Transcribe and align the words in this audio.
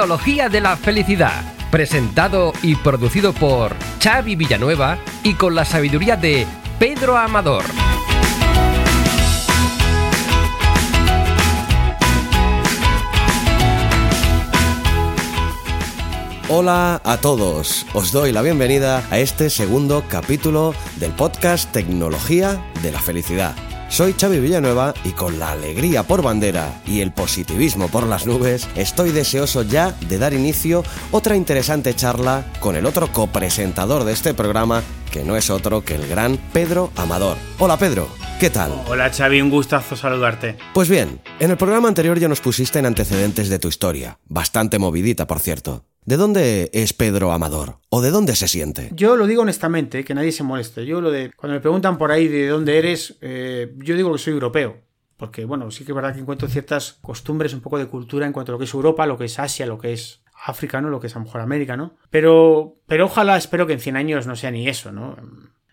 Tecnología 0.00 0.48
de 0.48 0.62
la 0.62 0.78
Felicidad, 0.78 1.42
presentado 1.70 2.54
y 2.62 2.74
producido 2.74 3.34
por 3.34 3.76
Xavi 4.02 4.34
Villanueva 4.34 4.96
y 5.22 5.34
con 5.34 5.54
la 5.54 5.66
sabiduría 5.66 6.16
de 6.16 6.46
Pedro 6.78 7.18
Amador. 7.18 7.64
Hola 16.48 17.02
a 17.04 17.18
todos, 17.18 17.84
os 17.92 18.10
doy 18.10 18.32
la 18.32 18.40
bienvenida 18.40 19.04
a 19.10 19.18
este 19.18 19.50
segundo 19.50 20.04
capítulo 20.08 20.74
del 20.96 21.12
podcast 21.12 21.70
Tecnología 21.72 22.58
de 22.82 22.90
la 22.90 23.00
Felicidad. 23.00 23.54
Soy 23.90 24.14
Xavi 24.14 24.38
Villanueva 24.38 24.94
y 25.04 25.10
con 25.10 25.40
la 25.40 25.50
alegría 25.50 26.04
por 26.04 26.22
bandera 26.22 26.80
y 26.86 27.00
el 27.00 27.12
positivismo 27.12 27.88
por 27.88 28.06
las 28.06 28.24
nubes, 28.24 28.68
estoy 28.76 29.10
deseoso 29.10 29.62
ya 29.62 29.90
de 30.08 30.16
dar 30.16 30.32
inicio 30.32 30.84
otra 31.10 31.34
interesante 31.34 31.92
charla 31.94 32.46
con 32.60 32.76
el 32.76 32.86
otro 32.86 33.12
copresentador 33.12 34.04
de 34.04 34.12
este 34.12 34.32
programa, 34.32 34.84
que 35.10 35.24
no 35.24 35.36
es 35.36 35.50
otro 35.50 35.84
que 35.84 35.96
el 35.96 36.06
gran 36.06 36.38
Pedro 36.52 36.92
Amador. 36.94 37.36
Hola 37.58 37.78
Pedro, 37.78 38.08
¿qué 38.38 38.48
tal? 38.48 38.70
Hola 38.86 39.10
Xavi, 39.10 39.40
un 39.40 39.50
gustazo 39.50 39.96
saludarte. 39.96 40.56
Pues 40.72 40.88
bien, 40.88 41.20
en 41.40 41.50
el 41.50 41.56
programa 41.56 41.88
anterior 41.88 42.16
ya 42.20 42.28
nos 42.28 42.40
pusiste 42.40 42.78
en 42.78 42.86
antecedentes 42.86 43.48
de 43.48 43.58
tu 43.58 43.66
historia, 43.66 44.20
bastante 44.28 44.78
movidita 44.78 45.26
por 45.26 45.40
cierto. 45.40 45.89
¿De 46.04 46.16
dónde 46.16 46.70
es 46.72 46.92
Pedro 46.92 47.32
Amador? 47.32 47.78
¿O 47.90 48.00
de 48.00 48.10
dónde 48.10 48.34
se 48.34 48.48
siente? 48.48 48.90
Yo 48.92 49.16
lo 49.16 49.26
digo 49.26 49.42
honestamente, 49.42 50.04
que 50.04 50.14
nadie 50.14 50.32
se 50.32 50.42
moleste. 50.42 50.86
Yo 50.86 51.00
lo 51.00 51.10
de. 51.10 51.32
Cuando 51.36 51.54
me 51.54 51.60
preguntan 51.60 51.98
por 51.98 52.10
ahí 52.10 52.26
de 52.26 52.48
dónde 52.48 52.78
eres, 52.78 53.18
eh, 53.20 53.74
yo 53.78 53.96
digo 53.96 54.12
que 54.12 54.18
soy 54.18 54.32
europeo. 54.32 54.78
Porque, 55.16 55.44
bueno, 55.44 55.70
sí 55.70 55.84
que 55.84 55.92
es 55.92 55.96
verdad 55.96 56.14
que 56.14 56.20
encuentro 56.20 56.48
ciertas 56.48 56.94
costumbres, 57.02 57.52
un 57.52 57.60
poco 57.60 57.78
de 57.78 57.86
cultura 57.86 58.26
en 58.26 58.32
cuanto 58.32 58.52
a 58.52 58.54
lo 58.54 58.58
que 58.58 58.64
es 58.64 58.72
Europa, 58.72 59.04
lo 59.04 59.18
que 59.18 59.26
es 59.26 59.38
Asia, 59.38 59.66
lo 59.66 59.76
que 59.76 59.92
es 59.92 60.22
África, 60.46 60.80
¿no? 60.80 60.88
Lo 60.88 60.98
que 60.98 61.08
es 61.08 61.16
a 61.16 61.18
lo 61.18 61.26
mejor 61.26 61.42
América, 61.42 61.76
¿no? 61.76 61.96
Pero, 62.08 62.78
pero 62.86 63.04
ojalá, 63.04 63.36
espero 63.36 63.66
que 63.66 63.74
en 63.74 63.80
100 63.80 63.96
años 63.96 64.26
no 64.26 64.34
sea 64.34 64.50
ni 64.50 64.66
eso, 64.66 64.92
¿no? 64.92 65.16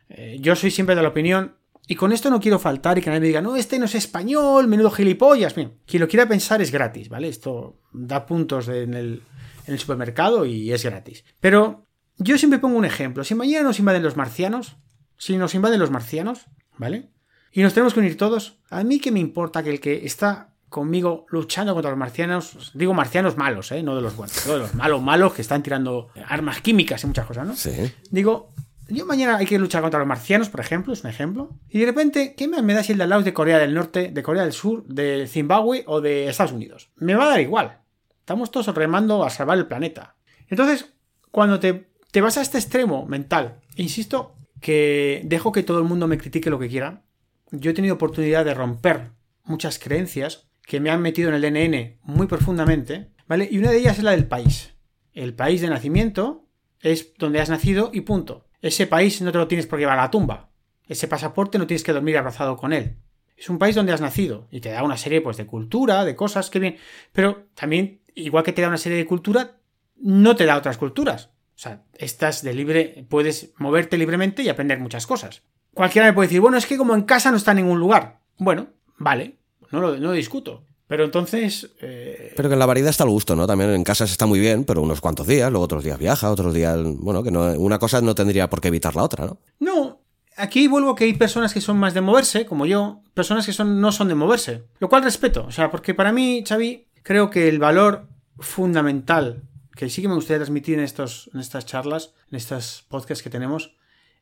Eh, 0.10 0.38
yo 0.42 0.56
soy 0.58 0.72
siempre 0.72 0.96
de 0.96 1.02
la 1.02 1.08
opinión 1.08 1.56
y 1.88 1.96
con 1.96 2.12
esto 2.12 2.30
no 2.30 2.42
quiero 2.42 2.60
faltar 2.60 2.98
y 2.98 3.02
que 3.02 3.10
nadie 3.10 3.22
me 3.22 3.28
diga, 3.28 3.42
no, 3.42 3.56
este 3.56 3.80
no 3.80 3.86
es 3.86 3.96
español, 3.96 4.68
menudo 4.68 4.92
gilipollas. 4.92 5.56
Bien, 5.56 5.76
quien 5.86 6.02
lo 6.02 6.10
quiera 6.10 6.28
pensar 6.28 6.62
es 6.62 6.70
gratis, 6.70 7.08
¿vale? 7.08 7.30
Esto 7.30 7.80
da 7.94 8.26
puntos 8.26 8.68
en 8.68 8.94
el, 8.94 9.24
en 9.68 9.74
el 9.74 9.80
supermercado 9.80 10.46
y 10.46 10.72
es 10.72 10.84
gratis. 10.84 11.24
Pero 11.40 11.86
yo 12.18 12.38
siempre 12.38 12.60
pongo 12.60 12.78
un 12.78 12.86
ejemplo. 12.86 13.24
Si 13.24 13.36
mañana 13.36 13.64
nos 13.64 13.80
invaden 13.80 14.04
los 14.04 14.18
marcianos, 14.18 14.78
si 15.18 15.38
nos 15.38 15.54
invaden 15.54 15.80
los 15.80 15.92
marcianos, 15.92 16.46
¿vale? 16.78 17.12
Y 17.52 17.62
nos 17.62 17.74
tenemos 17.74 17.94
que 17.94 18.00
unir 18.00 18.18
todos, 18.18 18.60
a 18.70 18.84
mí 18.84 19.00
que 19.00 19.12
me 19.12 19.20
importa 19.20 19.64
que 19.64 19.72
el 19.72 19.80
que 19.80 20.06
está 20.06 20.54
conmigo 20.70 21.26
luchando 21.30 21.74
contra 21.74 21.92
los 21.92 22.00
marcianos, 22.00 22.72
digo 22.74 22.94
marcianos 22.94 23.38
malos, 23.38 23.72
¿eh? 23.72 23.84
No 23.84 23.96
de 23.96 24.02
los 24.02 24.16
buenos, 24.16 24.46
de 24.46 24.58
los 24.58 24.74
malos, 24.74 25.02
malos 25.02 25.34
que 25.34 25.42
están 25.42 25.64
tirando 25.64 26.10
armas 26.28 26.62
químicas 26.62 27.04
y 27.04 27.08
muchas 27.08 27.26
cosas, 27.26 27.48
¿no? 27.48 27.56
Sí. 27.56 27.72
Digo, 28.12 28.54
yo 28.90 29.06
mañana 29.06 29.38
hay 29.38 29.46
que 29.46 29.60
luchar 29.60 29.82
contra 29.82 30.00
los 30.00 30.08
marcianos, 30.08 30.50
por 30.50 30.60
ejemplo, 30.60 30.94
es 30.94 31.04
un 31.04 31.10
ejemplo. 31.10 31.50
Y 31.70 31.80
de 31.80 31.86
repente, 31.86 32.36
¿qué 32.36 32.48
me 32.48 32.74
da 32.74 32.84
si 32.84 32.94
el 32.94 32.98
de 32.98 33.04
al 33.04 33.10
lado 33.10 33.20
es 33.20 33.26
de 33.26 33.34
Corea 33.34 33.60
del 33.60 33.74
Norte, 33.74 34.12
de 34.12 34.24
Corea 34.24 34.44
del 34.44 34.54
Sur, 34.54 34.86
de 34.86 35.28
Zimbabue 35.28 35.84
o 35.88 36.02
de 36.02 36.28
Estados 36.28 36.52
Unidos? 36.52 36.90
Me 36.96 37.16
va 37.16 37.26
a 37.26 37.30
dar 37.30 37.42
igual. 37.42 37.80
Estamos 38.28 38.52
todos 38.52 38.68
remando 38.76 39.24
a 39.24 39.30
salvar 39.30 39.58
el 39.58 39.68
planeta. 39.68 40.18
Entonces, 40.50 40.94
cuando 41.32 41.62
te, 41.62 41.88
te 42.12 42.20
vas 42.20 42.38
a 42.38 42.42
este 42.42 42.58
extremo 42.58 43.06
mental, 43.06 43.62
insisto 43.78 44.36
que 44.60 45.22
dejo 45.24 45.54
que 45.54 45.64
todo 45.64 45.78
el 45.78 45.86
mundo 45.86 46.10
me 46.10 46.18
critique 46.18 46.50
lo 46.50 46.60
que 46.60 46.68
quiera, 46.68 47.06
yo 47.52 47.72
he 47.72 47.74
tenido 47.74 47.96
oportunidad 47.96 48.44
de 48.44 48.54
romper 48.54 49.12
muchas 49.46 49.80
creencias 49.80 50.50
que 50.64 50.82
me 50.82 50.90
han 50.90 51.02
metido 51.02 51.30
en 51.30 51.36
el 51.36 51.42
DNN 51.42 52.00
muy 52.04 52.28
profundamente, 52.28 53.14
¿vale? 53.30 53.48
Y 53.50 53.60
una 53.60 53.72
de 53.72 53.78
ellas 53.78 53.98
es 53.98 54.04
la 54.04 54.12
del 54.12 54.28
país. 54.28 54.74
El 55.14 55.34
país 55.34 55.62
de 55.62 55.70
nacimiento 55.70 56.50
es 56.82 57.14
donde 57.18 57.40
has 57.40 57.50
nacido 57.50 57.92
y 57.94 58.02
punto. 58.02 58.50
Ese 58.60 58.88
país 58.88 59.22
no 59.22 59.32
te 59.32 59.38
lo 59.38 59.48
tienes 59.48 59.68
por 59.68 59.80
llevar 59.80 60.00
a 60.00 60.02
la 60.02 60.12
tumba. 60.12 60.50
Ese 60.86 61.08
pasaporte 61.08 61.58
no 61.60 61.66
tienes 61.66 61.86
que 61.86 61.94
dormir 61.94 62.18
abrazado 62.18 62.58
con 62.58 62.74
él. 62.74 62.98
Es 63.38 63.50
un 63.50 63.60
país 63.60 63.76
donde 63.76 63.94
has 63.94 64.02
nacido 64.02 64.48
y 64.50 64.62
te 64.62 64.72
da 64.72 64.84
una 64.84 64.98
serie 64.98 65.22
pues, 65.22 65.38
de 65.38 65.46
cultura, 65.46 66.04
de 66.04 66.16
cosas 66.16 66.50
que 66.50 66.60
bien. 66.60 66.78
Pero 67.14 67.46
también 67.54 68.02
igual 68.16 68.44
que 68.44 68.52
te 68.52 68.64
da 68.64 68.68
una 68.68 68.78
serie 68.78 68.98
de 68.98 69.06
cultura, 69.06 69.58
no 69.96 70.36
te 70.36 70.46
da 70.46 70.58
otras 70.58 70.78
culturas. 70.78 71.30
O 71.56 71.60
sea, 71.60 71.84
estás 71.96 72.44
de 72.44 72.54
libre, 72.54 73.06
puedes 73.10 73.54
moverte 73.58 73.98
libremente 73.98 74.44
y 74.44 74.50
aprender 74.50 74.80
muchas 74.80 75.08
cosas. 75.08 75.44
Cualquiera 75.74 76.08
me 76.08 76.14
puede 76.14 76.28
decir, 76.28 76.42
bueno, 76.42 76.58
es 76.58 76.66
que 76.66 76.78
como 76.78 76.96
en 76.96 77.04
casa 77.04 77.32
no 77.32 77.38
está 77.38 77.52
en 77.52 77.58
ningún 77.58 77.80
lugar. 77.80 78.20
Bueno, 78.38 78.68
vale, 78.98 79.38
no 79.72 79.82
lo, 79.82 79.98
no 79.98 80.12
discuto. 80.12 80.64
Pero 80.88 81.04
entonces... 81.04 81.70
Eh... 81.82 82.34
Pero 82.36 82.50
que 82.50 82.54
en 82.54 82.60
la 82.60 82.66
variedad 82.66 82.90
está 82.90 83.04
el 83.04 83.10
gusto, 83.10 83.36
¿no? 83.36 83.46
También 83.46 83.72
en 83.72 83.84
casa 83.84 84.08
se 84.08 84.14
está 84.14 84.26
muy 84.26 84.40
bien, 84.40 84.64
pero 84.64 84.82
unos 84.82 85.02
cuantos 85.02 85.28
días, 85.28 85.52
luego 85.52 85.66
otros 85.66 85.84
días 85.84 86.00
viaja, 86.00 86.32
otros 86.32 86.54
días... 86.54 86.80
Bueno, 86.82 87.24
que 87.24 87.32
no, 87.32 87.52
una 87.54 87.78
cosa 87.78 88.02
no 88.02 88.16
tendría 88.16 88.50
por 88.50 88.62
qué 88.62 88.70
evitar 88.70 88.96
la 88.96 89.04
otra, 89.04 89.26
¿no? 89.26 89.40
No, 89.60 90.02
aquí 90.38 90.68
vuelvo 90.68 90.96
que 90.96 91.04
hay 91.04 91.14
personas 91.14 91.54
que 91.54 91.62
son 91.62 91.78
más 91.78 91.94
de 91.94 92.02
moverse, 92.02 92.46
como 92.46 92.66
yo, 92.66 93.02
personas 93.14 93.46
que 93.46 93.54
son, 93.54 93.82
no 93.82 93.92
son 93.92 94.08
de 94.08 94.16
moverse. 94.16 94.66
Lo 94.80 94.90
cual 94.90 95.04
respeto, 95.04 95.46
o 95.46 95.52
sea, 95.52 95.70
porque 95.70 95.94
para 95.94 96.12
mí, 96.12 96.44
Xavi, 96.48 96.88
creo 97.04 97.30
que 97.30 97.50
el 97.50 97.60
valor 97.60 98.08
fundamental 98.40 99.44
que 99.78 99.90
sí 99.90 100.02
que 100.02 100.10
me 100.10 100.16
gustaría 100.16 100.40
transmitir 100.40 100.78
en, 100.78 100.84
estos, 100.84 101.30
en 101.34 101.40
estas 101.40 101.66
charlas, 101.66 102.14
en 102.32 102.38
estos 102.38 102.86
podcasts 102.90 103.24
que 103.24 103.30
tenemos, 103.30 103.76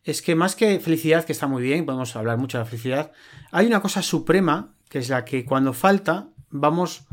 es 0.03 0.21
que 0.21 0.35
más 0.35 0.55
que 0.55 0.79
felicidad, 0.79 1.25
que 1.25 1.31
está 1.31 1.47
muy 1.47 1.63
bien, 1.63 1.85
podemos 1.85 2.15
hablar 2.15 2.37
mucho 2.37 2.59
de 2.59 2.65
la 2.65 2.69
felicidad, 2.69 3.11
hay 3.51 3.65
una 3.65 3.81
cosa 3.81 4.03
suprema, 4.03 4.75
que 4.89 4.99
es 4.99 5.09
la 5.09 5.25
que 5.25 5.45
cuando 5.45 5.73
falta, 5.73 6.27
vamos, 6.49 7.05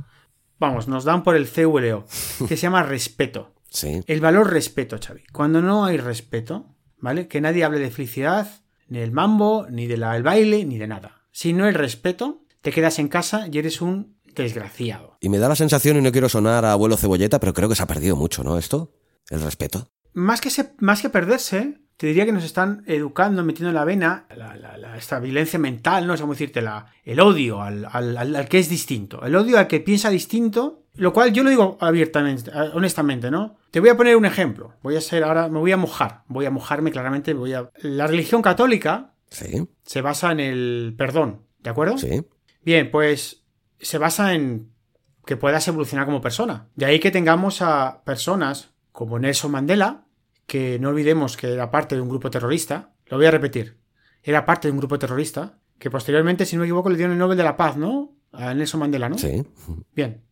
vamos, 0.58 0.88
nos 0.88 1.04
dan 1.04 1.22
por 1.22 1.36
el 1.36 1.48
CVLO, 1.48 2.04
que 2.48 2.56
se 2.56 2.62
llama 2.62 2.82
respeto. 2.82 3.54
Sí. 3.70 4.02
El 4.06 4.20
valor 4.20 4.50
respeto, 4.50 4.98
Xavi. 4.98 5.22
Cuando 5.32 5.62
no 5.62 5.86
hay 5.86 5.96
respeto, 5.96 6.66
¿vale? 6.98 7.28
Que 7.28 7.40
nadie 7.40 7.64
hable 7.64 7.78
de 7.78 7.90
felicidad, 7.90 8.50
ni 8.92 8.98
del 9.00 9.10
mambo, 9.10 9.66
ni 9.70 9.86
del 9.86 10.02
baile, 10.22 10.64
ni 10.66 10.76
de 10.76 10.86
nada. 10.86 11.22
Si 11.32 11.54
no 11.54 11.64
hay 11.64 11.72
respeto, 11.72 12.44
te 12.60 12.70
quedas 12.70 12.98
en 12.98 13.08
casa 13.08 13.46
y 13.50 13.58
eres 13.58 13.80
un 13.80 14.18
desgraciado. 14.34 15.16
Y 15.20 15.30
me 15.30 15.38
da 15.38 15.48
la 15.48 15.56
sensación, 15.56 15.96
y 15.96 16.02
no 16.02 16.12
quiero 16.12 16.28
sonar 16.28 16.66
a 16.66 16.72
abuelo 16.72 16.98
cebolleta, 16.98 17.40
pero 17.40 17.54
creo 17.54 17.70
que 17.70 17.74
se 17.74 17.82
ha 17.82 17.86
perdido 17.86 18.16
mucho, 18.16 18.44
¿no? 18.44 18.58
Esto, 18.58 18.92
el 19.30 19.40
respeto. 19.40 19.88
Más 20.12 20.42
que, 20.42 20.50
se, 20.50 20.74
más 20.78 21.00
que 21.00 21.08
perderse, 21.08 21.78
te 21.96 22.06
diría 22.06 22.26
que 22.26 22.32
nos 22.32 22.44
están 22.44 22.84
educando, 22.86 23.42
metiendo 23.42 23.70
en 23.70 23.76
la 23.76 23.84
vena 23.86 24.26
la, 24.36 24.56
la, 24.56 24.76
la 24.76 24.98
esta 24.98 25.20
violencia 25.20 25.58
mental, 25.58 26.06
no 26.06 26.14
sé 26.14 26.22
cómo 26.22 26.34
decirte, 26.34 26.62
el 27.04 27.20
odio 27.20 27.62
al, 27.62 27.86
al, 27.90 28.16
al, 28.16 28.48
que 28.48 28.58
es 28.58 28.68
distinto, 28.68 29.24
el 29.24 29.34
odio 29.34 29.58
al 29.58 29.68
que 29.68 29.80
piensa 29.80 30.10
distinto, 30.10 30.81
lo 30.94 31.12
cual 31.12 31.32
yo 31.32 31.42
lo 31.42 31.50
digo 31.50 31.78
abiertamente, 31.80 32.50
honestamente, 32.74 33.30
¿no? 33.30 33.56
Te 33.70 33.80
voy 33.80 33.88
a 33.88 33.96
poner 33.96 34.16
un 34.16 34.26
ejemplo, 34.26 34.74
voy 34.82 34.96
a 34.96 35.00
ser 35.00 35.24
ahora, 35.24 35.48
me 35.48 35.58
voy 35.58 35.72
a 35.72 35.76
mojar, 35.76 36.22
voy 36.28 36.44
a 36.44 36.50
mojarme 36.50 36.90
claramente, 36.90 37.34
voy 37.34 37.54
a... 37.54 37.70
La 37.80 38.06
religión 38.06 38.42
católica 38.42 39.14
sí. 39.30 39.68
se 39.82 40.02
basa 40.02 40.32
en 40.32 40.40
el 40.40 40.94
perdón, 40.96 41.42
¿de 41.60 41.70
acuerdo? 41.70 41.98
Sí. 41.98 42.24
Bien, 42.62 42.90
pues 42.90 43.44
se 43.80 43.98
basa 43.98 44.34
en 44.34 44.70
que 45.24 45.36
puedas 45.36 45.66
evolucionar 45.68 46.04
como 46.04 46.20
persona. 46.20 46.68
De 46.74 46.84
ahí 46.84 47.00
que 47.00 47.10
tengamos 47.10 47.62
a 47.62 48.02
personas 48.04 48.70
como 48.92 49.18
Nelson 49.18 49.50
Mandela, 49.50 50.04
que 50.46 50.78
no 50.78 50.90
olvidemos 50.90 51.36
que 51.36 51.52
era 51.52 51.70
parte 51.70 51.94
de 51.94 52.00
un 52.00 52.08
grupo 52.08 52.30
terrorista, 52.30 52.92
lo 53.06 53.16
voy 53.16 53.26
a 53.26 53.30
repetir, 53.30 53.78
era 54.22 54.44
parte 54.44 54.68
de 54.68 54.72
un 54.72 54.78
grupo 54.78 54.98
terrorista, 54.98 55.58
que 55.78 55.90
posteriormente, 55.90 56.46
si 56.46 56.56
no 56.56 56.60
me 56.60 56.66
equivoco, 56.66 56.90
le 56.90 56.96
dieron 56.96 57.12
el 57.12 57.18
Nobel 57.18 57.36
de 57.36 57.44
la 57.44 57.56
Paz, 57.56 57.76
¿no? 57.76 58.16
A 58.32 58.54
Nelson 58.54 58.80
Mandela, 58.80 59.08
¿no? 59.08 59.18
Sí. 59.18 59.44
Bien. 59.94 60.22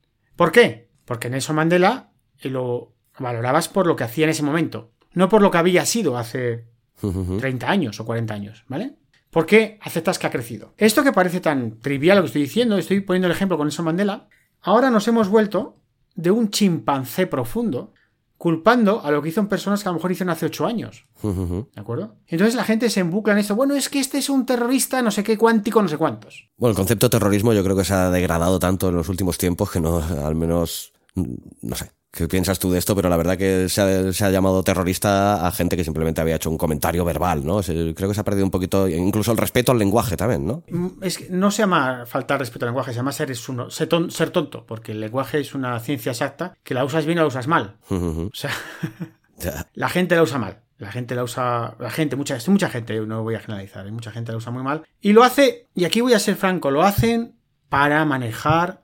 ¿Por 0.40 0.52
qué? 0.52 0.88
Porque 1.04 1.28
Nelson 1.28 1.54
Mandela 1.54 2.12
lo 2.44 2.94
valorabas 3.18 3.68
por 3.68 3.86
lo 3.86 3.94
que 3.94 4.04
hacía 4.04 4.24
en 4.24 4.30
ese 4.30 4.42
momento, 4.42 4.90
no 5.12 5.28
por 5.28 5.42
lo 5.42 5.50
que 5.50 5.58
había 5.58 5.84
sido 5.84 6.16
hace 6.16 6.64
30 6.98 7.70
años 7.70 8.00
o 8.00 8.06
40 8.06 8.32
años, 8.32 8.64
¿vale? 8.66 8.94
¿Por 9.28 9.44
qué 9.44 9.78
aceptas 9.82 10.18
que 10.18 10.26
ha 10.26 10.30
crecido? 10.30 10.72
Esto 10.78 11.04
que 11.04 11.12
parece 11.12 11.40
tan 11.40 11.78
trivial 11.78 12.16
lo 12.16 12.22
que 12.22 12.28
estoy 12.28 12.40
diciendo, 12.40 12.78
estoy 12.78 13.00
poniendo 13.00 13.26
el 13.26 13.32
ejemplo 13.32 13.58
con 13.58 13.66
Nelson 13.66 13.84
Mandela, 13.84 14.28
ahora 14.62 14.90
nos 14.90 15.06
hemos 15.08 15.28
vuelto 15.28 15.76
de 16.14 16.30
un 16.30 16.48
chimpancé 16.48 17.26
profundo 17.26 17.92
culpando 18.40 19.04
a 19.04 19.10
lo 19.10 19.20
que 19.20 19.28
hizo 19.28 19.40
en 19.40 19.48
personas 19.48 19.82
que 19.82 19.90
a 19.90 19.92
lo 19.92 19.96
mejor 19.96 20.12
hicieron 20.12 20.32
hace 20.32 20.46
ocho 20.46 20.64
años. 20.64 21.04
¿De 21.22 21.78
acuerdo? 21.78 22.16
Entonces 22.26 22.54
la 22.54 22.64
gente 22.64 22.88
se 22.88 23.00
embucla 23.00 23.34
en 23.34 23.40
esto. 23.40 23.54
Bueno, 23.54 23.74
es 23.74 23.90
que 23.90 24.00
este 24.00 24.16
es 24.16 24.30
un 24.30 24.46
terrorista, 24.46 25.02
no 25.02 25.10
sé 25.10 25.22
qué, 25.22 25.36
cuántico, 25.36 25.82
no 25.82 25.88
sé 25.88 25.98
cuántos. 25.98 26.48
Bueno, 26.56 26.70
el 26.70 26.76
concepto 26.76 27.04
de 27.04 27.10
terrorismo 27.10 27.52
yo 27.52 27.62
creo 27.62 27.76
que 27.76 27.84
se 27.84 27.92
ha 27.92 28.08
degradado 28.08 28.58
tanto 28.58 28.88
en 28.88 28.96
los 28.96 29.10
últimos 29.10 29.36
tiempos 29.36 29.70
que 29.70 29.80
no, 29.80 30.02
al 30.24 30.36
menos, 30.36 30.94
no 31.14 31.76
sé. 31.76 31.90
¿Qué 32.12 32.26
piensas 32.26 32.58
tú 32.58 32.72
de 32.72 32.78
esto? 32.78 32.96
Pero 32.96 33.08
la 33.08 33.16
verdad 33.16 33.38
que 33.38 33.68
se 33.68 33.80
ha, 33.80 34.12
se 34.12 34.24
ha, 34.24 34.30
llamado 34.30 34.64
terrorista 34.64 35.46
a 35.46 35.52
gente 35.52 35.76
que 35.76 35.84
simplemente 35.84 36.20
había 36.20 36.36
hecho 36.36 36.50
un 36.50 36.58
comentario 36.58 37.04
verbal, 37.04 37.46
¿no? 37.46 37.62
Se, 37.62 37.94
creo 37.94 38.08
que 38.08 38.14
se 38.14 38.20
ha 38.20 38.24
perdido 38.24 38.44
un 38.44 38.50
poquito, 38.50 38.88
incluso 38.88 39.30
el 39.30 39.38
respeto 39.38 39.70
al 39.70 39.78
lenguaje 39.78 40.16
también, 40.16 40.44
¿no? 40.44 40.64
Es 41.02 41.18
que 41.18 41.28
no 41.30 41.52
se 41.52 41.62
llama 41.62 42.06
faltar 42.06 42.40
respeto 42.40 42.64
al 42.64 42.70
lenguaje, 42.70 42.90
se 42.90 42.96
llama 42.96 43.12
ser, 43.12 43.32
uno, 43.48 43.70
ser, 43.70 43.88
ton, 43.88 44.10
ser 44.10 44.30
tonto, 44.30 44.66
porque 44.66 44.90
el 44.90 45.00
lenguaje 45.00 45.38
es 45.38 45.54
una 45.54 45.78
ciencia 45.78 46.10
exacta, 46.10 46.56
que 46.64 46.74
la 46.74 46.84
usas 46.84 47.06
bien 47.06 47.18
o 47.18 47.22
la 47.22 47.28
usas 47.28 47.46
mal. 47.46 47.76
Uh 47.90 47.96
-huh. 47.96 48.26
O 48.28 48.34
sea, 48.34 49.66
la 49.74 49.88
gente 49.88 50.14
la 50.14 50.22
usa 50.22 50.38
mal. 50.38 50.60
La 50.78 50.90
gente 50.90 51.14
la 51.14 51.22
usa, 51.22 51.76
la 51.78 51.90
gente, 51.90 52.16
mucha, 52.16 52.38
mucha 52.46 52.70
gente, 52.70 52.98
no 53.00 53.22
voy 53.22 53.34
a 53.34 53.40
generalizar, 53.40 53.86
¿eh? 53.86 53.90
mucha 53.90 54.10
gente 54.10 54.32
la 54.32 54.38
usa 54.38 54.50
muy 54.50 54.62
mal. 54.62 54.82
Y 55.02 55.12
lo 55.12 55.22
hace, 55.22 55.68
y 55.74 55.84
aquí 55.84 56.00
voy 56.00 56.14
a 56.14 56.18
ser 56.18 56.36
franco, 56.36 56.70
lo 56.70 56.82
hacen 56.82 57.36
para 57.68 58.02
manejar 58.06 58.82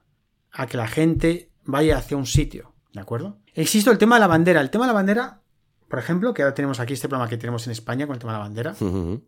a 0.52 0.66
que 0.66 0.76
la 0.76 0.88
gente 0.88 1.50
vaya 1.64 1.96
hacia 1.96 2.18
un 2.18 2.26
sitio. 2.26 2.75
¿De 2.96 3.02
acuerdo? 3.02 3.36
Existo 3.54 3.90
el 3.90 3.98
tema 3.98 4.16
de 4.16 4.20
la 4.20 4.26
bandera. 4.26 4.60
El 4.62 4.70
tema 4.70 4.84
de 4.86 4.88
la 4.88 4.94
bandera, 4.94 5.40
por 5.88 5.98
ejemplo, 5.98 6.32
que 6.32 6.40
ahora 6.42 6.54
tenemos 6.54 6.80
aquí 6.80 6.94
este 6.94 7.08
programa 7.08 7.28
que 7.28 7.36
tenemos 7.36 7.66
en 7.66 7.72
España 7.72 8.06
con 8.06 8.14
el 8.14 8.20
tema 8.20 8.32
de 8.32 8.38
la 8.38 8.44
bandera, 8.44 8.74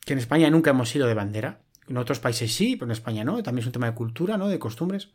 que 0.04 0.12
en 0.14 0.18
España 0.18 0.48
nunca 0.48 0.70
hemos 0.70 0.88
sido 0.88 1.06
de 1.06 1.12
bandera. 1.14 1.60
En 1.86 1.98
otros 1.98 2.18
países 2.18 2.52
sí, 2.54 2.76
pero 2.76 2.86
en 2.86 2.92
España 2.92 3.24
no. 3.24 3.42
También 3.42 3.60
es 3.62 3.66
un 3.66 3.72
tema 3.72 3.86
de 3.86 3.94
cultura, 3.94 4.38
¿no? 4.38 4.48
De 4.48 4.58
costumbres. 4.58 5.10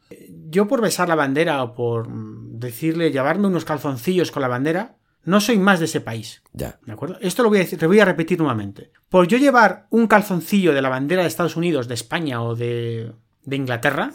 Yo 0.50 0.68
por 0.68 0.82
besar 0.82 1.10
la 1.10 1.16
bandera 1.16 1.64
o 1.64 1.74
por 1.74 2.08
mm, 2.10 2.60
decirle, 2.60 3.12
llevarme 3.12 3.48
unos 3.48 3.66
calzoncillos 3.66 4.30
con 4.32 4.42
la 4.44 4.48
bandera, 4.48 4.98
no 5.24 5.42
soy 5.42 5.58
más 5.58 5.80
de 5.80 5.86
ese 5.86 6.02
país. 6.02 6.44
Ya. 6.54 6.80
¿De 6.86 6.92
acuerdo? 6.94 7.18
Esto 7.22 7.42
lo 7.42 7.50
voy 7.50 7.58
a 7.58 7.62
decir, 7.62 7.80
voy 7.88 8.00
a 8.00 8.06
repetir 8.06 8.38
nuevamente. 8.38 8.92
Por 9.10 9.28
yo 9.28 9.38
llevar 9.40 9.88
un 9.90 10.06
calzoncillo 10.06 10.74
de 10.74 10.82
la 10.84 10.90
bandera 10.90 11.24
de 11.24 11.28
Estados 11.28 11.56
Unidos, 11.56 11.88
de 11.88 11.94
España 11.96 12.42
o 12.44 12.56
de, 12.56 13.12
de 13.46 13.56
Inglaterra, 13.56 14.12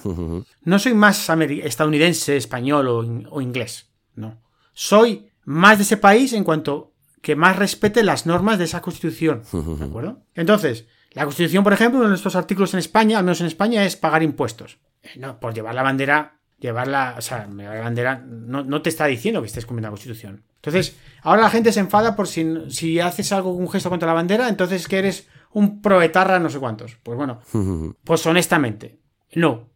no 0.62 0.78
soy 0.78 0.94
más 0.94 1.28
estadounidense, 1.28 2.36
español 2.36 2.88
o, 2.88 3.04
in- 3.04 3.26
o 3.30 3.40
inglés. 3.40 3.87
No. 4.18 4.40
Soy 4.72 5.30
más 5.44 5.78
de 5.78 5.84
ese 5.84 5.96
país 5.96 6.32
en 6.32 6.44
cuanto 6.44 6.92
que 7.22 7.36
más 7.36 7.56
respete 7.56 8.02
las 8.02 8.26
normas 8.26 8.58
de 8.58 8.64
esa 8.64 8.82
constitución. 8.82 9.42
¿De 9.52 9.84
acuerdo? 9.84 10.22
Entonces, 10.34 10.86
la 11.12 11.24
constitución, 11.24 11.64
por 11.64 11.72
ejemplo, 11.72 11.98
uno 11.98 12.08
de 12.08 12.10
nuestros 12.10 12.36
artículos 12.36 12.74
en 12.74 12.80
España, 12.80 13.18
al 13.18 13.24
menos 13.24 13.40
en 13.40 13.46
España, 13.46 13.84
es 13.84 13.96
pagar 13.96 14.22
impuestos. 14.22 14.78
Eh, 15.02 15.10
no, 15.18 15.40
por 15.40 15.54
llevar 15.54 15.74
la 15.74 15.82
bandera, 15.82 16.38
llevarla, 16.58 17.14
o 17.16 17.20
sea, 17.20 17.46
la 17.46 17.80
bandera 17.80 18.22
no, 18.26 18.64
no 18.64 18.82
te 18.82 18.90
está 18.90 19.06
diciendo 19.06 19.40
que 19.40 19.46
estés 19.46 19.66
cumpliendo 19.66 19.88
la 19.88 19.92
constitución. 19.92 20.44
Entonces, 20.56 20.96
ahora 21.22 21.42
la 21.42 21.50
gente 21.50 21.72
se 21.72 21.80
enfada 21.80 22.16
por 22.16 22.26
si, 22.26 22.70
si 22.70 23.00
haces 23.00 23.32
algo, 23.32 23.52
un 23.52 23.70
gesto 23.70 23.90
contra 23.90 24.08
la 24.08 24.14
bandera, 24.14 24.48
entonces 24.48 24.88
que 24.88 24.98
eres 24.98 25.28
un 25.52 25.80
proetarra 25.80 26.38
no 26.38 26.50
sé 26.50 26.58
cuántos. 26.58 26.96
Pues 27.02 27.16
bueno, 27.16 27.40
pues 28.04 28.26
honestamente, 28.26 28.98
no. 29.34 29.70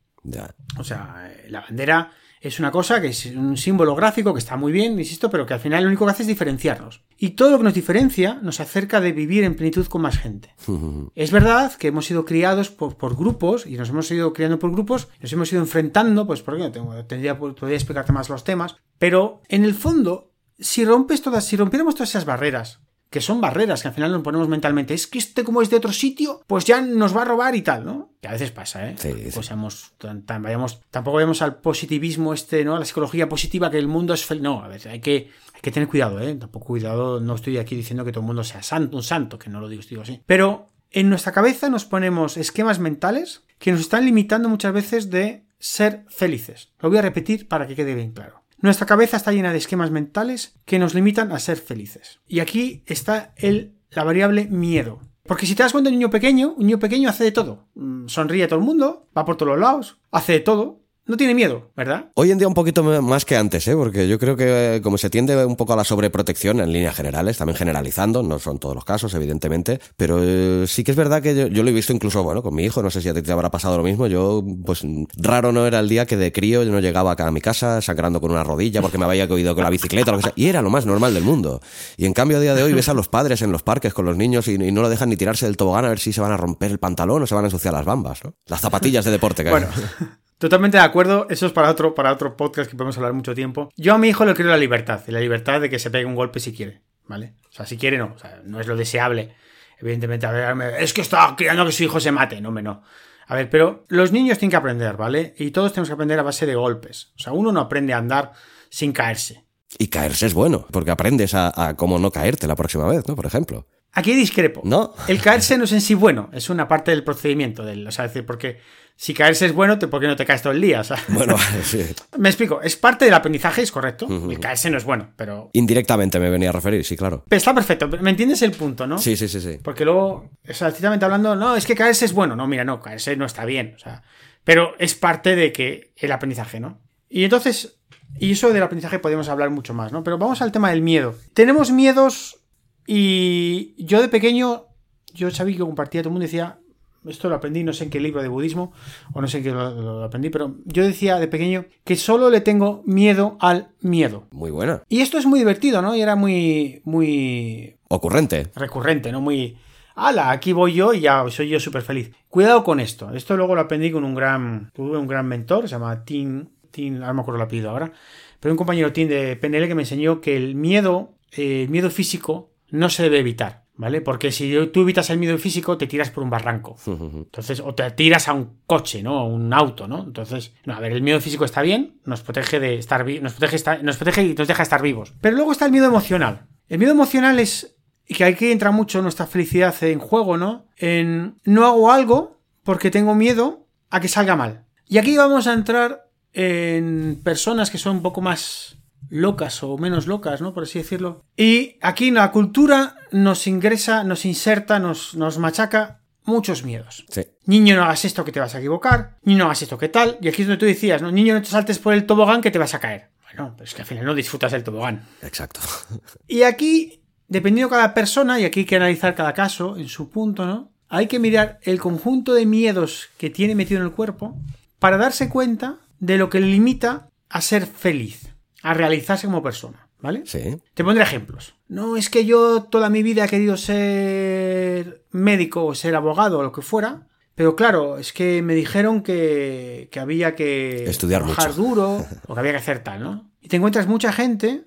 O 0.78 0.84
sea, 0.84 1.30
eh, 1.30 1.46
la 1.48 1.60
bandera 1.60 2.10
es 2.42 2.58
una 2.58 2.72
cosa 2.72 3.00
que 3.00 3.08
es 3.08 3.26
un 3.26 3.56
símbolo 3.56 3.94
gráfico 3.94 4.32
que 4.32 4.40
está 4.40 4.56
muy 4.56 4.72
bien, 4.72 4.98
insisto, 4.98 5.30
pero 5.30 5.46
que 5.46 5.54
al 5.54 5.60
final 5.60 5.84
lo 5.84 5.88
único 5.88 6.04
que 6.04 6.10
hace 6.10 6.22
es 6.24 6.28
diferenciarnos. 6.28 7.02
Y 7.16 7.30
todo 7.30 7.52
lo 7.52 7.58
que 7.58 7.64
nos 7.64 7.74
diferencia 7.74 8.40
nos 8.42 8.58
acerca 8.58 9.00
de 9.00 9.12
vivir 9.12 9.44
en 9.44 9.54
plenitud 9.54 9.86
con 9.86 10.02
más 10.02 10.18
gente. 10.18 10.54
Es 11.14 11.30
verdad 11.30 11.72
que 11.74 11.88
hemos 11.88 12.06
sido 12.06 12.24
criados 12.24 12.70
por, 12.70 12.96
por 12.96 13.16
grupos 13.16 13.66
y 13.66 13.76
nos 13.76 13.90
hemos 13.90 14.10
ido 14.10 14.32
criando 14.32 14.58
por 14.58 14.72
grupos, 14.72 15.08
nos 15.20 15.32
hemos 15.32 15.52
ido 15.52 15.62
enfrentando, 15.62 16.26
pues 16.26 16.42
porque 16.42 16.62
no 16.62 16.72
tengo, 16.72 17.04
tendría, 17.04 17.38
podría 17.38 17.76
explicarte 17.76 18.12
más 18.12 18.28
los 18.28 18.44
temas, 18.44 18.76
pero 18.98 19.42
en 19.48 19.64
el 19.64 19.74
fondo, 19.74 20.32
si 20.58 20.84
rompes 20.84 21.22
todas, 21.22 21.44
si 21.44 21.56
rompiéramos 21.56 21.94
todas 21.94 22.10
esas 22.10 22.24
barreras, 22.24 22.80
que 23.12 23.20
son 23.20 23.40
barreras 23.40 23.82
que 23.82 23.88
al 23.88 23.94
final 23.94 24.10
nos 24.10 24.22
ponemos 24.22 24.48
mentalmente, 24.48 24.92
es 24.94 25.06
que 25.06 25.18
este 25.18 25.44
como 25.44 25.62
es 25.62 25.70
de 25.70 25.76
otro 25.76 25.92
sitio, 25.92 26.42
pues 26.48 26.64
ya 26.64 26.80
nos 26.80 27.16
va 27.16 27.22
a 27.22 27.26
robar 27.26 27.54
y 27.54 27.62
tal, 27.62 27.84
¿no? 27.84 28.10
Que 28.20 28.26
a 28.28 28.32
veces 28.32 28.50
pasa, 28.50 28.88
¿eh? 28.88 28.94
Sí, 28.98 29.12
sí. 29.12 29.30
Pues 29.32 29.46
seamos 29.46 29.92
tan, 29.98 30.22
tan- 30.22 30.42
vayamos, 30.42 30.80
tampoco 30.90 31.16
vayamos 31.16 31.42
al 31.42 31.56
positivismo 31.56 32.34
este, 32.34 32.64
¿no? 32.64 32.74
A 32.74 32.78
la 32.80 32.84
psicología 32.84 33.28
positiva 33.28 33.70
que 33.70 33.78
el 33.78 33.86
mundo 33.86 34.14
es 34.14 34.24
feliz. 34.24 34.42
No, 34.42 34.64
a 34.64 34.68
ver, 34.68 34.88
hay 34.88 35.00
que, 35.00 35.30
hay 35.54 35.60
que 35.60 35.70
tener 35.70 35.88
cuidado, 35.88 36.18
¿eh? 36.20 36.34
Tampoco 36.34 36.66
cuidado, 36.66 37.20
no 37.20 37.34
estoy 37.36 37.58
aquí 37.58 37.76
diciendo 37.76 38.04
que 38.04 38.10
todo 38.12 38.22
el 38.22 38.26
mundo 38.26 38.42
sea 38.42 38.62
santo, 38.62 38.96
un 38.96 39.02
santo, 39.04 39.38
que 39.38 39.50
no 39.50 39.60
lo 39.60 39.68
digo, 39.68 39.82
digo 39.88 40.02
así. 40.02 40.20
Pero 40.26 40.68
en 40.90 41.08
nuestra 41.10 41.32
cabeza 41.32 41.68
nos 41.68 41.84
ponemos 41.84 42.36
esquemas 42.36 42.78
mentales 42.78 43.42
que 43.58 43.72
nos 43.72 43.80
están 43.80 44.04
limitando 44.04 44.48
muchas 44.48 44.72
veces 44.72 45.10
de 45.10 45.44
ser 45.58 46.04
felices. 46.08 46.70
Lo 46.80 46.88
voy 46.88 46.98
a 46.98 47.02
repetir 47.02 47.46
para 47.46 47.66
que 47.66 47.76
quede 47.76 47.94
bien 47.94 48.12
claro. 48.12 48.41
Nuestra 48.62 48.86
cabeza 48.86 49.16
está 49.16 49.32
llena 49.32 49.50
de 49.50 49.58
esquemas 49.58 49.90
mentales 49.90 50.54
que 50.64 50.78
nos 50.78 50.94
limitan 50.94 51.32
a 51.32 51.40
ser 51.40 51.58
felices. 51.58 52.20
Y 52.28 52.38
aquí 52.38 52.84
está 52.86 53.34
el, 53.36 53.74
la 53.90 54.04
variable 54.04 54.46
miedo. 54.46 55.00
Porque 55.24 55.46
si 55.46 55.56
te 55.56 55.64
das 55.64 55.72
cuenta 55.72 55.90
de 55.90 55.96
un 55.96 55.98
niño 55.98 56.10
pequeño, 56.10 56.54
un 56.56 56.66
niño 56.66 56.78
pequeño 56.78 57.08
hace 57.08 57.24
de 57.24 57.32
todo. 57.32 57.66
Mm, 57.74 58.06
Sonríe 58.06 58.44
a 58.44 58.48
todo 58.48 58.60
el 58.60 58.64
mundo, 58.64 59.08
va 59.16 59.24
por 59.24 59.36
todos 59.36 59.50
los 59.50 59.60
lados, 59.60 59.98
hace 60.12 60.34
de 60.34 60.40
todo. 60.40 60.80
No 61.04 61.16
tiene 61.16 61.34
miedo, 61.34 61.72
¿verdad? 61.76 62.10
Hoy 62.14 62.30
en 62.30 62.38
día 62.38 62.46
un 62.46 62.54
poquito 62.54 62.84
más 62.84 63.24
que 63.24 63.36
antes, 63.36 63.66
¿eh? 63.66 63.74
porque 63.74 64.06
yo 64.06 64.20
creo 64.20 64.36
que 64.36 64.76
eh, 64.76 64.82
como 64.82 64.98
se 64.98 65.10
tiende 65.10 65.44
un 65.44 65.56
poco 65.56 65.72
a 65.72 65.76
la 65.76 65.82
sobreprotección 65.82 66.60
en 66.60 66.72
líneas 66.72 66.94
generales, 66.94 67.38
también 67.38 67.56
generalizando, 67.56 68.22
no 68.22 68.38
son 68.38 68.60
todos 68.60 68.76
los 68.76 68.84
casos, 68.84 69.12
evidentemente, 69.14 69.80
pero 69.96 70.20
eh, 70.22 70.64
sí 70.68 70.84
que 70.84 70.92
es 70.92 70.96
verdad 70.96 71.20
que 71.20 71.34
yo, 71.34 71.46
yo 71.48 71.64
lo 71.64 71.70
he 71.70 71.72
visto 71.72 71.92
incluso, 71.92 72.22
bueno, 72.22 72.40
con 72.40 72.54
mi 72.54 72.64
hijo, 72.64 72.84
no 72.84 72.90
sé 72.90 73.02
si 73.02 73.08
a 73.08 73.14
ti 73.14 73.22
te 73.22 73.32
habrá 73.32 73.50
pasado 73.50 73.76
lo 73.76 73.82
mismo, 73.82 74.06
yo, 74.06 74.44
pues 74.64 74.82
raro 75.16 75.50
no 75.50 75.66
era 75.66 75.80
el 75.80 75.88
día 75.88 76.06
que 76.06 76.16
de 76.16 76.30
crío 76.30 76.62
yo 76.62 76.70
no 76.70 76.78
llegaba 76.78 77.10
acá 77.10 77.26
a 77.26 77.32
mi 77.32 77.40
casa 77.40 77.80
sangrando 77.82 78.20
con 78.20 78.30
una 78.30 78.44
rodilla 78.44 78.80
porque 78.80 78.96
me 78.96 79.04
había 79.04 79.26
caído 79.26 79.56
con 79.56 79.64
la 79.64 79.70
bicicleta 79.70 80.12
o 80.12 80.14
lo 80.14 80.18
que 80.18 80.24
sea, 80.24 80.34
y 80.36 80.46
era 80.46 80.62
lo 80.62 80.70
más 80.70 80.86
normal 80.86 81.14
del 81.14 81.24
mundo. 81.24 81.60
Y 81.96 82.06
en 82.06 82.12
cambio 82.12 82.36
a 82.36 82.40
día 82.40 82.54
de 82.54 82.62
hoy 82.62 82.74
ves 82.74 82.88
a 82.88 82.94
los 82.94 83.08
padres 83.08 83.42
en 83.42 83.50
los 83.50 83.64
parques 83.64 83.92
con 83.92 84.04
los 84.04 84.16
niños 84.16 84.46
y, 84.46 84.54
y 84.54 84.70
no 84.70 84.82
lo 84.82 84.88
dejan 84.88 85.08
ni 85.08 85.16
tirarse 85.16 85.46
del 85.46 85.56
tobogán 85.56 85.84
a 85.84 85.88
ver 85.88 85.98
si 85.98 86.12
se 86.12 86.20
van 86.20 86.30
a 86.30 86.36
romper 86.36 86.70
el 86.70 86.78
pantalón 86.78 87.22
o 87.22 87.26
se 87.26 87.34
van 87.34 87.42
a 87.44 87.48
ensuciar 87.48 87.74
las 87.74 87.84
bambas, 87.84 88.22
¿no? 88.22 88.34
Las 88.46 88.60
zapatillas 88.60 89.04
de 89.04 89.10
deporte 89.10 89.42
que 89.42 89.50
hay. 89.50 89.64
Totalmente 90.42 90.76
de 90.76 90.82
acuerdo. 90.82 91.28
Eso 91.30 91.46
es 91.46 91.52
para 91.52 91.70
otro, 91.70 91.94
para 91.94 92.12
otro 92.12 92.36
podcast 92.36 92.68
que 92.68 92.76
podemos 92.76 92.96
hablar 92.96 93.12
mucho 93.12 93.32
tiempo. 93.32 93.68
Yo 93.76 93.94
a 93.94 93.98
mi 93.98 94.08
hijo 94.08 94.24
le 94.24 94.34
quiero 94.34 94.50
la 94.50 94.56
libertad. 94.56 95.00
La 95.06 95.20
libertad 95.20 95.60
de 95.60 95.70
que 95.70 95.78
se 95.78 95.88
pegue 95.88 96.04
un 96.04 96.16
golpe 96.16 96.40
si 96.40 96.52
quiere. 96.52 96.82
¿Vale? 97.06 97.34
O 97.48 97.52
sea, 97.52 97.64
si 97.64 97.76
quiere, 97.76 97.96
no. 97.96 98.12
O 98.16 98.18
sea, 98.18 98.42
no 98.44 98.58
es 98.58 98.66
lo 98.66 98.74
deseable. 98.74 99.36
Evidentemente, 99.78 100.26
a 100.26 100.32
ver, 100.32 100.82
es 100.82 100.92
que 100.92 101.00
está 101.00 101.36
queriendo 101.38 101.64
que 101.64 101.70
su 101.70 101.84
hijo 101.84 102.00
se 102.00 102.10
mate. 102.10 102.40
No, 102.40 102.50
me 102.50 102.60
no. 102.60 102.82
A 103.28 103.36
ver, 103.36 103.50
pero 103.50 103.84
los 103.86 104.10
niños 104.10 104.36
tienen 104.36 104.50
que 104.50 104.56
aprender, 104.56 104.96
¿vale? 104.96 105.32
Y 105.38 105.52
todos 105.52 105.72
tenemos 105.72 105.90
que 105.90 105.94
aprender 105.94 106.18
a 106.18 106.24
base 106.24 106.44
de 106.44 106.56
golpes. 106.56 107.12
O 107.16 107.22
sea, 107.22 107.32
uno 107.32 107.52
no 107.52 107.60
aprende 107.60 107.92
a 107.92 107.98
andar 107.98 108.32
sin 108.68 108.90
caerse. 108.90 109.44
Y 109.78 109.86
caerse 109.90 110.26
es 110.26 110.34
bueno, 110.34 110.66
porque 110.72 110.90
aprendes 110.90 111.34
a 111.34 111.76
cómo 111.76 112.00
no 112.00 112.10
caerte 112.10 112.48
la 112.48 112.56
próxima 112.56 112.88
vez, 112.88 113.06
¿no? 113.06 113.14
Por 113.14 113.26
ejemplo. 113.26 113.68
Aquí 113.92 114.14
discrepo. 114.14 114.62
¿No? 114.64 114.94
El 115.06 115.20
caerse 115.20 115.58
no 115.58 115.64
es 115.64 115.72
en 115.72 115.80
sí 115.80 115.94
bueno, 115.94 116.30
es 116.32 116.48
una 116.48 116.66
parte 116.66 116.90
del 116.90 117.04
procedimiento. 117.04 117.64
Del, 117.64 117.86
o 117.86 117.92
sea, 117.92 118.06
es 118.06 118.12
decir, 118.12 118.24
porque 118.24 118.58
si 118.96 119.14
caerse 119.14 119.46
es 119.46 119.52
bueno, 119.52 119.78
¿por 119.78 120.00
qué 120.00 120.06
no 120.06 120.16
te 120.16 120.24
caes 120.24 120.42
todo 120.42 120.52
el 120.52 120.60
día? 120.60 120.80
O 120.80 120.84
sea, 120.84 120.96
Bueno, 121.08 121.36
sí. 121.62 121.84
me 122.16 122.28
explico, 122.28 122.62
es 122.62 122.76
parte 122.76 123.04
del 123.04 123.14
aprendizaje, 123.14 123.62
es 123.62 123.70
correcto. 123.70 124.06
El 124.30 124.38
caerse 124.40 124.70
no 124.70 124.78
es 124.78 124.84
bueno, 124.84 125.10
pero, 125.16 125.50
Indirectamente 125.52 126.18
me 126.18 126.30
venía 126.30 126.48
a 126.48 126.52
referir, 126.52 126.84
sí, 126.84 126.96
claro. 126.96 127.24
pero 127.28 127.38
está 127.38 127.54
perfecto. 127.54 127.88
¿Me 127.88 128.10
entiendes 128.10 128.40
el 128.42 128.52
punto, 128.52 128.86
no? 128.86 128.98
Sí, 128.98 129.16
sí, 129.16 129.28
sí, 129.28 129.40
sí. 129.40 129.58
Porque 129.62 129.84
luego, 129.84 130.30
o 130.48 130.54
sea, 130.54 130.72
hablando, 131.02 131.36
no, 131.36 131.56
es 131.56 131.66
que 131.66 131.74
caerse 131.74 132.06
es 132.06 132.12
bueno. 132.12 132.34
No, 132.34 132.46
mira, 132.46 132.64
no, 132.64 132.80
caerse 132.80 133.16
no 133.16 133.26
está 133.26 133.44
bien. 133.44 133.74
O 133.76 133.78
sea, 133.78 134.02
pero 134.44 134.74
es 134.78 134.94
parte 134.94 135.36
de 135.36 135.52
que 135.52 135.92
el 135.96 136.12
aprendizaje, 136.12 136.60
¿no? 136.60 136.80
Y 137.08 137.24
entonces, 137.24 137.78
y 138.18 138.32
eso 138.32 138.52
del 138.52 138.62
aprendizaje 138.62 138.98
podemos 138.98 139.28
hablar 139.28 139.50
mucho 139.50 139.74
más, 139.74 139.92
¿no? 139.92 140.02
Pero 140.02 140.16
vamos 140.16 140.40
al 140.42 140.52
tema 140.52 140.70
del 140.70 140.80
miedo. 140.80 141.14
Tenemos 141.34 141.70
miedos 141.70 142.41
y 142.86 143.74
yo 143.78 144.00
de 144.00 144.08
pequeño, 144.08 144.66
yo 145.14 145.30
sabía 145.30 145.56
que 145.56 145.62
compartía, 145.62 146.02
todo 146.02 146.10
el 146.10 146.12
mundo 146.12 146.24
decía, 146.24 146.58
esto 147.06 147.28
lo 147.28 147.34
aprendí 147.34 147.64
no 147.64 147.72
sé 147.72 147.84
en 147.84 147.90
qué 147.90 148.00
libro 148.00 148.22
de 148.22 148.28
budismo 148.28 148.72
o 149.12 149.20
no 149.20 149.26
sé 149.26 149.38
en 149.38 149.44
qué 149.44 149.50
lo, 149.50 149.70
lo 149.70 150.04
aprendí, 150.04 150.30
pero 150.30 150.56
yo 150.64 150.84
decía 150.84 151.18
de 151.18 151.28
pequeño 151.28 151.64
que 151.84 151.96
solo 151.96 152.30
le 152.30 152.40
tengo 152.40 152.82
miedo 152.86 153.36
al 153.40 153.68
miedo. 153.80 154.26
Muy 154.30 154.50
buena. 154.50 154.82
Y 154.88 155.00
esto 155.00 155.18
es 155.18 155.26
muy 155.26 155.38
divertido, 155.40 155.82
¿no? 155.82 155.96
Y 155.96 156.00
era 156.00 156.14
muy, 156.16 156.80
muy 156.84 157.76
Ocurrente. 157.88 158.48
recurrente, 158.54 159.10
¿no? 159.12 159.20
Muy. 159.20 159.56
¡Hala! 159.94 160.30
Aquí 160.30 160.52
voy 160.52 160.74
yo 160.74 160.94
y 160.94 161.00
ya 161.00 161.24
soy 161.28 161.48
yo 161.50 161.60
súper 161.60 161.82
feliz. 161.82 162.12
Cuidado 162.28 162.64
con 162.64 162.80
esto. 162.80 163.12
Esto 163.12 163.36
luego 163.36 163.54
lo 163.54 163.60
aprendí 163.60 163.90
con 163.90 164.04
un 164.04 164.14
gran. 164.14 164.70
Tuve 164.72 164.96
un 164.96 165.06
gran 165.06 165.26
mentor, 165.26 165.64
se 165.64 165.72
llama 165.74 166.04
Tim. 166.04 166.46
Tim, 166.70 166.94
ahora 166.96 167.08
no 167.08 167.14
me 167.14 167.20
acuerdo 167.22 167.40
el 167.40 167.46
apellido 167.46 167.70
ahora. 167.70 167.92
Pero 168.40 168.54
un 168.54 168.56
compañero 168.56 168.92
Tim 168.92 169.08
de 169.08 169.36
PNL 169.36 169.68
que 169.68 169.74
me 169.74 169.82
enseñó 169.82 170.20
que 170.22 170.36
el 170.36 170.54
miedo, 170.54 171.14
eh, 171.32 171.64
el 171.64 171.68
miedo 171.68 171.90
físico, 171.90 172.51
no 172.72 172.88
se 172.90 173.04
debe 173.04 173.20
evitar, 173.20 173.64
¿vale? 173.76 174.00
Porque 174.00 174.32
si 174.32 174.52
tú 174.72 174.80
evitas 174.82 175.08
el 175.10 175.18
miedo 175.18 175.38
físico, 175.38 175.78
te 175.78 175.86
tiras 175.86 176.10
por 176.10 176.24
un 176.24 176.30
barranco. 176.30 176.76
Entonces, 176.86 177.60
o 177.60 177.74
te 177.74 177.88
tiras 177.92 178.26
a 178.28 178.32
un 178.32 178.58
coche, 178.66 179.02
¿no? 179.02 179.18
A 179.20 179.24
un 179.24 179.52
auto, 179.52 179.86
¿no? 179.86 180.02
Entonces, 180.02 180.52
no, 180.64 180.74
a 180.74 180.80
ver, 180.80 180.92
el 180.92 181.02
miedo 181.02 181.20
físico 181.20 181.44
está 181.44 181.62
bien, 181.62 182.00
nos 182.04 182.22
protege 182.22 182.58
de 182.58 182.74
estar 182.78 183.06
nos 183.06 183.32
protege, 183.34 183.56
estar- 183.56 183.82
nos 183.84 183.96
protege 183.96 184.24
y 184.24 184.34
nos 184.34 184.48
deja 184.48 184.62
estar 184.64 184.82
vivos. 184.82 185.14
Pero 185.20 185.36
luego 185.36 185.52
está 185.52 185.66
el 185.66 185.72
miedo 185.72 185.86
emocional. 185.86 186.46
El 186.68 186.78
miedo 186.78 186.92
emocional 186.92 187.38
es 187.38 187.76
y 188.08 188.14
que 188.14 188.24
aquí 188.24 188.50
entra 188.50 188.72
mucho 188.72 189.00
nuestra 189.00 189.26
felicidad 189.26 189.74
en 189.84 190.00
juego, 190.00 190.36
¿no? 190.36 190.66
En 190.76 191.38
no 191.44 191.66
hago 191.66 191.92
algo 191.92 192.40
porque 192.64 192.90
tengo 192.90 193.14
miedo 193.14 193.68
a 193.90 194.00
que 194.00 194.08
salga 194.08 194.34
mal. 194.34 194.64
Y 194.88 194.98
aquí 194.98 195.16
vamos 195.16 195.46
a 195.46 195.52
entrar 195.54 196.08
en 196.32 197.20
personas 197.22 197.70
que 197.70 197.78
son 197.78 197.96
un 197.96 198.02
poco 198.02 198.20
más 198.20 198.78
locas 199.08 199.62
o 199.62 199.76
menos 199.78 200.06
locas, 200.06 200.40
¿no? 200.40 200.54
Por 200.54 200.64
así 200.64 200.78
decirlo. 200.78 201.24
Y 201.36 201.78
aquí 201.80 202.10
la 202.10 202.30
cultura 202.30 202.96
nos 203.10 203.46
ingresa, 203.46 204.04
nos 204.04 204.24
inserta, 204.24 204.78
nos, 204.78 205.14
nos 205.14 205.38
machaca 205.38 206.00
muchos 206.24 206.64
miedos. 206.64 207.04
Sí. 207.08 207.22
Niño, 207.46 207.76
no 207.76 207.84
hagas 207.84 208.04
esto 208.04 208.24
que 208.24 208.32
te 208.32 208.40
vas 208.40 208.54
a 208.54 208.58
equivocar. 208.58 209.18
Niño, 209.22 209.38
no 209.38 209.44
hagas 209.46 209.62
esto 209.62 209.78
que 209.78 209.88
tal. 209.88 210.18
Y 210.20 210.28
aquí 210.28 210.42
es 210.42 210.48
donde 210.48 210.60
tú 210.60 210.66
decías, 210.66 211.02
¿no? 211.02 211.10
Niño, 211.10 211.34
no 211.34 211.42
te 211.42 211.48
saltes 211.48 211.78
por 211.78 211.94
el 211.94 212.06
tobogán 212.06 212.40
que 212.40 212.50
te 212.50 212.58
vas 212.58 212.74
a 212.74 212.80
caer. 212.80 213.10
Bueno, 213.24 213.54
pero 213.56 213.64
es 213.64 213.74
que 213.74 213.82
al 213.82 213.88
final 213.88 214.04
no 214.04 214.14
disfrutas 214.14 214.52
del 214.52 214.64
tobogán. 214.64 215.04
Exacto. 215.22 215.60
Y 216.28 216.42
aquí, 216.42 217.02
dependiendo 217.28 217.68
de 217.68 217.76
cada 217.76 217.94
persona, 217.94 218.38
y 218.40 218.44
aquí 218.44 218.60
hay 218.60 218.66
que 218.66 218.76
analizar 218.76 219.14
cada 219.14 219.34
caso 219.34 219.76
en 219.76 219.88
su 219.88 220.10
punto, 220.10 220.46
¿no? 220.46 220.72
Hay 220.88 221.06
que 221.06 221.18
mirar 221.18 221.58
el 221.62 221.80
conjunto 221.80 222.34
de 222.34 222.44
miedos 222.44 223.08
que 223.16 223.30
tiene 223.30 223.54
metido 223.54 223.80
en 223.80 223.86
el 223.86 223.92
cuerpo 223.92 224.36
para 224.78 224.98
darse 224.98 225.28
cuenta 225.28 225.78
de 226.00 226.18
lo 226.18 226.28
que 226.28 226.40
le 226.40 226.48
limita 226.48 227.08
a 227.30 227.40
ser 227.40 227.66
feliz, 227.66 228.21
a 228.62 228.74
realizarse 228.74 229.26
como 229.26 229.42
persona, 229.42 229.88
¿vale? 230.00 230.22
Sí. 230.26 230.58
Te 230.74 230.84
pondré 230.84 231.02
ejemplos. 231.04 231.54
No 231.68 231.96
es 231.96 232.08
que 232.10 232.24
yo 232.24 232.64
toda 232.64 232.90
mi 232.90 233.02
vida 233.02 233.24
he 233.24 233.28
querido 233.28 233.56
ser 233.56 235.04
médico 235.10 235.64
o 235.66 235.74
ser 235.74 235.94
abogado 235.96 236.38
o 236.38 236.42
lo 236.42 236.52
que 236.52 236.62
fuera, 236.62 237.08
pero 237.34 237.56
claro, 237.56 237.98
es 237.98 238.12
que 238.12 238.42
me 238.42 238.54
dijeron 238.54 239.02
que, 239.02 239.88
que 239.90 240.00
había 240.00 240.34
que 240.34 240.84
Estudiar 240.84 241.22
trabajar 241.22 241.50
mucho. 241.50 241.62
duro 241.62 242.06
o 242.28 242.34
que 242.34 242.40
había 242.40 242.52
que 242.52 242.58
hacer 242.58 242.80
tal, 242.84 243.02
¿no? 243.02 243.30
Y 243.40 243.48
te 243.48 243.56
encuentras 243.56 243.86
mucha 243.86 244.12
gente 244.12 244.64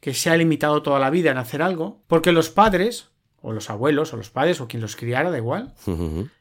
que 0.00 0.14
se 0.14 0.30
ha 0.30 0.36
limitado 0.36 0.82
toda 0.82 0.98
la 0.98 1.10
vida 1.10 1.30
en 1.30 1.38
hacer 1.38 1.62
algo, 1.62 2.02
porque 2.06 2.32
los 2.32 2.50
padres, 2.50 3.08
o 3.40 3.52
los 3.52 3.70
abuelos, 3.70 4.12
o 4.12 4.16
los 4.16 4.30
padres, 4.30 4.60
o 4.60 4.68
quien 4.68 4.80
los 4.82 4.94
criara, 4.96 5.30
da 5.30 5.38
igual. 5.38 5.74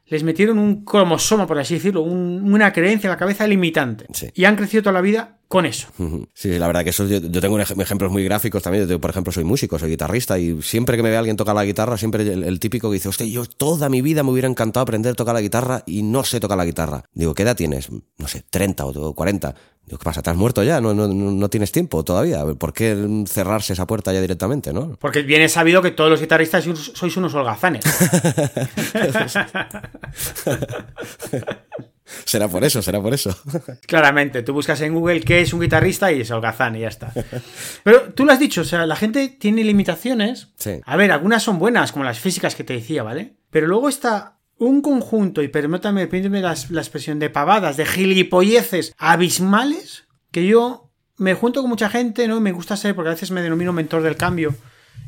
Les 0.07 0.23
metieron 0.23 0.57
un 0.57 0.83
cromosoma, 0.85 1.45
por 1.47 1.59
así 1.59 1.73
decirlo, 1.75 2.01
un- 2.01 2.51
una 2.53 2.71
creencia 2.73 3.07
en 3.07 3.11
la 3.11 3.17
cabeza 3.17 3.45
limitante. 3.47 4.05
Sí. 4.13 4.29
Y 4.33 4.45
han 4.45 4.55
crecido 4.55 4.83
toda 4.83 4.93
la 4.93 5.01
vida 5.01 5.33
con 5.49 5.65
eso. 5.65 5.87
Sí, 6.33 6.59
la 6.59 6.67
verdad 6.67 6.83
que 6.83 6.89
eso 6.89 7.05
yo, 7.07 7.19
yo 7.19 7.39
tengo 7.41 7.57
ej- 7.59 7.81
ejemplos 7.81 8.11
muy 8.11 8.23
gráficos 8.23 8.61
también. 8.63 8.85
Yo, 8.87 8.99
por 8.99 9.11
ejemplo, 9.11 9.31
soy 9.31 9.43
músico, 9.45 9.79
soy 9.79 9.89
guitarrista 9.91 10.37
y 10.37 10.61
siempre 10.61 10.97
que 10.97 11.03
me 11.03 11.09
ve 11.09 11.15
alguien 11.17 11.37
tocar 11.37 11.55
la 11.55 11.63
guitarra, 11.63 11.97
siempre 11.97 12.23
el, 12.23 12.43
el 12.43 12.59
típico 12.59 12.89
que 12.89 12.95
dice, 12.95 13.07
hostia, 13.09 13.25
yo 13.27 13.45
toda 13.45 13.87
mi 13.89 14.01
vida 14.01 14.23
me 14.23 14.31
hubiera 14.31 14.47
encantado 14.49 14.81
aprender 14.83 15.11
a 15.13 15.15
tocar 15.15 15.33
la 15.35 15.41
guitarra 15.41 15.83
y 15.85 16.03
no 16.03 16.23
sé 16.25 16.39
tocar 16.41 16.57
la 16.57 16.65
guitarra. 16.65 17.03
Digo, 17.13 17.33
¿qué 17.33 17.43
edad 17.43 17.55
tienes? 17.55 17.89
No 18.17 18.27
sé, 18.27 18.43
30 18.49 18.85
o 18.85 19.13
40. 19.13 19.55
Digo, 19.85 19.99
¿qué 19.99 20.03
pasa? 20.03 20.21
¿Te 20.21 20.29
has 20.31 20.35
muerto 20.35 20.63
ya? 20.63 20.81
¿No, 20.81 20.93
no, 20.93 21.07
no 21.07 21.49
tienes 21.49 21.71
tiempo 21.71 22.03
todavía? 22.03 22.43
¿Por 22.45 22.73
qué 22.73 23.23
cerrarse 23.25 23.71
esa 23.71 23.87
puerta 23.87 24.11
ya 24.11 24.19
directamente, 24.19 24.73
no? 24.73 24.97
Porque 24.99 25.21
bien 25.21 25.41
es 25.43 25.53
sabido 25.53 25.81
que 25.81 25.91
todos 25.91 26.09
los 26.09 26.19
guitarristas 26.19 26.65
sois 26.93 27.15
unos 27.15 27.33
holgazanes. 27.33 27.85
Será 32.25 32.47
por 32.47 32.63
eso, 32.63 32.81
será 32.81 33.01
por 33.01 33.13
eso. 33.13 33.35
Claramente, 33.85 34.41
tú 34.41 34.53
buscas 34.53 34.79
en 34.81 34.93
Google 34.93 35.21
qué 35.21 35.41
es 35.41 35.53
un 35.53 35.59
guitarrista 35.59 36.11
y 36.11 36.21
es 36.21 36.31
holgazán 36.31 36.75
y 36.75 36.81
ya 36.81 36.87
está. 36.87 37.11
Pero 37.83 38.13
tú 38.13 38.25
lo 38.25 38.31
has 38.31 38.39
dicho, 38.39 38.61
o 38.61 38.63
sea, 38.63 38.85
la 38.85 38.95
gente 38.95 39.27
tiene 39.27 39.63
limitaciones. 39.63 40.49
Sí. 40.55 40.79
A 40.85 40.95
ver, 40.95 41.11
algunas 41.11 41.43
son 41.43 41.59
buenas, 41.59 41.91
como 41.91 42.05
las 42.05 42.19
físicas 42.19 42.55
que 42.55 42.63
te 42.63 42.73
decía, 42.73 43.03
¿vale? 43.03 43.35
Pero 43.49 43.67
luego 43.67 43.89
está 43.89 44.39
un 44.57 44.81
conjunto, 44.81 45.43
y 45.43 45.49
permítame, 45.49 46.07
permíteme 46.07 46.41
la, 46.41 46.55
la 46.69 46.81
expresión, 46.81 47.19
de 47.19 47.29
pavadas, 47.29 47.77
de 47.77 47.85
gilipolleces 47.85 48.93
abismales, 48.97 50.05
que 50.31 50.47
yo 50.47 50.91
me 51.17 51.33
junto 51.33 51.61
con 51.61 51.69
mucha 51.69 51.89
gente, 51.89 52.27
¿no? 52.27 52.39
Me 52.39 52.51
gusta 52.51 52.77
ser, 52.77 52.95
porque 52.95 53.09
a 53.09 53.13
veces 53.13 53.31
me 53.31 53.41
denomino 53.41 53.73
mentor 53.73 54.01
del 54.01 54.15
cambio. 54.15 54.55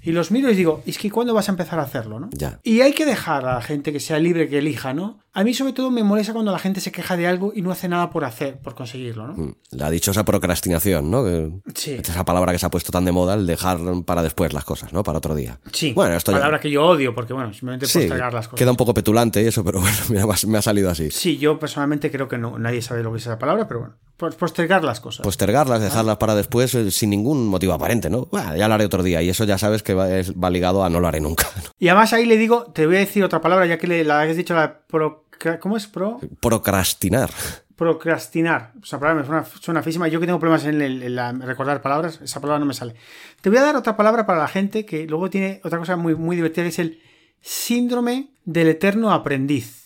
Y 0.01 0.11
los 0.11 0.31
miro 0.31 0.49
y 0.49 0.55
digo, 0.55 0.81
es 0.85 0.97
que 0.97 1.11
¿cuándo 1.11 1.33
vas 1.33 1.49
a 1.49 1.51
empezar 1.51 1.79
a 1.79 1.83
hacerlo, 1.83 2.19
no? 2.19 2.29
Ya. 2.31 2.59
Y 2.63 2.81
hay 2.81 2.93
que 2.93 3.05
dejar 3.05 3.45
a 3.45 3.55
la 3.55 3.61
gente 3.61 3.91
que 3.91 3.99
sea 3.99 4.17
libre, 4.19 4.47
que 4.47 4.59
elija, 4.59 4.93
¿no? 4.93 5.19
A 5.33 5.43
mí 5.43 5.53
sobre 5.53 5.73
todo 5.73 5.91
me 5.91 6.03
molesta 6.03 6.33
cuando 6.33 6.51
la 6.51 6.59
gente 6.59 6.81
se 6.81 6.91
queja 6.91 7.15
de 7.17 7.27
algo 7.27 7.51
y 7.55 7.61
no 7.61 7.71
hace 7.71 7.87
nada 7.87 8.09
por 8.09 8.25
hacer, 8.25 8.59
por 8.59 8.75
conseguirlo, 8.75 9.27
¿no? 9.27 9.33
Mm, 9.33 9.55
La 9.71 9.89
dichosa 9.91 10.25
procrastinación, 10.25 11.11
¿no? 11.11 11.23
Que- 11.23 11.51
Sí. 11.75 11.93
Esa 12.01 12.25
palabra 12.25 12.51
que 12.51 12.59
se 12.59 12.65
ha 12.65 12.69
puesto 12.71 12.91
tan 12.91 13.05
de 13.05 13.11
moda, 13.11 13.35
el 13.35 13.45
dejar 13.45 13.79
para 14.05 14.23
después 14.23 14.53
las 14.53 14.65
cosas, 14.65 14.91
¿no? 14.93 15.03
Para 15.03 15.17
otro 15.19 15.35
día. 15.35 15.59
Sí, 15.71 15.93
Bueno, 15.93 16.15
esto 16.15 16.31
ya- 16.31 16.37
palabra 16.39 16.59
que 16.59 16.71
yo 16.71 16.83
odio, 16.85 17.13
porque 17.13 17.33
bueno, 17.33 17.53
simplemente 17.53 17.85
Sí, 17.85 17.99
postergar 17.99 18.33
las 18.33 18.47
cosas. 18.47 18.57
queda 18.59 18.71
un 18.71 18.77
poco 18.77 18.93
petulante 18.93 19.41
y 19.43 19.47
eso, 19.47 19.63
pero 19.63 19.79
bueno, 19.81 19.97
mira, 20.09 20.25
me 20.25 20.33
ha- 20.33 20.47
me 20.47 20.57
ha 20.57 20.61
salido 20.61 20.89
así. 20.89 21.11
Sí, 21.11 21.37
yo 21.37 21.59
personalmente 21.59 22.09
creo 22.11 22.27
que 22.27 22.37
no, 22.37 22.57
nadie 22.57 22.81
sabe 22.81 23.03
lo 23.03 23.11
que 23.11 23.17
es 23.17 23.23
esa 23.25 23.37
palabra, 23.37 23.67
pero 23.67 23.81
bueno, 23.81 23.95
postergar 24.19 24.83
las 24.83 24.99
cosas. 24.99 25.23
Postergarlas, 25.23 25.81
dejarlas 25.81 26.17
para 26.17 26.35
después 26.35 26.75
eh, 26.75 26.91
sin 26.91 27.09
ningún 27.09 27.47
motivo 27.47 27.73
aparente, 27.73 28.09
¿no? 28.09 28.27
Bueno, 28.31 28.55
ya 28.55 28.67
lo 28.67 28.73
haré 28.75 28.85
otro 28.85 29.01
día 29.01 29.21
y 29.21 29.29
eso 29.29 29.45
ya 29.45 29.57
sabes 29.57 29.81
que 29.81 29.93
va, 29.93 30.09
es- 30.17 30.33
va 30.33 30.49
ligado 30.49 30.83
a 30.83 30.89
no 30.89 30.99
lo 30.99 31.07
haré 31.07 31.19
nunca. 31.21 31.47
Y 31.79 31.88
además 31.88 32.13
ahí 32.13 32.25
le 32.25 32.38
digo, 32.38 32.65
te 32.65 32.85
voy 32.85 32.97
a 32.97 32.99
decir 32.99 33.23
otra 33.23 33.41
palabra, 33.41 33.65
ya 33.65 33.77
que 33.77 33.88
le, 33.88 34.03
la 34.03 34.21
has 34.21 34.35
dicho 34.35 34.53
la 34.53 34.81
procra- 34.88 35.57
¿cómo 35.59 35.77
es? 35.77 35.88
Pro, 35.88 36.19
Procrastinar. 36.41 37.29
procrastinar. 37.75 38.73
Esa 38.83 38.99
palabra 38.99 39.21
me 39.21 39.25
suena, 39.27 39.45
suena 39.61 39.81
feísima. 39.81 40.07
Yo 40.09 40.19
que 40.19 40.25
tengo 40.25 40.38
problemas 40.39 40.65
en, 40.65 40.81
el- 40.81 41.01
en 41.01 41.15
la- 41.15 41.31
recordar 41.31 41.81
palabras, 41.81 42.19
esa 42.21 42.41
palabra 42.41 42.59
no 42.59 42.65
me 42.65 42.73
sale. 42.73 42.95
Te 43.41 43.49
voy 43.49 43.57
a 43.59 43.61
dar 43.61 43.75
otra 43.77 43.95
palabra 43.95 44.25
para 44.25 44.39
la 44.39 44.47
gente 44.49 44.85
que 44.85 45.07
luego 45.07 45.29
tiene 45.29 45.61
otra 45.63 45.79
cosa 45.79 45.95
muy, 45.95 46.13
muy 46.15 46.35
divertida, 46.35 46.63
que 46.63 46.69
es 46.69 46.79
el 46.79 46.99
síndrome 47.41 48.27
del 48.45 48.67
eterno 48.67 49.11
aprendiz. 49.13 49.85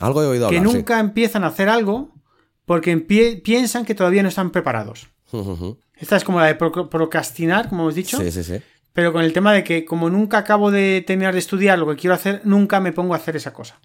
Algo 0.00 0.22
he 0.22 0.26
oído 0.26 0.48
que 0.48 0.56
hablar, 0.58 0.70
sí. 0.70 0.76
nunca 0.78 1.00
empiezan 1.00 1.44
a 1.44 1.48
hacer 1.48 1.68
algo 1.68 2.10
porque 2.70 2.96
piensan 3.42 3.84
que 3.84 3.96
todavía 3.96 4.22
no 4.22 4.28
están 4.28 4.50
preparados. 4.52 5.08
Esta 5.96 6.14
es 6.16 6.22
como 6.22 6.38
la 6.38 6.46
de 6.46 6.54
pro- 6.54 6.88
procrastinar, 6.88 7.68
como 7.68 7.82
hemos 7.82 7.96
dicho, 7.96 8.16
Sí, 8.20 8.30
sí, 8.30 8.44
sí. 8.44 8.60
pero 8.92 9.12
con 9.12 9.24
el 9.24 9.32
tema 9.32 9.52
de 9.52 9.64
que 9.64 9.84
como 9.84 10.08
nunca 10.08 10.38
acabo 10.38 10.70
de 10.70 11.02
terminar 11.04 11.32
de 11.32 11.40
estudiar 11.40 11.80
lo 11.80 11.88
que 11.88 11.96
quiero 11.96 12.14
hacer, 12.14 12.42
nunca 12.44 12.78
me 12.78 12.92
pongo 12.92 13.14
a 13.14 13.16
hacer 13.16 13.34
esa 13.34 13.52
cosa. 13.52 13.80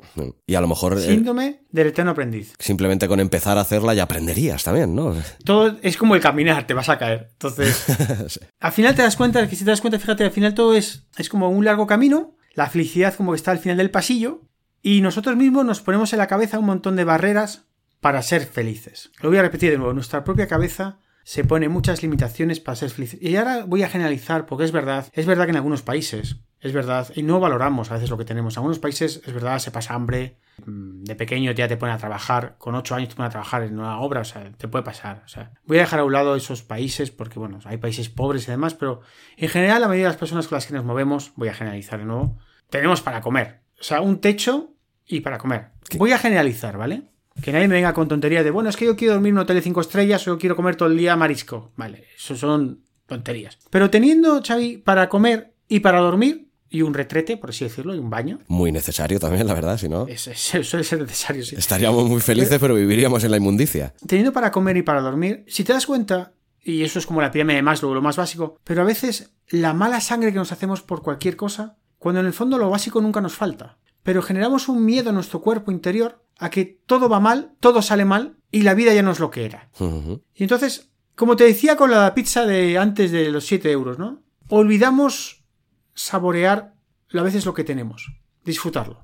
Y 0.45 0.53
a 0.53 0.61
lo 0.61 0.67
mejor 0.67 0.93
eh, 0.93 1.01
Síndrome 1.01 1.61
del 1.71 1.87
eterno 1.87 2.11
aprendiz. 2.11 2.53
simplemente 2.59 3.07
con 3.07 3.19
empezar 3.19 3.57
a 3.57 3.61
hacerla 3.61 3.95
ya 3.95 4.03
aprenderías 4.03 4.63
también, 4.63 4.93
¿no? 4.93 5.15
Todo 5.43 5.77
es 5.81 5.97
como 5.97 6.13
el 6.13 6.21
caminar, 6.21 6.67
te 6.67 6.75
vas 6.75 6.89
a 6.89 6.99
caer. 6.99 7.29
Entonces, 7.31 7.85
Sí. 8.27 8.39
al 8.59 8.71
final 8.71 8.93
te 8.93 9.01
das 9.01 9.15
cuenta, 9.15 9.47
que 9.49 9.55
si 9.55 9.65
te 9.65 9.71
das 9.71 9.81
cuenta, 9.81 9.97
fíjate, 9.97 10.23
al 10.25 10.31
final 10.31 10.53
todo 10.53 10.75
es, 10.75 11.07
es 11.17 11.27
como 11.27 11.49
un 11.49 11.65
largo 11.65 11.87
camino, 11.87 12.35
la 12.53 12.69
felicidad 12.69 13.15
como 13.15 13.31
que 13.31 13.37
está 13.37 13.49
al 13.49 13.57
final 13.57 13.77
del 13.77 13.89
pasillo, 13.89 14.41
y 14.83 15.01
nosotros 15.01 15.35
mismos 15.35 15.65
nos 15.65 15.81
ponemos 15.81 16.13
en 16.13 16.19
la 16.19 16.27
cabeza 16.27 16.59
un 16.59 16.65
montón 16.67 16.95
de 16.95 17.03
barreras 17.03 17.65
para 18.05 18.21
ser 18.21 18.45
felices. 18.45 19.09
Lo 19.19 19.29
voy 19.29 19.39
a 19.39 19.41
repetir 19.41 19.71
de 19.71 19.79
nuevo, 19.79 19.91
nuestra 19.91 20.23
propia 20.23 20.47
cabeza 20.47 20.99
se 21.23 21.43
pone 21.43 21.69
muchas 21.69 22.03
limitaciones 22.03 22.59
para 22.59 22.75
ser 22.75 22.91
felices. 22.91 23.19
Y 23.19 23.35
ahora 23.35 23.65
voy 23.65 23.81
a 23.81 23.89
generalizar, 23.89 24.45
porque 24.45 24.63
es 24.63 24.71
verdad, 24.71 25.07
es 25.11 25.25
verdad 25.25 25.45
que 25.45 25.49
en 25.49 25.55
algunos 25.55 25.81
países, 25.81 26.35
es 26.59 26.71
verdad, 26.71 27.11
y 27.15 27.23
no 27.23 27.39
valoramos 27.39 27.89
a 27.89 27.95
veces 27.95 28.11
lo 28.11 28.17
que 28.19 28.23
tenemos. 28.23 28.53
En 28.53 28.59
algunos 28.59 28.77
países, 28.77 29.23
es 29.25 29.33
verdad, 29.33 29.57
se 29.57 29.71
pasa 29.71 29.95
hambre, 29.95 30.37
mm, 30.63 31.03
de 31.03 31.15
pequeño 31.15 31.51
ya 31.53 31.67
te 31.67 31.77
ponen 31.77 31.95
a 31.95 31.97
trabajar, 31.97 32.57
con 32.59 32.75
ocho 32.75 32.93
años 32.93 33.09
te 33.09 33.15
ponen 33.15 33.29
a 33.29 33.31
trabajar 33.31 33.63
en 33.63 33.79
una 33.79 33.99
obra, 33.99 34.21
o 34.21 34.23
sea, 34.23 34.51
te 34.51 34.67
puede 34.67 34.83
pasar. 34.83 35.23
O 35.25 35.27
sea, 35.27 35.53
voy 35.65 35.77
a 35.77 35.81
dejar 35.81 36.01
a 36.01 36.03
un 36.03 36.13
lado 36.13 36.35
esos 36.35 36.61
países, 36.61 37.09
porque 37.09 37.39
bueno, 37.39 37.57
hay 37.65 37.77
países 37.77 38.09
pobres 38.09 38.47
y 38.47 38.51
demás, 38.51 38.75
pero 38.75 39.01
en 39.35 39.49
general 39.49 39.81
la 39.81 39.87
mayoría 39.87 40.05
de 40.05 40.11
las 40.11 40.19
personas 40.19 40.47
con 40.47 40.57
las 40.57 40.67
que 40.67 40.75
nos 40.75 40.85
movemos, 40.85 41.31
voy 41.37 41.47
a 41.47 41.55
generalizar 41.55 41.97
de 41.97 42.05
nuevo, 42.05 42.37
tenemos 42.69 43.01
para 43.01 43.21
comer. 43.21 43.61
O 43.79 43.83
sea, 43.83 44.01
un 44.01 44.21
techo 44.21 44.75
y 45.07 45.21
para 45.21 45.39
comer. 45.39 45.69
Voy 45.97 46.11
a 46.11 46.19
generalizar, 46.19 46.77
¿vale? 46.77 47.14
Que 47.41 47.51
nadie 47.51 47.67
me 47.67 47.75
venga 47.75 47.93
con 47.93 48.07
tonterías 48.07 48.43
de, 48.43 48.51
bueno, 48.51 48.69
es 48.69 48.77
que 48.77 48.85
yo 48.85 48.95
quiero 48.95 49.13
dormir 49.13 49.29
en 49.31 49.35
un 49.35 49.41
hotel 49.41 49.57
de 49.57 49.61
5 49.61 49.81
estrellas 49.81 50.27
o 50.27 50.31
yo 50.31 50.37
quiero 50.37 50.55
comer 50.55 50.75
todo 50.75 50.89
el 50.89 50.97
día 50.97 51.15
marisco. 51.15 51.71
Vale, 51.75 52.05
eso 52.17 52.35
son 52.35 52.81
tonterías. 53.07 53.57
Pero 53.69 53.89
teniendo, 53.89 54.41
Xavi, 54.41 54.77
para 54.77 55.09
comer 55.09 55.53
y 55.67 55.81
para 55.81 55.99
dormir, 55.99 56.49
y 56.69 56.81
un 56.81 56.93
retrete, 56.93 57.37
por 57.37 57.51
así 57.51 57.63
decirlo, 57.65 57.93
y 57.95 57.99
un 57.99 58.09
baño, 58.09 58.39
Muy 58.47 58.71
necesario 58.71 59.19
también, 59.19 59.47
la 59.47 59.53
verdad, 59.53 59.77
si 59.77 59.87
no. 59.87 60.07
es, 60.07 60.27
es- 60.27 60.67
suele 60.67 60.83
ser 60.83 61.01
necesario, 61.01 61.43
sí. 61.45 61.55
Estaríamos 61.55 62.09
muy 62.09 62.19
felices, 62.21 62.57
pero 62.59 62.73
viviríamos 62.75 63.23
en 63.23 63.31
la 63.31 63.37
inmundicia. 63.37 63.93
Teniendo 64.07 64.33
para 64.33 64.51
comer 64.51 64.77
y 64.77 64.81
para 64.81 65.01
dormir, 65.01 65.45
si 65.47 65.63
te 65.63 65.73
das 65.73 65.85
cuenta, 65.85 66.33
y 66.63 66.83
eso 66.83 66.99
es 66.99 67.05
como 67.05 67.21
la 67.21 67.31
pirámide 67.31 67.57
de 67.57 67.61
Maslow, 67.61 67.93
lo 67.93 68.01
más 68.01 68.15
básico, 68.17 68.57
pero 68.63 68.81
a 68.81 68.85
veces 68.85 69.31
la 69.49 69.73
mala 69.73 70.01
sangre 70.01 70.31
que 70.33 70.39
nos 70.39 70.51
hacemos 70.51 70.81
por 70.81 71.01
cualquier 71.03 71.35
cosa, 71.35 71.77
cuando 71.99 72.19
en 72.21 72.27
el 72.27 72.33
fondo 72.33 72.57
lo 72.57 72.69
básico 72.69 72.99
nunca 73.01 73.21
nos 73.21 73.33
falta. 73.35 73.77
Pero 74.03 74.21
generamos 74.21 74.67
un 74.67 74.83
miedo 74.83 75.09
en 75.09 75.15
nuestro 75.15 75.41
cuerpo 75.41 75.71
interior 75.71 76.24
a 76.37 76.49
que 76.49 76.65
todo 76.85 77.09
va 77.09 77.19
mal, 77.19 77.53
todo 77.59 77.81
sale 77.81 78.05
mal 78.05 78.37
y 78.51 78.61
la 78.63 78.73
vida 78.73 78.93
ya 78.93 79.01
no 79.01 79.11
es 79.11 79.19
lo 79.19 79.29
que 79.31 79.45
era. 79.45 79.69
Y 80.33 80.43
entonces, 80.43 80.91
como 81.15 81.35
te 81.35 81.43
decía 81.45 81.75
con 81.77 81.91
la 81.91 82.13
pizza 82.13 82.45
de 82.45 82.77
antes 82.77 83.11
de 83.11 83.31
los 83.31 83.45
7 83.45 83.71
euros, 83.71 83.97
¿no? 83.99 84.21
Olvidamos 84.49 85.43
saborear 85.93 86.73
a 87.13 87.21
veces 87.21 87.45
lo 87.45 87.53
que 87.53 87.63
tenemos, 87.63 88.11
disfrutarlo. 88.43 89.01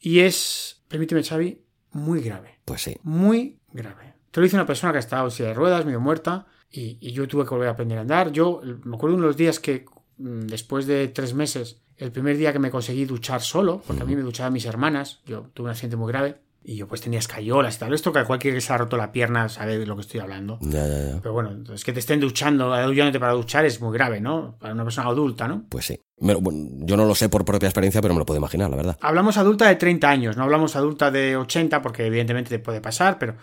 Y 0.00 0.20
es, 0.20 0.82
permíteme 0.88 1.22
Xavi, 1.22 1.62
muy 1.92 2.20
grave 2.20 2.58
Pues 2.64 2.82
sí. 2.82 2.96
muy 3.02 3.60
grave. 3.72 4.14
Te 4.30 4.40
lo 4.40 4.44
dice 4.44 4.56
una 4.56 4.66
persona 4.66 4.92
que 4.92 4.98
estaba 4.98 5.24
en 5.24 5.30
silla 5.30 5.50
de 5.50 5.54
ruedas, 5.54 5.84
medio 5.84 6.00
muerta, 6.00 6.46
y, 6.70 6.98
y 7.00 7.12
yo 7.12 7.28
tuve 7.28 7.44
que 7.44 7.50
volver 7.50 7.68
a 7.68 7.72
aprender 7.72 7.98
a 7.98 8.00
andar. 8.00 8.32
Yo 8.32 8.60
me 8.82 8.96
acuerdo 8.96 9.14
uno 9.14 9.22
de 9.22 9.28
los 9.28 9.36
días 9.36 9.60
que, 9.60 9.84
mm, 10.18 10.40
después 10.46 10.86
de 10.86 11.06
tres 11.08 11.34
meses, 11.34 11.80
el 11.96 12.10
primer 12.10 12.36
día 12.36 12.52
que 12.52 12.58
me 12.58 12.72
conseguí 12.72 13.04
duchar 13.04 13.40
solo, 13.42 13.80
porque 13.86 14.02
a 14.02 14.06
mí 14.06 14.16
me 14.16 14.22
duchaban 14.22 14.52
mis 14.52 14.64
hermanas, 14.64 15.20
yo 15.24 15.42
tuve 15.54 15.66
un 15.66 15.70
accidente 15.70 15.96
muy 15.96 16.08
grave, 16.10 16.40
y 16.64 16.76
yo 16.76 16.88
pues 16.88 17.02
tenía 17.02 17.18
escayolas 17.18 17.76
y 17.76 17.78
tal. 17.78 17.92
Esto 17.92 18.12
que 18.12 18.24
cualquiera 18.24 18.56
que 18.56 18.60
se 18.62 18.72
ha 18.72 18.78
roto 18.78 18.96
la 18.96 19.12
pierna 19.12 19.48
sabe 19.50 19.78
de 19.78 19.86
lo 19.86 19.94
que 19.96 20.00
estoy 20.00 20.20
hablando. 20.20 20.58
Ya, 20.62 20.86
ya, 20.86 21.10
ya. 21.10 21.20
Pero 21.20 21.34
bueno, 21.34 21.62
es 21.72 21.84
que 21.84 21.92
te 21.92 22.00
estén 22.00 22.20
duchando, 22.20 22.74
duchándote 22.86 23.20
para 23.20 23.32
duchar 23.32 23.66
es 23.66 23.80
muy 23.80 23.92
grave, 23.92 24.20
¿no? 24.20 24.56
Para 24.58 24.72
una 24.72 24.84
persona 24.84 25.08
adulta, 25.08 25.46
¿no? 25.46 25.66
Pues 25.68 25.84
sí. 25.84 26.00
Bueno, 26.16 26.40
yo 26.86 26.96
no 26.96 27.04
lo 27.04 27.14
sé 27.14 27.28
por 27.28 27.44
propia 27.44 27.68
experiencia, 27.68 28.00
pero 28.00 28.14
me 28.14 28.20
lo 28.20 28.26
puedo 28.26 28.38
imaginar, 28.38 28.70
la 28.70 28.76
verdad. 28.76 28.98
Hablamos 29.02 29.36
adulta 29.36 29.68
de 29.68 29.76
30 29.76 30.08
años, 30.08 30.36
no 30.36 30.44
hablamos 30.44 30.74
adulta 30.74 31.10
de 31.10 31.36
80 31.36 31.82
porque 31.82 32.06
evidentemente 32.06 32.48
te 32.48 32.58
puede 32.58 32.80
pasar, 32.80 33.18
pero 33.18 33.34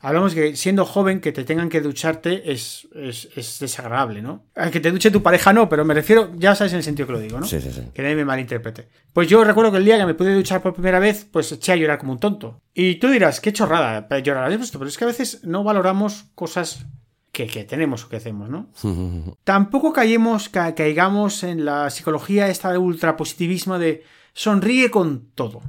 hablamos 0.00 0.34
que 0.34 0.56
siendo 0.56 0.84
joven 0.84 1.20
que 1.20 1.30
te 1.32 1.44
tengan 1.44 1.68
que 1.68 1.80
ducharte 1.80 2.50
es, 2.52 2.88
es, 2.94 3.28
es 3.36 3.58
desagradable, 3.60 4.22
¿no? 4.22 4.44
A 4.56 4.70
que 4.70 4.80
te 4.80 4.90
duche 4.90 5.10
tu 5.10 5.22
pareja 5.22 5.52
no, 5.52 5.68
pero 5.68 5.84
me 5.84 5.94
refiero, 5.94 6.32
ya 6.36 6.54
sabes 6.54 6.72
en 6.72 6.78
el 6.78 6.82
sentido 6.84 7.06
que 7.06 7.12
lo 7.12 7.20
digo, 7.20 7.38
¿no? 7.40 7.46
Sí, 7.46 7.60
sí, 7.60 7.70
sí. 7.72 7.82
Que 7.94 8.02
nadie 8.02 8.16
me 8.16 8.24
malinterprete. 8.24 8.88
Pues 9.12 9.28
yo 9.28 9.44
recuerdo 9.44 9.70
que 9.72 9.78
el 9.78 9.84
día 9.84 9.98
que 9.98 10.06
me 10.06 10.14
pude 10.14 10.34
duchar 10.34 10.62
por 10.62 10.74
primera 10.74 10.98
vez, 10.98 11.26
pues 11.30 11.52
eché 11.52 11.72
a 11.72 11.76
llorar 11.76 11.98
como 11.98 12.12
un 12.12 12.18
tonto. 12.20 12.60
Y 12.74 12.96
tú 12.96 13.08
dirás, 13.08 13.40
qué 13.40 13.52
chorrada, 13.52 14.08
pero 14.08 14.20
llorar 14.22 14.50
esto, 14.52 14.78
pero 14.78 14.88
es 14.88 14.96
que 14.98 15.04
a 15.04 15.08
veces 15.08 15.44
no 15.44 15.62
valoramos 15.64 16.24
cosas 16.34 16.86
que, 17.32 17.46
que 17.46 17.64
tenemos 17.64 18.04
o 18.04 18.08
que 18.08 18.16
hacemos, 18.16 18.48
¿no? 18.48 18.70
Tampoco 19.44 19.92
caigamos, 19.92 20.48
ca- 20.48 20.74
caigamos 20.74 21.42
en 21.44 21.64
la 21.64 21.90
psicología 21.90 22.48
esta 22.48 22.72
de 22.72 22.78
ultrapositivismo 22.78 23.78
de 23.78 24.02
sonríe 24.32 24.90
con 24.90 25.30
todo. 25.34 25.60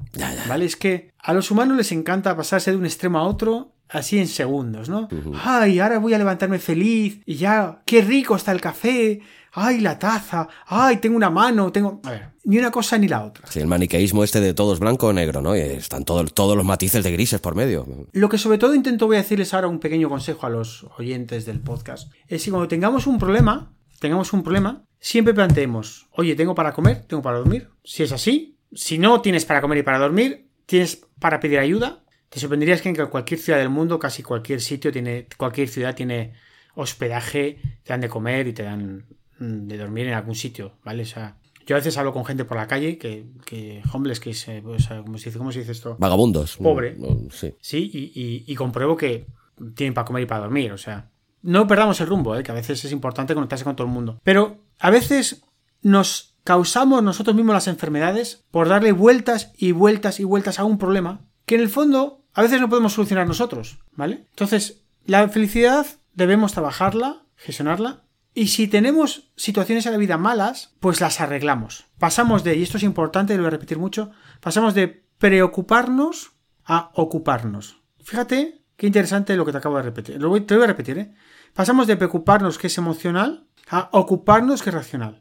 ¿Vale? 0.47 0.65
Es 0.65 0.75
que 0.75 1.11
a 1.19 1.33
los 1.33 1.51
humanos 1.51 1.77
les 1.77 1.91
encanta 1.91 2.35
pasarse 2.37 2.71
de 2.71 2.77
un 2.77 2.85
extremo 2.85 3.17
a 3.19 3.23
otro 3.23 3.73
así 3.91 4.17
en 4.17 4.27
segundos, 4.27 4.89
¿no? 4.89 5.07
Ay, 5.43 5.79
ahora 5.79 5.99
voy 5.99 6.13
a 6.13 6.17
levantarme 6.17 6.59
feliz 6.59 7.21
y 7.25 7.35
ya, 7.35 7.81
qué 7.85 8.01
rico 8.01 8.35
está 8.35 8.51
el 8.51 8.61
café. 8.61 9.21
Ay, 9.53 9.81
la 9.81 9.99
taza. 9.99 10.47
Ay, 10.65 10.97
tengo 10.97 11.17
una 11.17 11.29
mano, 11.29 11.73
tengo... 11.73 11.99
A 12.05 12.11
ver, 12.11 12.29
ni 12.45 12.57
una 12.57 12.71
cosa 12.71 12.97
ni 12.97 13.09
la 13.09 13.25
otra. 13.25 13.45
Sí, 13.47 13.59
el 13.59 13.67
maniqueísmo 13.67 14.23
este 14.23 14.39
de 14.39 14.53
todo 14.53 14.73
es 14.73 14.79
blanco 14.79 15.07
o 15.07 15.13
negro, 15.13 15.41
¿no? 15.41 15.57
Y 15.57 15.59
están 15.59 16.05
todos, 16.05 16.33
todos 16.33 16.55
los 16.55 16.65
matices 16.65 17.03
de 17.03 17.11
grises 17.11 17.41
por 17.41 17.55
medio. 17.55 17.85
Lo 18.13 18.29
que 18.29 18.37
sobre 18.37 18.57
todo 18.57 18.73
intento 18.73 19.07
voy 19.07 19.17
a 19.17 19.21
decirles 19.21 19.53
ahora 19.53 19.67
un 19.67 19.79
pequeño 19.79 20.07
consejo 20.07 20.45
a 20.45 20.49
los 20.49 20.85
oyentes 20.97 21.45
del 21.45 21.59
podcast. 21.59 22.11
Es 22.27 22.45
que 22.45 22.51
cuando 22.51 22.69
tengamos 22.69 23.07
un 23.07 23.19
problema, 23.19 23.73
tengamos 23.99 24.31
un 24.31 24.41
problema, 24.41 24.85
siempre 24.99 25.33
planteemos, 25.33 26.07
oye, 26.11 26.35
¿tengo 26.35 26.55
para 26.55 26.71
comer? 26.71 27.03
¿Tengo 27.05 27.21
para 27.21 27.39
dormir? 27.39 27.67
Si 27.83 28.03
es 28.03 28.13
así, 28.13 28.57
si 28.73 28.97
no 28.99 29.19
tienes 29.19 29.43
para 29.43 29.59
comer 29.59 29.79
y 29.79 29.83
para 29.83 29.99
dormir, 29.99 30.47
tienes 30.65 31.05
para 31.19 31.41
pedir 31.41 31.59
ayuda. 31.59 32.03
Te 32.31 32.39
sorprenderías 32.39 32.81
que 32.81 32.87
en 32.89 32.95
cualquier 32.95 33.39
ciudad 33.41 33.59
del 33.59 33.67
mundo, 33.69 33.99
casi 33.99 34.23
cualquier 34.23 34.61
sitio 34.61 34.89
tiene, 34.91 35.27
cualquier 35.37 35.67
ciudad 35.67 35.93
tiene 35.93 36.31
hospedaje, 36.75 37.59
te 37.83 37.93
dan 37.93 37.99
de 38.01 38.07
comer 38.09 38.47
y 38.47 38.53
te 38.53 38.63
dan 38.63 39.05
mm, 39.39 39.67
de 39.67 39.77
dormir 39.77 40.07
en 40.07 40.13
algún 40.13 40.35
sitio, 40.35 40.77
¿vale? 40.83 41.03
O 41.03 41.05
sea, 41.05 41.37
yo 41.67 41.75
a 41.75 41.79
veces 41.79 41.97
hablo 41.97 42.13
con 42.13 42.23
gente 42.25 42.45
por 42.45 42.55
la 42.57 42.67
calle 42.67 42.97
que, 42.97 43.25
que 43.45 43.81
homeless, 43.93 44.19
que 44.21 44.29
es, 44.31 44.47
eh, 44.47 44.63
o 44.65 44.79
sea, 44.79 45.01
¿cómo 45.03 45.17
se 45.17 45.25
dice, 45.25 45.37
cómo 45.37 45.51
se 45.51 45.59
dice 45.59 45.73
esto? 45.73 45.97
Vagabundos. 45.99 46.57
Pobre. 46.57 46.95
No, 46.97 47.29
sí. 47.31 47.53
Sí, 47.59 47.91
y, 47.93 48.19
y- 48.19 48.45
y 48.47 48.55
compruebo 48.55 48.95
que 48.95 49.27
tienen 49.75 49.93
para 49.93 50.05
comer 50.05 50.23
y 50.23 50.25
para 50.25 50.41
dormir, 50.41 50.71
o 50.71 50.77
sea. 50.77 51.09
No 51.43 51.67
perdamos 51.67 51.99
el 52.01 52.07
rumbo, 52.07 52.35
¿eh? 52.37 52.43
que 52.43 52.51
a 52.51 52.55
veces 52.55 52.85
es 52.85 52.91
importante 52.91 53.33
conectarse 53.33 53.63
con 53.65 53.75
todo 53.75 53.87
el 53.87 53.93
mundo. 53.93 54.19
Pero 54.23 54.59
a 54.79 54.89
veces 54.89 55.43
nos 55.81 56.37
causamos 56.43 57.01
nosotros 57.03 57.35
mismos 57.35 57.55
las 57.55 57.67
enfermedades 57.67 58.45
por 58.51 58.69
darle 58.69 58.91
vueltas 58.91 59.51
y 59.57 59.71
vueltas 59.71 60.19
y 60.19 60.23
vueltas 60.23 60.59
a 60.59 60.63
un 60.65 60.77
problema 60.77 61.25
que 61.47 61.55
en 61.55 61.61
el 61.61 61.69
fondo 61.69 62.20
a 62.33 62.41
veces 62.41 62.61
no 62.61 62.69
podemos 62.69 62.93
solucionar 62.93 63.27
nosotros, 63.27 63.79
¿vale? 63.93 64.25
Entonces, 64.29 64.83
la 65.05 65.27
felicidad 65.29 65.85
debemos 66.13 66.53
trabajarla, 66.53 67.23
gestionarla, 67.35 68.03
y 68.33 68.47
si 68.47 68.67
tenemos 68.67 69.31
situaciones 69.35 69.85
en 69.85 69.91
la 69.91 69.97
vida 69.97 70.17
malas, 70.17 70.73
pues 70.79 71.01
las 71.01 71.19
arreglamos. 71.19 71.85
Pasamos 71.99 72.43
de, 72.43 72.55
y 72.55 72.63
esto 72.63 72.77
es 72.77 72.83
importante, 72.83 73.35
lo 73.35 73.41
voy 73.43 73.47
a 73.47 73.51
repetir 73.51 73.77
mucho, 73.77 74.11
pasamos 74.39 74.73
de 74.73 75.03
preocuparnos 75.17 76.31
a 76.63 76.91
ocuparnos. 76.93 77.81
Fíjate 78.03 78.63
qué 78.77 78.87
interesante 78.87 79.35
lo 79.35 79.45
que 79.45 79.51
te 79.51 79.57
acabo 79.57 79.77
de 79.77 79.83
repetir. 79.83 80.21
Lo 80.21 80.29
voy- 80.29 80.41
te 80.41 80.53
lo 80.53 80.59
voy 80.59 80.65
a 80.65 80.67
repetir, 80.67 80.97
¿eh? 80.97 81.13
Pasamos 81.53 81.87
de 81.87 81.97
preocuparnos, 81.97 82.57
que 82.57 82.67
es 82.67 82.77
emocional, 82.77 83.47
a 83.69 83.89
ocuparnos, 83.91 84.61
que 84.63 84.69
es 84.69 84.73
racional. 84.75 85.19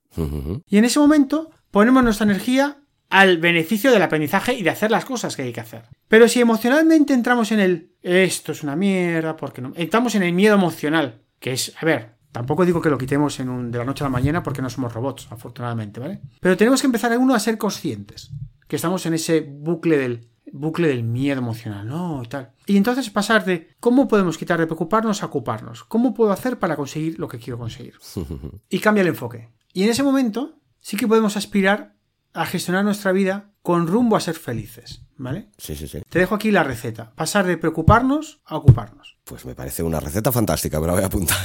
Y 0.67 0.79
en 0.79 0.85
ese 0.85 0.99
momento 1.01 1.51
ponemos 1.71 2.05
nuestra 2.05 2.25
energía 2.25 2.79
al 3.11 3.39
beneficio 3.39 3.91
del 3.93 4.03
aprendizaje 4.03 4.55
y 4.55 4.63
de 4.63 4.71
hacer 4.71 4.91
las 4.91 5.05
cosas 5.05 5.37
que 5.37 5.43
hay 5.43 5.53
que 5.53 5.61
hacer. 5.61 5.83
Pero 6.09 6.29
si 6.29 6.41
emocionalmente 6.41 7.13
entramos 7.13 7.53
en 7.53 7.61
el 7.61 7.93
esto 8.03 8.53
es 8.53 8.63
una 8.63 8.77
mierda, 8.77 9.37
porque 9.37 9.61
no? 9.61 9.73
Entramos 9.77 10.15
en 10.15 10.23
el 10.23 10.33
miedo 10.33 10.55
emocional, 10.55 11.23
que 11.39 11.53
es, 11.53 11.75
a 11.81 11.85
ver, 11.85 12.15
tampoco 12.33 12.65
digo 12.65 12.81
que 12.81 12.89
lo 12.91 12.97
quitemos 12.99 13.39
en 13.41 13.49
un- 13.49 13.71
de 13.71 13.79
la 13.79 13.85
noche 13.85 14.05
a 14.05 14.07
la 14.07 14.11
mañana 14.11 14.43
porque 14.43 14.63
no 14.63 14.71
somos 14.71 14.93
robots, 14.95 15.27
afortunadamente, 15.31 16.01
¿vale? 16.01 16.21
Pero 16.41 16.57
tenemos 16.57 16.81
que 16.81 16.87
empezar 16.87 17.17
uno 17.19 17.35
a 17.35 17.41
ser 17.41 17.59
conscientes 17.59 18.31
que 18.69 18.77
estamos 18.77 19.05
en 19.07 19.15
ese 19.15 19.41
bucle 19.41 19.99
del 19.99 20.29
bucle 20.53 20.89
del 20.89 21.05
miedo 21.05 21.39
emocional, 21.39 21.87
no, 21.87 22.23
y 22.25 22.29
tal. 22.29 22.51
Y 22.67 22.77
entonces 22.77 23.09
pasar 23.11 23.45
de 23.45 23.69
cómo 23.79 24.09
podemos 24.09 24.37
quitar 24.37 24.59
de 24.59 24.67
preocuparnos 24.67 25.23
a 25.23 25.27
ocuparnos. 25.27 25.85
¿Cómo 25.85 26.13
puedo 26.13 26.33
hacer 26.33 26.59
para 26.59 26.75
conseguir 26.75 27.21
lo 27.21 27.29
que 27.29 27.39
quiero 27.39 27.57
conseguir? 27.59 27.95
y 28.69 28.79
cambia 28.81 29.03
el 29.03 29.09
enfoque. 29.09 29.49
Y 29.73 29.85
en 29.85 29.91
ese 29.91 30.03
momento 30.03 30.59
sí 30.81 30.97
que 30.97 31.07
podemos 31.07 31.37
aspirar 31.37 31.95
a 32.33 32.47
gestionar 32.47 32.85
nuestra 32.85 33.13
vida 33.13 33.51
con 33.63 33.87
rumbo 33.87 34.17
a 34.17 34.21
ser 34.21 34.37
felices, 34.37 35.03
¿vale? 35.17 35.49
Sí, 35.59 35.77
sí, 35.77 35.87
sí. 35.87 36.03
Te 36.09 36.19
dejo 36.19 36.35
aquí 36.35 36.51
la 36.51 36.63
receta. 36.63 37.13
Pasar 37.15 37.47
de 37.47 37.57
preocuparnos 37.57 38.41
a 38.47 38.57
ocuparnos. 38.57 39.19
Pues 39.25 39.45
me 39.45 39.55
parece 39.55 39.83
una 39.83 40.01
receta 40.01 40.33
fantástica, 40.33 40.79
pero 40.79 40.89
la 40.89 40.93
voy 40.95 41.03
a 41.03 41.07
apuntar. 41.07 41.37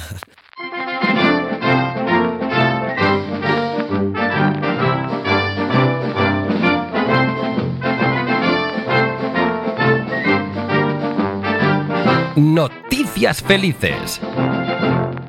Noticias 12.35 13.41
felices. 13.41 14.19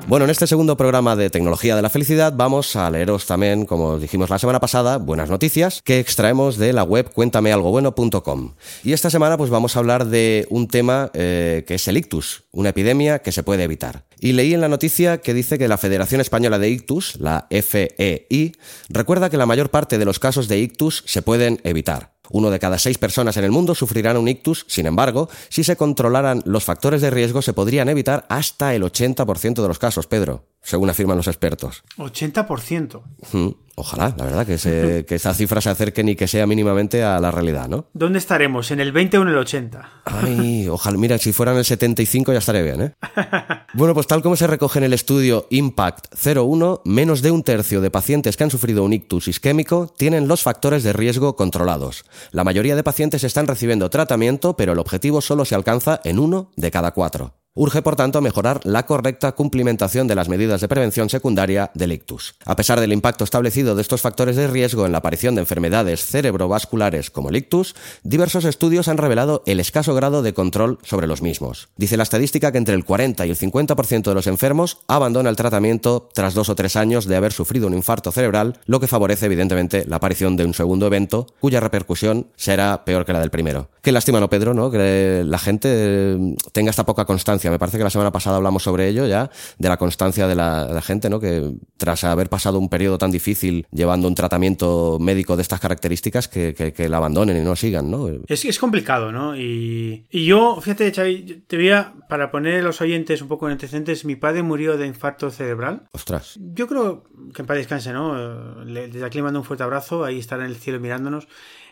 Bueno, 0.07 0.23
en 0.23 0.31
este 0.31 0.47
segundo 0.47 0.77
programa 0.77 1.17
de 1.17 1.29
Tecnología 1.29 1.75
de 1.75 1.81
la 1.81 1.89
Felicidad 1.89 2.31
vamos 2.33 2.77
a 2.77 2.89
leeros 2.89 3.25
también, 3.25 3.65
como 3.65 3.99
dijimos 3.99 4.29
la 4.29 4.39
semana 4.39 4.61
pasada, 4.61 4.99
buenas 4.99 5.29
noticias 5.29 5.81
que 5.83 5.99
extraemos 5.99 6.55
de 6.55 6.71
la 6.71 6.83
web 6.83 7.11
cuéntamealgobueno.com. 7.11 8.53
Y 8.85 8.93
esta 8.93 9.09
semana 9.09 9.35
pues 9.35 9.49
vamos 9.49 9.75
a 9.75 9.79
hablar 9.79 10.05
de 10.05 10.47
un 10.49 10.69
tema 10.69 11.11
eh, 11.13 11.65
que 11.67 11.75
es 11.75 11.89
el 11.89 11.97
ictus, 11.97 12.45
una 12.51 12.69
epidemia 12.69 13.19
que 13.19 13.33
se 13.33 13.43
puede 13.43 13.65
evitar. 13.65 14.05
Y 14.17 14.31
leí 14.31 14.53
en 14.53 14.61
la 14.61 14.69
noticia 14.69 15.17
que 15.17 15.33
dice 15.33 15.59
que 15.59 15.67
la 15.67 15.77
Federación 15.77 16.21
Española 16.21 16.57
de 16.57 16.69
Ictus, 16.69 17.19
la 17.19 17.45
FEI, 17.51 18.53
recuerda 18.87 19.29
que 19.29 19.35
la 19.35 19.45
mayor 19.45 19.71
parte 19.71 19.97
de 19.97 20.05
los 20.05 20.19
casos 20.19 20.47
de 20.47 20.57
ictus 20.57 21.03
se 21.05 21.21
pueden 21.21 21.59
evitar. 21.65 22.16
Uno 22.31 22.49
de 22.49 22.59
cada 22.59 22.79
seis 22.79 22.97
personas 22.97 23.37
en 23.37 23.43
el 23.43 23.51
mundo 23.51 23.75
sufrirán 23.75 24.17
un 24.17 24.27
ictus, 24.27 24.65
sin 24.67 24.85
embargo, 24.85 25.29
si 25.49 25.63
se 25.63 25.75
controlaran 25.75 26.41
los 26.45 26.63
factores 26.63 27.01
de 27.01 27.09
riesgo 27.09 27.41
se 27.41 27.53
podrían 27.53 27.89
evitar 27.89 28.25
hasta 28.29 28.75
el 28.75 28.83
80% 28.83 29.61
de 29.61 29.67
los 29.67 29.79
casos, 29.79 30.07
Pedro, 30.07 30.45
según 30.67 30.89
afirman 30.89 31.15
los 31.15 31.27
expertos. 31.27 31.83
80%. 31.97 33.01
Mm, 33.31 33.47
Ojalá, 33.79 34.11
la 34.17 34.25
verdad, 34.25 34.47
que, 34.47 34.57
se- 34.57 35.05
que 35.07 35.13
esa 35.15 35.35
cifra 35.35 35.61
se 35.61 35.69
acerque 35.69 36.03
ni 36.03 36.15
que 36.15 36.27
sea 36.27 36.47
mínimamente 36.47 37.03
a 37.03 37.19
la 37.19 37.29
realidad, 37.29 37.69
¿no? 37.69 37.85
¿Dónde 37.93 38.17
estaremos? 38.17 38.71
¿En 38.71 38.79
el 38.79 38.91
20 38.91 39.19
o 39.19 39.21
en 39.21 39.27
el 39.27 39.37
80? 39.37 40.01
Ay, 40.05 40.67
ojalá, 40.67 40.97
mira, 40.97 41.19
si 41.19 41.31
fueran 41.31 41.57
el 41.57 41.63
75 41.63 42.33
ya 42.33 42.39
estaría 42.39 42.63
bien, 42.63 42.81
¿eh? 42.81 42.93
Bueno, 43.75 43.93
pues 43.93 44.07
tal 44.07 44.23
como 44.23 44.35
se 44.35 44.47
recoge 44.47 44.79
en 44.79 44.85
el 44.85 44.93
estudio 44.93 45.45
Impact 45.51 46.07
01, 46.25 46.81
menos 46.85 47.21
de 47.21 47.29
un 47.29 47.43
tercio 47.43 47.79
de 47.79 47.91
pacientes 47.91 48.35
que 48.35 48.43
han 48.45 48.49
sufrido 48.49 48.83
un 48.83 48.93
ictus 48.93 49.27
isquémico 49.27 49.93
tienen 49.95 50.27
los 50.27 50.41
factores 50.41 50.81
de 50.83 50.93
riesgo 50.93 51.35
controlados. 51.35 52.03
La 52.31 52.43
mayoría 52.43 52.75
de 52.75 52.83
pacientes 52.83 53.23
están 53.23 53.45
recibiendo 53.45 53.91
tratamiento, 53.91 54.57
pero 54.57 54.73
el 54.73 54.79
objetivo 54.79 55.21
solo 55.21 55.45
se 55.45 55.53
alcanza 55.53 56.01
en 56.03 56.17
uno 56.17 56.49
de 56.55 56.71
cada 56.71 56.95
cuatro. 56.95 57.35
Urge, 57.59 57.81
por 57.81 57.95
tanto, 57.95 58.21
mejorar 58.21 58.59
la 58.65 58.85
correcta 58.85 59.31
cumplimentación 59.31 60.07
de 60.07 60.13
las 60.13 60.29
medidas 60.29 60.61
de 60.61 60.67
prevención 60.67 61.09
secundaria 61.09 61.71
del 61.73 61.91
ictus. 61.91 62.35
A 62.45 62.55
pesar 62.55 62.79
del 62.79 62.93
impacto 62.93 63.23
establecido 63.23 63.73
de 63.73 63.81
estos 63.81 64.01
factores 64.01 64.35
de 64.35 64.45
riesgo 64.45 64.85
en 64.85 64.91
la 64.91 64.99
aparición 64.99 65.33
de 65.33 65.41
enfermedades 65.41 66.05
cerebrovasculares 66.05 67.09
como 67.09 67.29
el 67.29 67.35
ictus, 67.35 67.73
diversos 68.03 68.45
estudios 68.45 68.87
han 68.89 68.99
revelado 68.99 69.41
el 69.47 69.59
escaso 69.59 69.95
grado 69.95 70.21
de 70.21 70.35
control 70.35 70.77
sobre 70.83 71.07
los 71.07 71.23
mismos. 71.23 71.69
Dice 71.77 71.97
la 71.97 72.03
estadística 72.03 72.51
que 72.51 72.59
entre 72.59 72.75
el 72.75 72.85
40 72.85 73.25
y 73.25 73.31
el 73.31 73.37
50% 73.39 74.03
de 74.03 74.13
los 74.13 74.27
enfermos 74.27 74.77
abandona 74.87 75.31
el 75.31 75.35
tratamiento 75.35 76.09
tras 76.13 76.35
dos 76.35 76.49
o 76.49 76.55
tres 76.55 76.75
años 76.75 77.07
de 77.07 77.15
haber 77.15 77.33
sufrido 77.33 77.65
un 77.65 77.73
infarto 77.73 78.11
cerebral, 78.11 78.59
lo 78.67 78.79
que 78.79 78.85
favorece 78.85 79.25
evidentemente 79.25 79.83
la 79.87 79.95
aparición 79.95 80.37
de 80.37 80.45
un 80.45 80.53
segundo 80.53 80.85
evento 80.85 81.25
cuya 81.39 81.59
repercusión 81.59 82.27
será 82.35 82.85
peor 82.85 83.03
que 83.03 83.13
la 83.13 83.19
del 83.19 83.31
primero. 83.31 83.69
Qué 83.81 83.91
lástima, 83.91 84.19
¿no, 84.19 84.29
Pedro? 84.29 84.53
¿no? 84.53 84.69
Que 84.69 85.23
la 85.25 85.39
gente 85.39 85.69
eh, 85.71 86.35
tenga 86.51 86.69
esta 86.69 86.85
poca 86.85 87.05
constancia. 87.05 87.46
Me 87.49 87.59
parece 87.59 87.77
que 87.77 87.83
la 87.83 87.89
semana 87.89 88.11
pasada 88.11 88.37
hablamos 88.37 88.63
sobre 88.63 88.87
ello 88.87 89.05
ya, 89.07 89.29
de 89.57 89.69
la 89.69 89.77
constancia 89.77 90.27
de 90.27 90.35
la, 90.35 90.65
de 90.65 90.73
la 90.73 90.81
gente, 90.81 91.09
¿no? 91.09 91.19
Que 91.19 91.53
tras 91.77 92.03
haber 92.03 92.29
pasado 92.29 92.59
un 92.59 92.69
periodo 92.69 92.97
tan 92.97 93.11
difícil 93.11 93.65
llevando 93.71 94.07
un 94.07 94.15
tratamiento 94.15 94.97
médico 94.99 95.35
de 95.35 95.41
estas 95.41 95.59
características, 95.59 96.27
que, 96.27 96.53
que, 96.53 96.73
que 96.73 96.89
la 96.89 96.97
abandonen 96.97 97.37
y 97.37 97.41
no 97.41 97.55
sigan, 97.55 97.89
¿no? 97.91 98.09
Es, 98.27 98.45
es 98.45 98.59
complicado, 98.59 99.11
¿no? 99.11 99.35
Y, 99.35 100.07
y 100.09 100.25
yo, 100.25 100.59
fíjate, 100.61 100.91
Xavi, 100.91 101.43
te 101.47 101.57
voy 101.57 101.69
a, 101.69 101.93
para 102.09 102.31
poner 102.31 102.61
a 102.61 102.63
los 102.63 102.81
oyentes 102.81 103.21
un 103.21 103.27
poco 103.27 103.47
en 103.47 103.53
antecedentes, 103.53 104.05
mi 104.05 104.15
padre 104.15 104.43
murió 104.43 104.77
de 104.77 104.87
infarto 104.87 105.29
cerebral. 105.29 105.87
Ostras. 105.91 106.37
Yo 106.39 106.67
creo 106.67 107.03
que 107.33 107.41
en 107.41 107.45
paz 107.45 107.57
descanse, 107.57 107.93
¿no? 107.93 108.65
Desde 108.65 109.05
aquí 109.05 109.17
le 109.17 109.23
mando 109.23 109.39
un 109.39 109.45
fuerte 109.45 109.63
abrazo, 109.63 110.03
ahí 110.03 110.19
estará 110.19 110.45
en 110.45 110.51
el 110.51 110.57
cielo 110.57 110.79
mirándonos. 110.79 111.27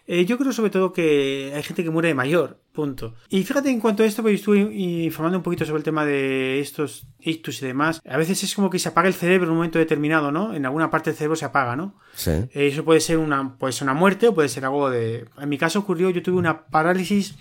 Eh, 0.07 0.25
yo 0.25 0.37
creo 0.37 0.51
sobre 0.53 0.69
todo 0.69 0.93
que 0.93 1.51
hay 1.55 1.63
gente 1.63 1.83
que 1.83 1.89
muere 1.89 2.09
de 2.09 2.13
mayor, 2.13 2.59
punto. 2.71 3.15
Y 3.29 3.43
fíjate 3.43 3.69
en 3.71 3.79
cuanto 3.79 4.03
a 4.03 4.05
esto, 4.05 4.21
pues 4.21 4.35
estuve 4.35 4.59
informando 4.59 5.39
un 5.39 5.43
poquito 5.43 5.65
sobre 5.65 5.79
el 5.79 5.83
tema 5.83 6.05
de 6.05 6.59
estos 6.59 7.07
ictus 7.19 7.61
y 7.61 7.65
demás. 7.67 8.01
A 8.07 8.17
veces 8.17 8.43
es 8.43 8.53
como 8.53 8.69
que 8.69 8.77
se 8.77 8.89
apaga 8.89 9.07
el 9.07 9.15
cerebro 9.15 9.45
en 9.47 9.51
un 9.51 9.57
momento 9.57 9.79
determinado, 9.79 10.31
¿no? 10.31 10.53
En 10.53 10.65
alguna 10.65 10.91
parte 10.91 11.09
del 11.09 11.17
cerebro 11.17 11.35
se 11.35 11.45
apaga, 11.45 11.75
¿no? 11.75 11.95
Sí. 12.13 12.31
Eh, 12.31 12.67
Eso 12.67 12.85
puede 12.85 12.99
ser 12.99 13.17
una, 13.17 13.57
puede 13.57 13.73
ser 13.73 13.85
una 13.85 13.93
muerte 13.95 14.27
o 14.27 14.35
puede 14.35 14.49
ser 14.49 14.65
algo 14.65 14.89
de... 14.89 15.25
En 15.39 15.49
mi 15.49 15.57
caso 15.57 15.79
ocurrió, 15.79 16.09
yo 16.11 16.21
tuve 16.21 16.37
una 16.37 16.67
parálisis 16.67 17.35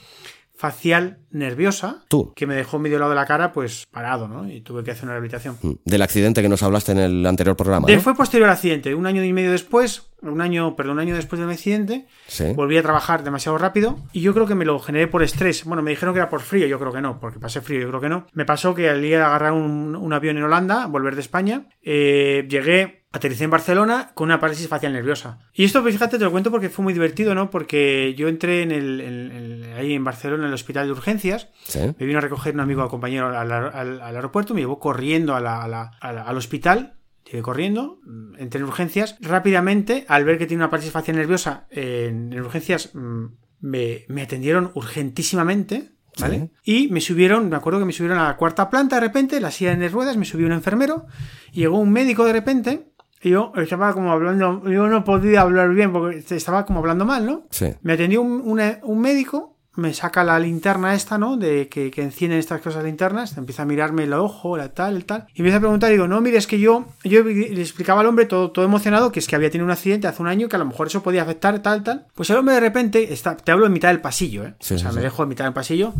facial 0.56 1.18
nerviosa 1.30 2.04
Tú. 2.08 2.32
que 2.34 2.46
me 2.46 2.54
dejó 2.54 2.78
medio 2.78 2.98
lado 2.98 3.10
de 3.10 3.16
la 3.16 3.26
cara 3.26 3.52
pues 3.52 3.86
parado, 3.90 4.28
¿no? 4.28 4.48
Y 4.50 4.60
tuve 4.60 4.84
que 4.84 4.92
hacer 4.92 5.04
una 5.04 5.12
rehabilitación. 5.12 5.58
Mm. 5.60 5.72
Del 5.84 6.00
accidente 6.02 6.42
que 6.42 6.48
nos 6.48 6.62
hablaste 6.62 6.92
en 6.92 6.98
el 6.98 7.26
anterior 7.26 7.56
programa. 7.56 7.88
Fue 8.00 8.14
posterior 8.14 8.48
al 8.48 8.54
accidente. 8.54 8.94
Un 8.94 9.06
año 9.06 9.22
y 9.24 9.32
medio 9.32 9.50
después 9.50 10.13
un 10.28 10.40
año, 10.40 10.76
perdón, 10.76 10.94
un 10.94 11.00
año 11.00 11.14
después 11.14 11.40
del 11.40 11.50
accidente, 11.50 12.06
Sí. 12.26 12.52
volví 12.54 12.76
a 12.76 12.82
trabajar 12.82 13.22
demasiado 13.24 13.58
rápido 13.58 13.98
y 14.12 14.20
yo 14.20 14.34
creo 14.34 14.46
que 14.46 14.54
me 14.54 14.64
lo 14.64 14.78
generé 14.78 15.06
por 15.08 15.22
estrés. 15.22 15.64
Bueno, 15.64 15.82
me 15.82 15.90
dijeron 15.90 16.14
que 16.14 16.20
era 16.20 16.28
por 16.30 16.40
frío, 16.40 16.66
yo 16.66 16.78
creo 16.78 16.92
que 16.92 17.00
no, 17.00 17.20
porque 17.20 17.38
pasé 17.38 17.60
frío, 17.60 17.80
yo 17.80 17.88
creo 17.88 18.00
que 18.00 18.08
no. 18.08 18.26
Me 18.32 18.44
pasó 18.44 18.74
que 18.74 18.88
al 18.90 19.04
ir 19.04 19.16
a 19.16 19.26
agarrar 19.28 19.52
un, 19.52 19.96
un 19.96 20.12
avión 20.12 20.36
en 20.36 20.44
Holanda, 20.44 20.86
volver 20.86 21.14
de 21.14 21.20
España, 21.20 21.66
eh, 21.82 22.46
llegué, 22.48 23.04
aterricé 23.12 23.44
en 23.44 23.50
Barcelona 23.50 24.10
con 24.14 24.26
una 24.26 24.40
parálisis 24.40 24.66
facial 24.66 24.92
nerviosa. 24.92 25.38
Y 25.52 25.64
esto, 25.64 25.82
pues, 25.82 25.94
fíjate, 25.94 26.18
te 26.18 26.24
lo 26.24 26.32
cuento 26.32 26.50
porque 26.50 26.68
fue 26.68 26.82
muy 26.82 26.92
divertido, 26.92 27.32
¿no? 27.34 27.48
Porque 27.48 28.12
yo 28.18 28.26
entré 28.26 28.62
en 28.62 28.72
el, 28.72 29.00
en- 29.00 29.30
en- 29.30 29.72
ahí 29.74 29.94
en 29.94 30.02
Barcelona, 30.02 30.42
en 30.42 30.48
el 30.48 30.54
hospital 30.54 30.86
de 30.86 30.92
urgencias, 30.92 31.48
Sí. 31.62 31.78
me 31.96 32.06
vino 32.06 32.18
a 32.18 32.22
recoger 32.22 32.54
un 32.54 32.60
amigo 32.60 32.88
compañero 32.88 33.28
al, 33.28 33.52
al- 33.52 34.00
al 34.00 34.16
aeropuerto, 34.16 34.52
me 34.52 34.60
llevó 34.62 34.80
corriendo 34.80 35.36
a 35.36 35.40
la- 35.40 35.62
a 35.62 35.68
la- 35.68 35.90
a 36.00 36.12
la- 36.12 36.22
al 36.22 36.36
hospital. 36.36 36.94
Llegué 37.24 37.42
corriendo, 37.42 38.00
mm, 38.04 38.34
entré 38.38 38.60
en 38.60 38.66
urgencias. 38.66 39.16
Rápidamente, 39.20 40.04
al 40.08 40.24
ver 40.24 40.38
que 40.38 40.46
tiene 40.46 40.62
una 40.62 40.70
parálisis 40.70 40.92
facial 40.92 41.16
nerviosa 41.16 41.66
en, 41.70 42.32
en 42.32 42.40
urgencias, 42.40 42.94
mm, 42.94 43.24
me, 43.60 44.04
me 44.08 44.22
atendieron 44.22 44.70
urgentísimamente. 44.74 45.90
¿Vale? 46.20 46.50
Y 46.62 46.86
me 46.92 47.00
subieron, 47.00 47.48
me 47.48 47.56
acuerdo 47.56 47.80
que 47.80 47.86
me 47.86 47.92
subieron 47.92 48.18
a 48.18 48.28
la 48.28 48.36
cuarta 48.36 48.70
planta 48.70 48.96
de 48.96 49.00
repente, 49.00 49.40
la 49.40 49.50
silla 49.50 49.74
de 49.74 49.88
ruedas, 49.88 50.16
me 50.16 50.24
subió 50.24 50.46
un 50.46 50.52
enfermero, 50.52 51.06
y 51.52 51.60
llegó 51.60 51.76
un 51.80 51.90
médico 51.90 52.24
de 52.24 52.32
repente, 52.32 52.92
y 53.20 53.30
yo 53.30 53.52
estaba 53.56 53.92
como 53.94 54.12
hablando, 54.12 54.62
yo 54.70 54.86
no 54.86 55.02
podía 55.02 55.40
hablar 55.40 55.70
bien 55.74 55.92
porque 55.92 56.18
estaba 56.36 56.66
como 56.66 56.78
hablando 56.78 57.04
mal, 57.04 57.26
¿no? 57.26 57.48
Sí. 57.50 57.66
Me 57.82 57.94
atendió 57.94 58.22
un, 58.22 58.42
una- 58.44 58.78
un 58.84 59.00
médico, 59.00 59.53
me 59.76 59.92
saca 59.92 60.22
la 60.24 60.38
linterna 60.38 60.94
esta, 60.94 61.18
¿no? 61.18 61.36
De 61.36 61.68
que, 61.68 61.90
que 61.90 62.02
encienden 62.02 62.38
estas 62.38 62.60
cosas 62.60 62.84
linternas, 62.84 63.36
empieza 63.36 63.62
a 63.62 63.66
mirarme 63.66 64.04
el 64.04 64.12
ojo, 64.12 64.56
la 64.56 64.72
tal, 64.72 64.96
el 64.96 65.04
tal. 65.04 65.26
Y 65.34 65.40
empieza 65.40 65.56
a 65.58 65.60
preguntar, 65.60 65.90
digo, 65.90 66.06
no, 66.06 66.20
mire, 66.20 66.36
es 66.38 66.46
que 66.46 66.60
yo, 66.60 66.86
yo 67.02 67.24
le 67.24 67.60
explicaba 67.60 68.00
al 68.00 68.06
hombre 68.06 68.26
todo, 68.26 68.50
todo 68.52 68.64
emocionado 68.64 69.10
que 69.10 69.18
es 69.20 69.26
que 69.26 69.34
había 69.36 69.50
tenido 69.50 69.64
un 69.66 69.72
accidente 69.72 70.06
hace 70.06 70.22
un 70.22 70.28
año, 70.28 70.48
que 70.48 70.56
a 70.56 70.58
lo 70.60 70.64
mejor 70.66 70.86
eso 70.86 71.02
podía 71.02 71.22
afectar, 71.22 71.58
tal, 71.60 71.82
tal. 71.82 72.06
Pues 72.14 72.30
el 72.30 72.36
hombre 72.36 72.54
de 72.54 72.60
repente, 72.60 73.12
está, 73.12 73.36
te 73.36 73.50
hablo 73.52 73.66
en 73.66 73.72
mitad 73.72 73.88
del 73.88 74.00
pasillo, 74.00 74.44
¿eh? 74.44 74.54
Sí, 74.60 74.74
o 74.74 74.78
sea, 74.78 74.90
sí, 74.90 74.94
me 74.96 75.00
sí. 75.00 75.04
dejó 75.04 75.22
en 75.24 75.28
mitad 75.30 75.44
del 75.44 75.54
pasillo, 75.54 75.94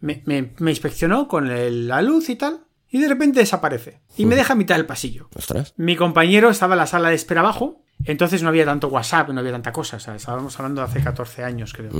me, 0.00 0.22
me- 0.26 0.52
me 0.58 0.70
inspeccionó 0.70 1.28
con 1.28 1.50
el- 1.50 1.86
la 1.88 2.02
luz 2.02 2.28
y 2.30 2.36
tal, 2.36 2.60
y 2.90 2.98
de 3.00 3.06
repente 3.08 3.38
desaparece. 3.38 4.00
Y 4.16 4.26
me 4.26 4.34
deja 4.34 4.54
en 4.54 4.58
mitad 4.58 4.74
del 4.76 4.86
pasillo. 4.86 5.28
Ostras. 5.36 5.74
Mi 5.76 5.94
compañero 5.94 6.50
estaba 6.50 6.74
en 6.74 6.78
la 6.78 6.86
sala 6.88 7.10
de 7.10 7.14
espera 7.14 7.42
abajo, 7.42 7.82
entonces 8.04 8.42
no 8.42 8.48
había 8.48 8.64
tanto 8.64 8.88
WhatsApp, 8.88 9.30
no 9.30 9.40
había 9.40 9.52
tanta 9.52 9.72
cosa, 9.72 9.96
estábamos 9.96 10.58
hablando 10.58 10.80
de 10.80 10.86
hace 10.86 11.02
14 11.02 11.44
años, 11.44 11.72
creo. 11.72 11.90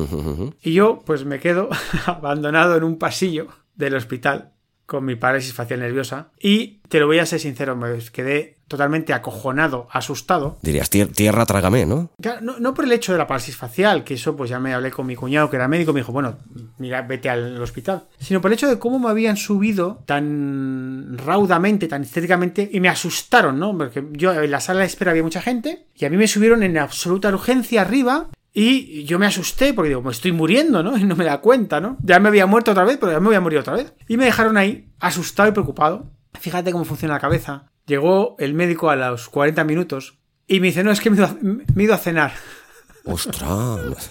Y 0.62 0.72
yo, 0.72 1.02
pues 1.04 1.24
me 1.24 1.38
quedo 1.38 1.68
abandonado 2.06 2.76
en 2.76 2.84
un 2.84 2.98
pasillo 2.98 3.48
del 3.74 3.94
hospital 3.94 4.52
con 4.90 5.04
mi 5.04 5.14
parálisis 5.14 5.54
facial 5.54 5.78
nerviosa 5.78 6.30
y 6.40 6.80
te 6.88 6.98
lo 6.98 7.06
voy 7.06 7.20
a 7.20 7.26
ser 7.26 7.38
sincero, 7.38 7.76
me 7.76 7.96
quedé 8.12 8.58
totalmente 8.66 9.12
acojonado, 9.12 9.86
asustado. 9.92 10.58
Dirías, 10.62 10.90
"Tier- 10.90 11.12
tierra, 11.12 11.46
trágame, 11.46 11.86
¿no? 11.86 12.10
Claro, 12.20 12.40
No, 12.40 12.58
no 12.58 12.74
por 12.74 12.84
el 12.84 12.90
hecho 12.92 13.12
de 13.12 13.18
la 13.18 13.26
parálisis 13.28 13.56
facial, 13.56 14.02
que 14.02 14.14
eso 14.14 14.34
pues 14.36 14.50
ya 14.50 14.58
me 14.58 14.74
hablé 14.74 14.90
con 14.90 15.06
mi 15.06 15.14
cuñado 15.14 15.48
que 15.48 15.56
era 15.56 15.68
médico, 15.68 15.92
me 15.92 16.00
dijo, 16.00 16.10
bueno, 16.12 16.38
mira, 16.78 17.02
vete 17.02 17.30
al 17.30 17.60
hospital, 17.62 18.04
sino 18.18 18.40
por 18.40 18.50
el 18.50 18.54
hecho 18.54 18.68
de 18.68 18.80
cómo 18.80 18.98
me 18.98 19.08
habían 19.10 19.36
subido 19.36 20.02
tan 20.06 21.16
raudamente, 21.18 21.86
tan 21.86 22.02
estéticamente, 22.02 22.68
y 22.72 22.80
me 22.80 22.88
asustaron, 22.88 23.58
¿no? 23.60 23.76
Porque 23.78 24.04
yo 24.12 24.32
en 24.32 24.50
la 24.50 24.60
sala 24.60 24.80
de 24.80 24.86
espera 24.86 25.12
había 25.12 25.22
mucha 25.22 25.40
gente, 25.42 25.86
y 25.96 26.04
a 26.04 26.10
mí 26.10 26.16
me 26.16 26.26
subieron 26.26 26.62
en 26.64 26.78
absoluta 26.78 27.28
urgencia 27.28 27.82
arriba, 27.82 28.28
y 28.52 29.04
yo 29.04 29.18
me 29.18 29.26
asusté 29.26 29.72
porque 29.74 29.88
digo, 29.90 30.02
me 30.02 30.10
estoy 30.10 30.32
muriendo, 30.32 30.82
¿no? 30.82 30.96
Y 30.98 31.04
no 31.04 31.16
me 31.16 31.24
da 31.24 31.40
cuenta, 31.40 31.80
¿no? 31.80 31.96
Ya 32.02 32.18
me 32.20 32.28
había 32.28 32.46
muerto 32.46 32.72
otra 32.72 32.84
vez, 32.84 32.96
pero 32.98 33.12
ya 33.12 33.20
me 33.20 33.26
voy 33.26 33.36
a 33.36 33.40
morir 33.40 33.58
otra 33.58 33.74
vez. 33.74 33.92
Y 34.08 34.16
me 34.16 34.24
dejaron 34.24 34.56
ahí, 34.56 34.90
asustado 35.00 35.48
y 35.48 35.52
preocupado. 35.52 36.10
Fíjate 36.40 36.72
cómo 36.72 36.84
funciona 36.84 37.14
la 37.14 37.20
cabeza. 37.20 37.70
Llegó 37.86 38.36
el 38.38 38.54
médico 38.54 38.90
a 38.90 38.96
los 38.96 39.28
40 39.28 39.64
minutos 39.64 40.18
y 40.46 40.60
me 40.60 40.68
dice, 40.68 40.84
no, 40.84 40.90
es 40.90 41.00
que 41.00 41.10
me 41.10 41.16
he 41.16 41.82
ido 41.82 41.94
a, 41.94 41.98
cenar. 41.98 42.32
Ostras. 43.04 44.10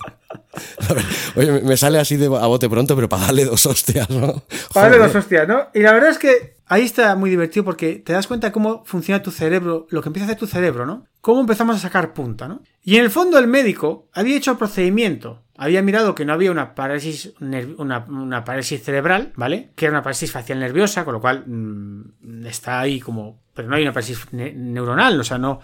Oye, 1.36 1.62
me- 1.62 1.78
sale 1.78 2.00
así 2.00 2.18
de 2.18 2.26
a 2.26 2.48
bote 2.48 2.70
pronto, 2.70 2.96
pero 2.96 3.08
para 3.10 3.28
darle 3.28 3.46
dos 3.46 3.66
hostias, 3.66 4.10
¿no? 4.10 4.44
Vale, 4.76 4.98
Joder. 4.98 5.00
dos 5.00 5.16
hostias, 5.16 5.48
¿no? 5.48 5.68
Y 5.74 5.80
la 5.82 5.94
verdad 5.94 6.10
es 6.10 6.18
que 6.18 6.58
ahí 6.70 6.84
está 6.84 7.14
muy 7.18 7.30
divertido 7.30 7.66
porque 7.66 7.96
te 7.96 8.14
das 8.14 8.28
cuenta 8.28 8.52
cómo 8.54 8.84
funciona 8.86 9.22
tu 9.22 9.32
cerebro, 9.32 9.86
lo 9.90 10.02
que 10.02 10.10
empieza 10.10 10.26
a 10.26 10.28
hacer 10.30 10.40
tu 10.40 10.48
cerebro, 10.48 10.86
¿no? 10.86 11.06
Cómo 11.20 11.42
empezamos 11.42 11.76
a 11.76 11.80
sacar 11.80 12.14
punta, 12.14 12.48
¿no? 12.48 12.62
Y 12.84 12.96
en 12.96 13.04
el 13.04 13.10
fondo 13.12 13.38
el 13.38 13.48
médico 13.48 14.08
había 14.14 14.38
hecho 14.38 14.52
el 14.52 14.58
procedimiento. 14.58 15.44
Había 15.58 15.82
mirado 15.82 16.16
que 16.16 16.24
no 16.24 16.32
había 16.32 16.52
una 16.52 16.74
parálisis, 16.74 17.34
una, 17.42 18.06
una 18.08 18.46
parálisis 18.46 18.82
cerebral, 18.82 19.34
¿vale? 19.36 19.72
Que 19.76 19.86
era 19.86 19.92
una 19.92 20.02
parálisis 20.04 20.32
facial 20.32 20.58
nerviosa, 20.60 21.04
con 21.04 21.14
lo 21.16 21.20
cual 21.20 21.44
mm, 21.46 22.46
está 22.46 22.80
ahí 22.80 23.02
como... 23.02 23.42
Pero 23.54 23.68
no 23.68 23.76
hay 23.76 23.82
una 23.84 23.92
parálisis 23.92 24.26
ne- 24.32 24.54
neuronal, 24.54 25.20
o 25.20 25.24
sea, 25.26 25.38
no... 25.38 25.60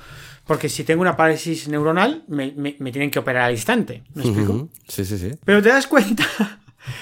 Porque 0.46 0.68
si 0.68 0.84
tengo 0.84 1.02
una 1.02 1.16
parálisis 1.16 1.70
neuronal, 1.70 2.26
me, 2.28 2.52
me- 2.58 2.76
me 2.80 2.92
tienen 2.92 3.10
que 3.10 3.20
operar 3.20 3.44
al 3.44 3.54
instante. 3.54 4.04
¿Me 4.14 4.24
explico? 4.24 4.70
Sí, 4.90 5.06
sí, 5.06 5.18
sí. 5.18 5.32
Pero 5.46 5.62
te 5.62 5.70
das 5.70 5.88
cuenta. 5.88 6.26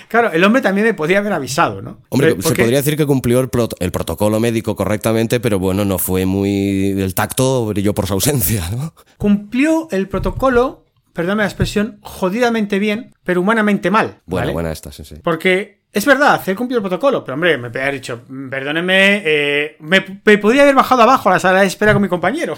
Claro, 0.07 0.31
el 0.31 0.43
hombre 0.43 0.61
también 0.61 0.87
me 0.87 0.93
podía 0.93 1.19
haber 1.19 1.33
avisado, 1.33 1.81
¿no? 1.81 2.01
Hombre, 2.09 2.35
se 2.41 2.53
podría 2.55 2.77
decir 2.77 2.95
que 2.97 3.05
cumplió 3.05 3.39
el, 3.39 3.49
prot- 3.49 3.75
el 3.79 3.91
protocolo 3.91 4.39
médico 4.39 4.75
correctamente, 4.75 5.39
pero 5.39 5.59
bueno, 5.59 5.85
no 5.85 5.97
fue 5.97 6.25
muy. 6.25 6.91
El 7.01 7.13
tacto 7.15 7.65
brilló 7.67 7.93
por 7.93 8.07
su 8.07 8.13
ausencia, 8.13 8.69
¿no? 8.71 8.93
Cumplió 9.17 9.87
el 9.91 10.07
protocolo, 10.07 10.85
perdóname 11.13 11.43
la 11.43 11.47
expresión, 11.49 11.99
jodidamente 12.01 12.79
bien, 12.79 13.13
pero 13.23 13.41
humanamente 13.41 13.89
mal. 13.91 14.19
Buena, 14.25 14.43
¿vale? 14.45 14.53
buena 14.53 14.71
esta, 14.71 14.91
sí, 14.91 15.03
sí. 15.03 15.15
Porque 15.23 15.83
es 15.91 16.05
verdad, 16.05 16.33
hacer 16.35 16.55
cumplió 16.55 16.77
el 16.79 16.83
protocolo, 16.83 17.23
pero 17.23 17.35
hombre, 17.35 17.57
me 17.57 17.67
haber 17.67 17.93
dicho, 17.93 18.23
"Mm, 18.27 18.49
perdóneme, 18.49 19.21
eh, 19.25 19.75
me, 19.79 20.21
me 20.25 20.37
podría 20.39 20.63
haber 20.63 20.75
bajado 20.75 21.03
abajo 21.03 21.29
a 21.29 21.33
la 21.33 21.39
sala 21.39 21.61
de 21.61 21.67
espera 21.67 21.93
con 21.93 22.01
mi 22.01 22.07
compañero. 22.09 22.57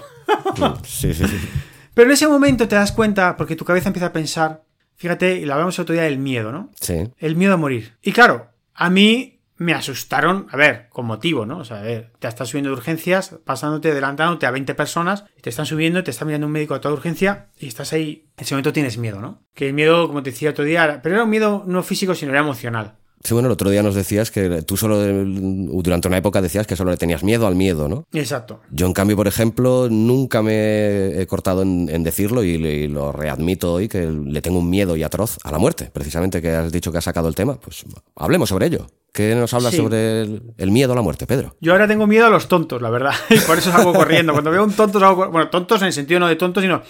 Sí, 0.85 1.13
sí, 1.13 1.25
sí. 1.27 1.39
Pero 1.93 2.09
en 2.09 2.13
ese 2.13 2.27
momento 2.27 2.67
te 2.67 2.75
das 2.75 2.91
cuenta, 2.91 3.38
porque 3.38 3.55
tu 3.55 3.63
cabeza 3.63 3.88
empieza 3.88 4.07
a 4.07 4.11
pensar, 4.13 4.63
fíjate, 4.95 5.38
y 5.38 5.45
lo 5.45 5.53
hablamos 5.53 5.77
el 5.77 5.84
otro 5.84 5.93
día 5.93 6.03
del 6.03 6.17
miedo, 6.17 6.51
¿no? 6.51 6.71
Sí. 6.79 7.10
El 7.17 7.36
miedo 7.36 7.53
a 7.53 7.58
morir. 7.58 7.93
Y 8.01 8.12
claro, 8.12 8.49
a 8.73 8.89
mí 8.89 9.36
me 9.58 9.73
asustaron, 9.73 10.47
a 10.51 10.58
ver, 10.58 10.89
con 10.89 11.05
motivo, 11.05 11.45
¿no? 11.45 11.60
O 11.60 11.65
sea, 11.65 11.79
a 11.79 11.84
ver, 11.84 12.12
te 12.19 12.27
estás 12.27 12.49
subiendo 12.49 12.69
de 12.69 12.75
urgencias, 12.75 13.36
pasándote, 13.45 13.91
adelantándote 13.91 14.45
a 14.45 14.51
20 14.51 14.75
personas, 14.75 15.25
te 15.41 15.49
están 15.49 15.65
subiendo, 15.65 16.03
te 16.03 16.12
está 16.12 16.25
mirando 16.25 16.47
un 16.47 16.53
médico 16.53 16.73
a 16.73 16.81
toda 16.81 16.93
urgencia, 16.93 17.47
y 17.58 17.67
estás 17.67 17.93
ahí, 17.93 18.27
en 18.38 18.43
ese 18.43 18.53
momento 18.53 18.73
tienes 18.73 18.97
miedo, 18.97 19.21
¿no? 19.21 19.43
Que 19.53 19.67
el 19.67 19.73
miedo, 19.73 20.08
como 20.08 20.23
te 20.23 20.31
decía 20.31 20.49
otro 20.49 20.65
día, 20.65 20.99
pero 21.01 21.15
era 21.15 21.23
un 21.23 21.29
miedo 21.29 21.63
no 21.65 21.84
físico, 21.84 22.15
sino 22.15 22.31
era 22.31 22.41
emocional. 22.41 22.95
Sí, 23.25 23.33
bueno, 23.33 23.47
el 23.47 23.51
otro 23.53 23.69
día 23.69 23.83
nos 23.83 23.95
decías 23.95 24.31
que 24.31 24.61
tú 24.61 24.77
solo, 24.77 24.99
durante 25.03 26.07
una 26.07 26.17
época 26.17 26.41
decías 26.41 26.67
que 26.67 26.75
solo 26.75 26.91
le 26.91 26.97
tenías 26.97 27.23
miedo 27.23 27.47
al 27.47 27.55
miedo, 27.55 27.89
¿no? 27.89 28.05
Exacto. 28.13 28.61
Yo, 28.71 28.85
en 28.85 28.93
cambio, 28.93 29.15
por 29.17 29.27
ejemplo, 29.27 29.88
nunca 29.89 30.41
me 30.41 31.19
he 31.21 31.25
cortado 31.27 31.63
en, 31.63 31.89
en 31.89 32.03
decirlo 32.03 32.43
y, 32.43 32.51
y 32.51 32.88
lo 32.88 33.11
readmito 33.11 33.73
hoy 33.73 33.88
que 33.88 34.05
le 34.05 34.41
tengo 34.41 34.59
un 34.59 34.69
miedo 34.69 34.95
y 34.95 35.03
atroz 35.03 35.38
a 35.43 35.51
la 35.51 35.57
muerte. 35.57 35.89
Precisamente 35.91 36.41
que 36.41 36.51
has 36.51 36.71
dicho 36.71 36.91
que 36.91 36.99
has 36.99 37.03
sacado 37.03 37.27
el 37.27 37.35
tema, 37.35 37.55
pues 37.59 37.83
hablemos 38.15 38.49
sobre 38.49 38.67
ello. 38.67 38.88
¿Qué 39.11 39.33
nos 39.33 39.53
hablas 39.53 39.71
Sí. 39.71 39.77
sobre 39.77 40.23
el, 40.23 40.41
el 40.57 40.71
miedo 40.71 40.91
a 40.91 40.95
la 40.97 41.01
muerte, 41.01 41.25
Pedro? 41.25 41.55
Yo 41.61 41.71
ahora 41.71 41.88
tengo 41.88 42.05
miedo 42.05 42.25
a 42.25 42.29
los 42.29 42.49
tontos, 42.49 42.81
la 42.81 42.89
verdad. 42.89 43.13
Y 43.29 43.39
por 43.39 43.57
eso 43.57 43.71
salgo 43.71 43.93
corriendo. 43.93 44.33
Cuando 44.33 44.51
veo 44.51 44.61
un 44.63 44.73
tonto, 44.73 44.99
salgo 44.99 45.29
Bueno, 45.31 45.49
tontos 45.49 45.81
en 45.81 45.88
el 45.88 45.93
sentido 45.93 46.19
no 46.19 46.27
de 46.27 46.35
tonto, 46.35 46.59
sino 46.59 46.81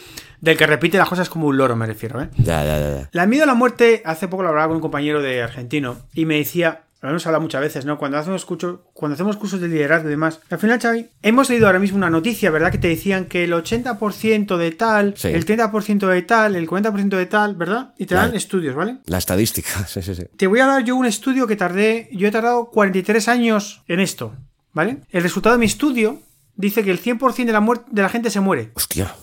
del 0.41 0.57
que 0.57 0.67
repite 0.67 0.97
las 0.97 1.09
cosas 1.09 1.29
como 1.29 1.47
un 1.47 1.57
loro, 1.57 1.75
me 1.75 1.85
refiero, 1.85 2.21
¿eh? 2.21 2.29
Ya, 2.37 2.63
ya, 2.63 2.79
ya. 2.79 3.09
La 3.11 3.25
miedo 3.25 3.43
a 3.43 3.47
la 3.47 3.53
muerte, 3.55 4.01
hace 4.05 4.27
poco 4.27 4.43
lo 4.43 4.49
hablaba 4.49 4.67
con 4.67 4.75
un 4.77 4.81
compañero 4.81 5.21
de 5.21 5.41
argentino 5.41 5.97
y 6.13 6.25
me 6.25 6.35
decía, 6.37 6.81
lo 7.01 7.09
hemos 7.11 7.25
hablado 7.27 7.41
muchas 7.43 7.61
veces, 7.61 7.85
¿no? 7.85 7.99
Cuando 7.99 8.17
hacemos, 8.17 8.47
curso- 8.47 8.81
cuando 8.93 9.13
hacemos 9.13 9.37
cursos 9.37 9.61
de 9.61 9.67
liderazgo 9.67 10.07
y 10.07 10.11
demás, 10.11 10.39
al 10.49 10.57
final, 10.57 10.79
Xavi, 10.81 11.07
hemos 11.21 11.49
leído 11.51 11.67
ahora 11.67 11.77
mismo 11.77 11.97
una 11.97 12.09
noticia, 12.09 12.49
¿verdad? 12.49 12.71
Que 12.71 12.79
te 12.79 12.87
decían 12.87 13.25
que 13.25 13.43
el 13.43 13.53
80% 13.53 14.57
de 14.57 14.71
tal, 14.71 15.13
Sí. 15.15 15.27
el 15.27 15.45
30% 15.45 16.07
de 16.07 16.21
tal, 16.23 16.55
el 16.55 16.67
40% 16.67 17.15
de 17.17 17.25
tal, 17.27 17.55
¿verdad? 17.55 17.93
Y 17.99 18.07
te 18.07 18.15
dan 18.15 18.33
estudios, 18.35 18.75
¿vale? 18.75 18.97
La 19.05 19.19
estadística, 19.19 19.69
sí, 19.87 20.01
sí, 20.01 20.15
sí. 20.15 20.23
Te 20.35 20.47
voy 20.47 20.59
a 20.61 20.65
dar 20.65 20.83
yo 20.83 20.95
un 20.95 21.05
estudio 21.05 21.45
que 21.45 21.55
tardé, 21.55 22.09
yo 22.11 22.27
he 22.27 22.31
tardado 22.31 22.71
43 22.71 23.27
años 23.27 23.83
en 23.87 23.99
esto, 23.99 24.33
¿vale? 24.73 24.97
El 25.11 25.21
resultado 25.21 25.55
de 25.55 25.59
mi 25.59 25.67
estudio 25.67 26.19
dice 26.55 26.83
que 26.83 26.89
el 26.91 26.99
100% 26.99 27.45
de 27.45 27.51
la, 27.53 27.59
muerte 27.59 27.85
de 27.91 28.01
la 28.01 28.09
gente 28.09 28.29
se 28.31 28.39
muere. 28.39 28.71
Hostia. 28.73 29.13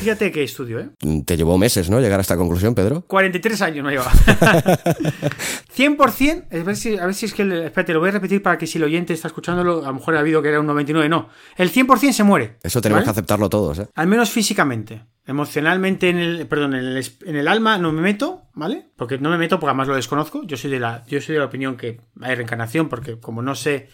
Fíjate 0.00 0.30
qué 0.30 0.42
estudio, 0.44 0.78
¿eh? 0.80 0.90
Te 1.26 1.36
llevó 1.36 1.58
meses, 1.58 1.90
¿no? 1.90 2.00
Llegar 2.00 2.18
a 2.18 2.22
esta 2.22 2.36
conclusión, 2.36 2.74
Pedro. 2.74 3.02
43 3.06 3.62
años 3.62 3.84
me 3.84 3.90
lleva. 3.92 4.10
100%, 5.76 6.44
a 6.60 6.64
ver, 6.64 6.76
si, 6.76 6.96
a 6.98 7.06
ver 7.06 7.14
si 7.14 7.26
es 7.26 7.34
que... 7.34 7.42
el- 7.42 7.52
espérate, 7.64 7.92
lo 7.92 8.00
voy 8.00 8.08
a 8.10 8.12
repetir 8.12 8.42
para 8.42 8.58
que 8.58 8.66
si 8.66 8.78
el 8.78 8.84
oyente 8.84 9.12
está 9.12 9.28
escuchándolo, 9.28 9.82
a 9.84 9.88
lo 9.88 9.94
mejor 9.94 10.16
ha 10.16 10.20
habido 10.20 10.42
que 10.42 10.48
era 10.48 10.60
un 10.60 10.66
99, 10.66 11.08
no. 11.08 11.28
El 11.56 11.72
100% 11.72 12.12
se 12.12 12.22
muere. 12.24 12.56
Eso 12.62 12.80
tenemos 12.80 13.00
¿vale? 13.00 13.04
que 13.06 13.10
aceptarlo 13.10 13.48
todos, 13.48 13.78
¿eh? 13.80 13.88
Al 13.94 14.06
menos 14.06 14.30
físicamente. 14.30 15.04
Emocionalmente, 15.26 16.08
en 16.08 16.18
el, 16.18 16.46
perdón, 16.46 16.74
en 16.74 16.84
el, 16.84 16.96
es- 16.96 17.18
en 17.24 17.36
el 17.36 17.48
alma 17.48 17.78
no 17.78 17.92
me 17.92 18.02
meto, 18.02 18.42
¿vale? 18.54 18.90
Porque 18.96 19.18
no 19.18 19.30
me 19.30 19.38
meto 19.38 19.58
porque 19.60 19.70
además 19.70 19.88
lo 19.88 19.96
desconozco. 19.96 20.42
Yo 20.44 20.56
soy 20.56 20.70
de 20.70 20.80
la, 20.80 21.04
yo 21.06 21.20
soy 21.20 21.34
de 21.34 21.38
la 21.40 21.46
opinión 21.46 21.76
que 21.76 22.00
hay 22.20 22.34
reencarnación 22.34 22.88
porque 22.88 23.18
como 23.18 23.42
no 23.42 23.54
sé 23.54 23.88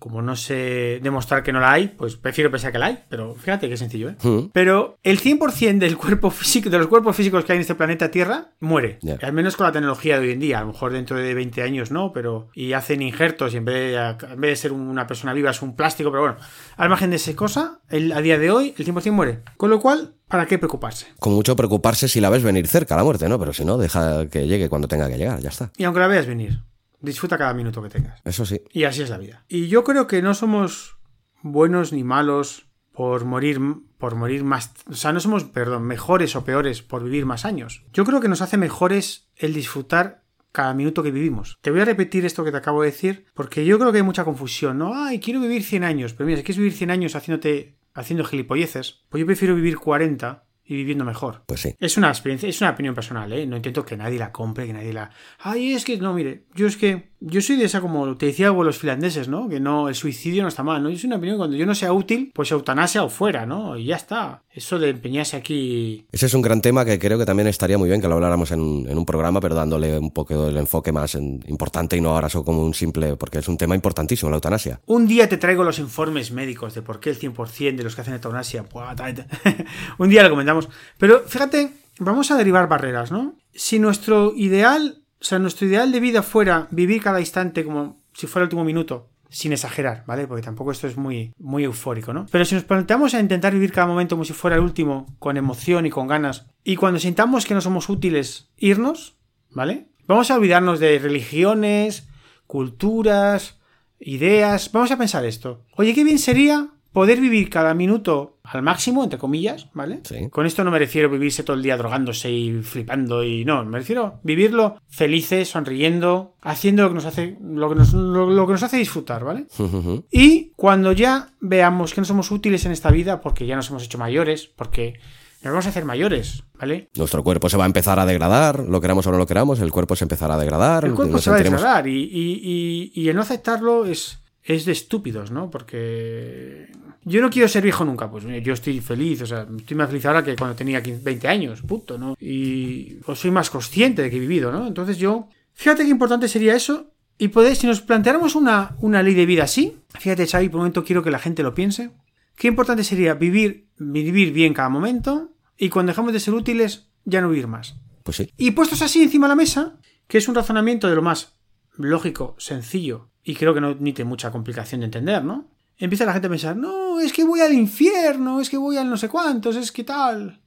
como 0.00 0.22
no 0.22 0.34
sé 0.34 0.98
demostrar 1.02 1.44
que 1.44 1.52
no 1.52 1.60
la 1.60 1.70
hay, 1.72 1.86
pues 1.88 2.16
prefiero 2.16 2.50
pensar 2.50 2.72
que 2.72 2.78
la 2.78 2.86
hay, 2.86 2.98
pero 3.08 3.36
fíjate 3.36 3.68
qué 3.68 3.76
sencillo, 3.76 4.08
¿eh? 4.08 4.16
Mm. 4.22 4.46
Pero 4.52 4.98
el 5.04 5.20
100% 5.20 5.78
del 5.78 5.96
cuerpo 5.96 6.30
físico, 6.30 6.68
de 6.70 6.78
los 6.78 6.88
cuerpos 6.88 7.14
físicos 7.14 7.44
que 7.44 7.52
hay 7.52 7.56
en 7.58 7.60
este 7.62 7.76
planeta 7.76 8.10
Tierra, 8.10 8.48
muere. 8.58 8.98
Al 9.22 9.32
menos 9.32 9.56
con 9.56 9.66
la 9.66 9.72
tecnología 9.72 10.18
de 10.18 10.26
hoy 10.26 10.32
en 10.32 10.40
día. 10.40 10.58
A 10.58 10.62
lo 10.62 10.68
mejor 10.72 10.92
dentro 10.92 11.16
de 11.16 11.32
20 11.34 11.62
años 11.62 11.90
no, 11.92 12.12
pero... 12.12 12.48
Y 12.54 12.72
hacen 12.72 13.02
injertos 13.02 13.54
y 13.54 13.58
en 13.58 13.64
vez 13.66 13.74
de, 13.94 14.26
en 14.32 14.40
vez 14.40 14.50
de 14.52 14.56
ser 14.56 14.72
una 14.72 15.06
persona 15.06 15.32
viva 15.34 15.50
es 15.50 15.62
un 15.62 15.76
plástico, 15.76 16.10
pero 16.10 16.22
bueno. 16.22 16.36
Al 16.76 16.88
margen 16.88 17.10
de 17.10 17.16
esa 17.16 17.36
cosa, 17.36 17.80
el- 17.90 18.12
a 18.12 18.20
día 18.22 18.38
de 18.38 18.50
hoy 18.50 18.74
el 18.76 18.84
100% 18.86 19.12
muere. 19.12 19.40
Con 19.58 19.68
lo 19.70 19.78
cual, 19.80 20.14
¿para 20.28 20.46
qué 20.46 20.56
preocuparse? 20.58 21.06
Con 21.18 21.34
mucho 21.34 21.54
preocuparse 21.56 22.08
si 22.08 22.20
la 22.20 22.30
ves 22.30 22.42
venir 22.42 22.66
cerca 22.66 22.96
la 22.96 23.04
muerte, 23.04 23.28
¿no? 23.28 23.38
Pero 23.38 23.52
si 23.52 23.64
no, 23.66 23.76
deja 23.76 24.26
que 24.28 24.46
llegue 24.46 24.70
cuando 24.70 24.88
tenga 24.88 25.08
que 25.10 25.18
llegar, 25.18 25.40
ya 25.40 25.50
está. 25.50 25.70
Y 25.76 25.84
aunque 25.84 26.00
la 26.00 26.06
veas 26.06 26.26
venir, 26.26 26.60
disfruta 27.00 27.38
cada 27.38 27.54
minuto 27.54 27.82
que 27.82 27.88
tengas. 27.88 28.20
Eso 28.24 28.44
sí. 28.44 28.60
Y 28.70 28.84
así 28.84 29.02
es 29.02 29.10
la 29.10 29.18
vida. 29.18 29.44
Y 29.48 29.68
yo 29.68 29.84
creo 29.84 30.06
que 30.06 30.22
no 30.22 30.34
somos 30.34 30.96
buenos 31.42 31.92
ni 31.92 32.04
malos 32.04 32.66
por 32.92 33.24
morir 33.24 33.60
por 34.00 34.14
morir 34.14 34.44
más, 34.44 34.72
o 34.86 34.94
sea, 34.94 35.12
no 35.12 35.20
somos, 35.20 35.44
perdón, 35.44 35.82
mejores 35.82 36.34
o 36.34 36.42
peores 36.42 36.80
por 36.82 37.04
vivir 37.04 37.26
más 37.26 37.44
años. 37.44 37.84
Yo 37.92 38.04
creo 38.04 38.20
que 38.20 38.28
nos 38.28 38.40
hace 38.40 38.56
mejores 38.56 39.28
el 39.36 39.52
disfrutar 39.52 40.24
cada 40.52 40.74
minuto 40.74 41.02
que 41.02 41.10
vivimos. 41.10 41.58
Te 41.60 41.70
voy 41.70 41.80
a 41.80 41.84
repetir 41.84 42.24
esto 42.24 42.42
que 42.42 42.50
te 42.50 42.56
acabo 42.56 42.80
de 42.82 42.90
decir 42.90 43.26
porque 43.34 43.64
yo 43.64 43.78
creo 43.78 43.92
que 43.92 43.98
hay 43.98 44.04
mucha 44.04 44.24
confusión, 44.24 44.78
¿no? 44.78 44.92
Ay, 44.94 45.20
quiero 45.20 45.40
vivir 45.40 45.62
100 45.62 45.84
años, 45.84 46.14
pero 46.14 46.26
mira, 46.26 46.38
si 46.38 46.44
quieres 46.44 46.58
vivir 46.58 46.72
100 46.72 46.90
años 46.90 47.14
haciéndote 47.14 47.76
haciendo 47.94 48.24
gilipolleces, 48.24 49.04
pues 49.10 49.20
yo 49.20 49.26
prefiero 49.26 49.54
vivir 49.54 49.76
40 49.76 50.44
y 50.70 50.74
viviendo 50.76 51.04
mejor. 51.04 51.42
Pues 51.46 51.60
sí. 51.60 51.74
Es 51.80 51.96
una 51.96 52.08
experiencia, 52.08 52.48
es 52.48 52.60
una 52.60 52.70
opinión 52.70 52.94
personal, 52.94 53.32
¿eh? 53.32 53.44
No 53.46 53.56
intento 53.56 53.84
que 53.84 53.96
nadie 53.96 54.18
la 54.18 54.30
compre, 54.30 54.66
que 54.66 54.72
nadie 54.72 54.92
la. 54.92 55.10
Ay, 55.40 55.72
es 55.72 55.84
que 55.84 55.98
no, 55.98 56.14
mire, 56.14 56.44
yo 56.54 56.66
es 56.68 56.76
que. 56.76 57.10
Yo 57.22 57.42
soy 57.42 57.56
de 57.56 57.66
esa, 57.66 57.82
como 57.82 58.16
te 58.16 58.24
decía 58.24 58.48
los 58.48 58.78
finlandeses, 58.78 59.28
¿no? 59.28 59.46
Que 59.50 59.60
no, 59.60 59.90
el 59.90 59.94
suicidio 59.94 60.40
no 60.40 60.48
está 60.48 60.62
mal, 60.62 60.82
¿no? 60.82 60.88
Soy 60.96 61.06
una 61.06 61.16
opinión 61.16 61.36
que 61.36 61.40
cuando 61.40 61.56
yo 61.58 61.66
no 61.66 61.74
sea 61.74 61.92
útil, 61.92 62.30
pues 62.34 62.50
eutanasia 62.50 63.02
o 63.04 63.10
fuera, 63.10 63.44
¿no? 63.44 63.76
Y 63.76 63.84
ya 63.84 63.96
está. 63.96 64.42
Eso 64.50 64.78
de 64.78 64.88
empeñarse 64.88 65.36
aquí. 65.36 66.06
Ese 66.10 66.24
es 66.26 66.32
un 66.34 66.40
gran 66.40 66.62
tema 66.62 66.82
que 66.86 66.98
creo 66.98 67.18
que 67.18 67.26
también 67.26 67.46
estaría 67.46 67.76
muy 67.76 67.90
bien 67.90 68.00
que 68.00 68.08
lo 68.08 68.14
habláramos 68.14 68.52
en, 68.52 68.60
un- 68.60 68.88
en 68.88 68.96
un 68.96 69.04
programa, 69.04 69.38
pero 69.38 69.54
dándole 69.54 69.98
un 69.98 70.12
poco 70.12 70.46
el 70.48 70.56
enfoque 70.56 70.92
más 70.92 71.14
en- 71.14 71.44
importante 71.48 71.94
y 71.94 72.00
no 72.00 72.08
ahora 72.08 72.30
solo 72.30 72.44
como 72.44 72.62
un 72.64 72.72
simple, 72.72 73.14
porque 73.16 73.40
es 73.40 73.48
un 73.48 73.58
tema 73.58 73.74
importantísimo, 73.74 74.30
la 74.30 74.36
eutanasia. 74.36 74.80
Un 74.86 75.06
día 75.06 75.28
te 75.28 75.36
traigo 75.36 75.62
los 75.62 75.78
informes 75.78 76.32
médicos 76.32 76.72
de 76.74 76.80
por 76.80 77.00
qué 77.00 77.10
el 77.10 77.18
100% 77.18 77.76
de 77.76 77.84
los 77.84 77.94
que 77.94 78.00
hacen 78.00 78.14
eutanasia. 78.14 78.64
Un 79.98 80.08
día 80.08 80.22
lo 80.22 80.30
comentamos. 80.30 80.59
Pero 80.98 81.24
fíjate, 81.26 81.72
vamos 81.98 82.30
a 82.30 82.36
derivar 82.36 82.68
barreras, 82.68 83.10
¿no? 83.10 83.34
Si 83.52 83.78
nuestro 83.78 84.32
ideal, 84.36 85.02
o 85.20 85.24
sea, 85.24 85.38
nuestro 85.38 85.66
ideal 85.66 85.92
de 85.92 86.00
vida 86.00 86.22
fuera 86.22 86.68
vivir 86.70 87.02
cada 87.02 87.20
instante 87.20 87.64
como 87.64 87.98
si 88.12 88.26
fuera 88.26 88.44
el 88.44 88.46
último 88.46 88.64
minuto, 88.64 89.08
sin 89.28 89.52
exagerar, 89.52 90.04
¿vale? 90.06 90.26
Porque 90.26 90.42
tampoco 90.42 90.72
esto 90.72 90.88
es 90.88 90.96
muy, 90.96 91.32
muy 91.38 91.64
eufórico, 91.64 92.12
¿no? 92.12 92.26
Pero 92.30 92.44
si 92.44 92.54
nos 92.54 92.64
planteamos 92.64 93.14
a 93.14 93.20
intentar 93.20 93.52
vivir 93.52 93.72
cada 93.72 93.86
momento 93.86 94.16
como 94.16 94.24
si 94.24 94.32
fuera 94.32 94.56
el 94.56 94.62
último, 94.62 95.06
con 95.18 95.36
emoción 95.36 95.86
y 95.86 95.90
con 95.90 96.08
ganas, 96.08 96.46
y 96.64 96.76
cuando 96.76 96.98
sintamos 96.98 97.46
que 97.46 97.54
no 97.54 97.60
somos 97.60 97.88
útiles, 97.88 98.50
irnos, 98.56 99.16
¿vale? 99.50 99.88
Vamos 100.06 100.30
a 100.30 100.36
olvidarnos 100.36 100.80
de 100.80 100.98
religiones, 100.98 102.08
culturas, 102.46 103.60
ideas. 104.00 104.72
Vamos 104.72 104.90
a 104.90 104.98
pensar 104.98 105.24
esto. 105.24 105.64
Oye, 105.76 105.94
qué 105.94 106.02
bien 106.02 106.18
sería 106.18 106.70
poder 106.92 107.20
vivir 107.20 107.48
cada 107.48 107.74
minuto 107.74 108.39
al 108.52 108.62
máximo, 108.62 109.04
entre 109.04 109.18
comillas, 109.18 109.68
¿vale? 109.74 110.00
Sí. 110.02 110.28
Con 110.30 110.44
esto 110.46 110.64
no 110.64 110.70
me 110.70 110.78
refiero 110.78 111.08
a 111.08 111.12
vivirse 111.12 111.42
todo 111.44 111.56
el 111.56 111.62
día 111.62 111.76
drogándose 111.76 112.30
y 112.30 112.62
flipando 112.62 113.22
y 113.22 113.44
no, 113.44 113.64
me 113.64 113.78
refiero 113.78 114.04
a 114.06 114.20
vivirlo 114.24 114.76
felices, 114.88 115.48
sonriendo, 115.50 116.34
haciendo 116.42 116.82
lo 116.82 116.88
que 116.88 116.94
nos 116.96 117.04
hace, 117.04 117.38
lo 117.40 117.68
que 117.68 117.74
nos, 117.76 117.92
lo- 117.92 118.28
lo 118.28 118.46
que 118.46 118.52
nos 118.52 118.62
hace 118.62 118.76
disfrutar, 118.78 119.24
¿vale? 119.24 119.46
Y 120.10 120.50
cuando 120.56 120.92
ya 120.92 121.28
veamos 121.40 121.94
que 121.94 122.00
no 122.00 122.04
somos 122.04 122.30
útiles 122.30 122.64
en 122.66 122.72
esta 122.72 122.90
vida, 122.90 123.20
porque 123.20 123.46
ya 123.46 123.56
nos 123.56 123.70
hemos 123.70 123.84
hecho 123.84 123.98
mayores, 123.98 124.46
porque 124.46 124.94
nos 125.42 125.52
vamos 125.52 125.66
a 125.66 125.70
hacer 125.70 125.84
mayores, 125.84 126.42
¿vale? 126.58 126.90
Nuestro 126.96 127.22
cuerpo 127.22 127.48
se 127.48 127.56
va 127.56 127.64
a 127.64 127.66
empezar 127.66 127.98
a 127.98 128.04
degradar, 128.04 128.58
lo 128.60 128.80
queramos 128.80 129.06
o 129.06 129.12
no 129.12 129.18
lo 129.18 129.26
queramos, 129.26 129.60
el 129.60 129.70
cuerpo 129.70 129.96
se 129.96 130.04
empezará 130.04 130.34
a 130.34 130.38
degradar. 130.38 130.84
El 130.84 130.94
cuerpo 130.94 131.18
se 131.18 131.30
va 131.30 131.36
a 131.36 131.38
degradar 131.62 131.86
y, 131.88 132.02
y- 132.02 132.40
y- 132.42 132.92
y 133.00 133.08
el 133.08 133.16
no 133.16 133.22
aceptarlo 133.22 133.86
es, 133.86 134.18
es 134.42 134.64
de 134.64 134.72
estúpidos, 134.72 135.30
¿no? 135.30 135.48
Porque 135.50 136.66
yo 137.02 137.20
no 137.20 137.30
quiero 137.30 137.48
ser 137.48 137.62
viejo 137.62 137.84
nunca, 137.84 138.10
pues 138.10 138.24
yo 138.42 138.52
estoy 138.52 138.80
feliz, 138.80 139.22
o 139.22 139.26
sea, 139.26 139.46
estoy 139.56 139.76
más 139.76 139.88
feliz 139.88 140.04
ahora 140.06 140.22
que 140.22 140.36
cuando 140.36 140.56
tenía 140.56 140.82
15, 140.82 141.02
20 141.02 141.28
años, 141.28 141.62
punto, 141.62 141.96
¿no? 141.96 142.16
Y 142.20 142.94
pues, 142.96 143.18
soy 143.18 143.30
más 143.30 143.50
consciente 143.50 144.02
de 144.02 144.10
que 144.10 144.16
he 144.16 144.20
vivido, 144.20 144.52
¿no? 144.52 144.66
Entonces 144.66 144.98
yo, 144.98 145.28
fíjate 145.54 145.84
qué 145.84 145.90
importante 145.90 146.28
sería 146.28 146.54
eso 146.54 146.92
y 147.18 147.28
poder, 147.28 147.56
si 147.56 147.66
nos 147.66 147.80
planteáramos 147.80 148.34
una, 148.34 148.76
una 148.80 149.02
ley 149.02 149.14
de 149.14 149.26
vida 149.26 149.44
así, 149.44 149.78
fíjate 149.98 150.26
Xavi, 150.26 150.48
por 150.48 150.56
un 150.56 150.62
momento 150.62 150.84
quiero 150.84 151.02
que 151.02 151.10
la 151.10 151.18
gente 151.18 151.42
lo 151.42 151.54
piense, 151.54 151.90
qué 152.36 152.48
importante 152.48 152.84
sería 152.84 153.14
vivir, 153.14 153.68
vivir 153.78 154.32
bien 154.32 154.54
cada 154.54 154.68
momento 154.68 155.32
y 155.56 155.68
cuando 155.68 155.90
dejamos 155.90 156.12
de 156.12 156.20
ser 156.20 156.34
útiles, 156.34 156.88
ya 157.04 157.20
no 157.20 157.30
vivir 157.30 157.46
más. 157.46 157.76
Pues 158.02 158.16
sí. 158.16 158.32
Y 158.36 158.52
puestos 158.52 158.82
así 158.82 159.02
encima 159.02 159.26
de 159.26 159.30
la 159.30 159.36
mesa, 159.36 159.78
que 160.06 160.18
es 160.18 160.28
un 160.28 160.34
razonamiento 160.34 160.88
de 160.88 160.94
lo 160.94 161.02
más 161.02 161.36
lógico, 161.76 162.34
sencillo, 162.38 163.10
y 163.22 163.34
creo 163.34 163.54
que 163.54 163.60
no 163.60 163.68
admite 163.68 164.04
mucha 164.04 164.30
complicación 164.30 164.80
de 164.80 164.86
entender, 164.86 165.24
¿no? 165.24 165.48
Empieza 165.80 166.04
la 166.04 166.12
gente 166.12 166.26
a 166.28 166.30
pensar, 166.30 166.56
no, 166.56 167.00
es 167.00 167.12
que 167.12 167.24
voy 167.24 167.40
al 167.40 167.52
infierno, 167.54 168.40
es 168.40 168.48
que 168.50 168.56
voy 168.58 168.76
al 168.76 168.88
no 168.88 168.96
sé 168.96 169.08
cuántos, 169.08 169.56
es 169.56 169.72
que 169.72 169.82
tal. 169.82 170.40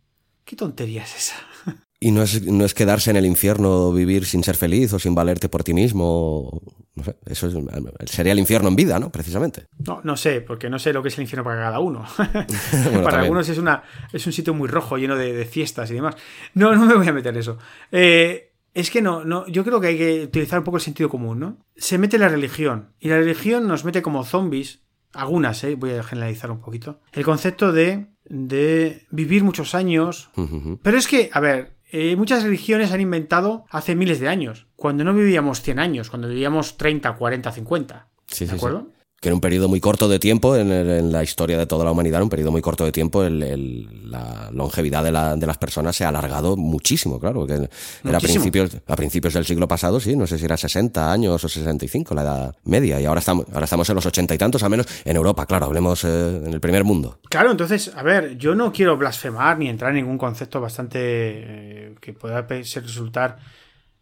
¿Qué 0.45 0.55
tontería 0.55 1.03
es 1.03 1.15
esa? 1.15 1.35
Y 1.99 2.11
no 2.11 2.21
es, 2.21 2.43
no 2.45 2.65
es 2.65 2.73
quedarse 2.73 3.11
en 3.11 3.15
el 3.15 3.25
infierno, 3.25 3.93
vivir 3.93 4.25
sin 4.25 4.43
ser 4.43 4.57
feliz 4.57 4.91
o 4.91 4.99
sin 4.99 5.15
valerte 5.15 5.47
por 5.47 5.63
ti 5.63 5.73
mismo. 5.73 6.61
No 6.95 7.03
sé, 7.05 7.15
eso 7.25 7.47
es- 7.47 8.09
sería 8.11 8.33
el 8.33 8.39
infierno 8.39 8.67
en 8.67 8.75
vida, 8.75 8.99
¿no? 8.99 9.09
Precisamente. 9.09 9.67
No, 9.87 10.01
no 10.03 10.17
sé, 10.17 10.41
porque 10.41 10.69
no 10.69 10.79
sé 10.79 10.91
lo 10.91 11.01
que 11.01 11.07
es 11.07 11.17
el 11.17 11.21
infierno 11.21 11.45
para 11.45 11.61
cada 11.61 11.79
uno. 11.79 12.05
para 13.05 13.21
algunos 13.21 13.47
es, 13.47 13.57
una, 13.57 13.83
es 14.11 14.25
un 14.27 14.33
sitio 14.33 14.53
muy 14.53 14.67
rojo, 14.67 14.97
lleno 14.97 15.15
de, 15.15 15.31
de 15.31 15.45
fiestas 15.45 15.91
y 15.91 15.93
demás. 15.93 16.15
No, 16.55 16.75
no 16.75 16.85
me 16.85 16.95
voy 16.95 17.07
a 17.07 17.13
meter 17.13 17.33
en 17.33 17.39
eso. 17.39 17.57
Eh, 17.89 18.51
es 18.73 18.91
que 18.91 19.01
no, 19.01 19.23
no, 19.23 19.47
yo 19.47 19.63
creo 19.63 19.79
que 19.79 19.87
hay 19.87 19.97
que 19.97 20.23
utilizar 20.25 20.59
un 20.59 20.65
poco 20.65 20.75
el 20.77 20.83
sentido 20.83 21.07
común, 21.07 21.39
¿no? 21.39 21.65
Se 21.77 21.97
mete 21.97 22.17
la 22.17 22.27
religión. 22.27 22.89
Y 22.99 23.07
la 23.07 23.15
religión 23.17 23.65
nos 23.65 23.85
mete 23.85 24.01
como 24.01 24.25
zombies. 24.25 24.81
Algunas, 25.13 25.63
¿eh? 25.63 25.75
Voy 25.75 25.91
a 25.91 26.03
generalizar 26.03 26.51
un 26.51 26.59
poquito. 26.59 26.99
El 27.11 27.23
concepto 27.23 27.71
de, 27.71 28.07
de 28.25 29.05
vivir 29.11 29.43
muchos 29.43 29.75
años. 29.75 30.29
Pero 30.81 30.97
es 30.97 31.07
que, 31.07 31.29
a 31.33 31.39
ver, 31.39 31.73
eh, 31.91 32.15
muchas 32.15 32.43
religiones 32.43 32.91
han 32.91 33.01
inventado 33.01 33.65
hace 33.69 33.95
miles 33.95 34.19
de 34.19 34.27
años. 34.27 34.65
Cuando 34.75 35.03
no 35.03 35.13
vivíamos 35.13 35.61
100 35.61 35.79
años, 35.79 36.09
cuando 36.09 36.27
vivíamos 36.27 36.77
30, 36.77 37.13
40, 37.15 37.51
50. 37.51 38.07
Sí, 38.27 38.45
¿De 38.45 38.51
sí, 38.51 38.57
acuerdo? 38.57 38.87
sí. 38.89 39.02
Que 39.23 39.29
en 39.29 39.35
un 39.35 39.39
periodo 39.39 39.69
muy 39.69 39.79
corto 39.79 40.09
de 40.09 40.19
tiempo, 40.19 40.53
en, 40.57 40.69
el- 40.69 40.89
en 40.89 41.11
la 41.13 41.23
historia 41.23 41.57
de 41.57 41.65
toda 41.65 41.85
la 41.85 41.91
humanidad, 41.91 42.17
en 42.19 42.23
un 42.23 42.29
periodo 42.29 42.51
muy 42.51 42.61
corto 42.61 42.83
de 42.83 42.91
tiempo, 42.91 43.23
el- 43.23 43.41
el- 43.41 44.11
la 44.11 44.49
longevidad 44.51 45.01
de, 45.01 45.13
la- 45.13 45.37
de 45.37 45.47
las 45.47 45.57
personas 45.57 45.95
se 45.95 46.03
ha 46.03 46.09
alargado 46.09 46.57
muchísimo, 46.57 47.21
claro. 47.21 47.47
Que 47.47 47.53
era 48.03 48.17
a 48.17 48.19
principios, 48.19 48.71
a 48.85 48.95
principios 48.97 49.33
del 49.33 49.45
siglo 49.45 49.65
pasado, 49.65 50.01
sí, 50.01 50.17
no 50.17 50.27
sé 50.27 50.37
si 50.37 50.43
era 50.43 50.57
60 50.57 51.09
años 51.09 51.41
o 51.41 51.47
65 51.47 52.13
la 52.13 52.21
edad 52.23 52.55
media, 52.65 52.99
y 52.99 53.05
ahora 53.05 53.19
estamos, 53.19 53.45
ahora 53.53 53.63
estamos 53.63 53.87
en 53.89 53.95
los 53.95 54.05
80 54.05 54.35
y 54.35 54.37
tantos, 54.37 54.61
al 54.61 54.69
menos 54.69 54.87
en 55.05 55.15
Europa, 55.15 55.45
claro, 55.45 55.67
hablemos 55.67 56.03
eh, 56.03 56.41
en 56.45 56.53
el 56.53 56.59
primer 56.59 56.83
mundo. 56.83 57.19
Claro, 57.29 57.49
entonces, 57.49 57.93
a 57.95 58.03
ver, 58.03 58.37
yo 58.37 58.55
no 58.55 58.73
quiero 58.73 58.97
blasfemar 58.97 59.57
ni 59.57 59.69
entrar 59.69 59.91
en 59.91 60.03
ningún 60.03 60.17
concepto 60.17 60.59
bastante 60.59 60.99
eh, 61.01 61.95
que 62.01 62.11
pueda 62.11 62.45
ser 62.65 62.83
resultar 62.83 63.37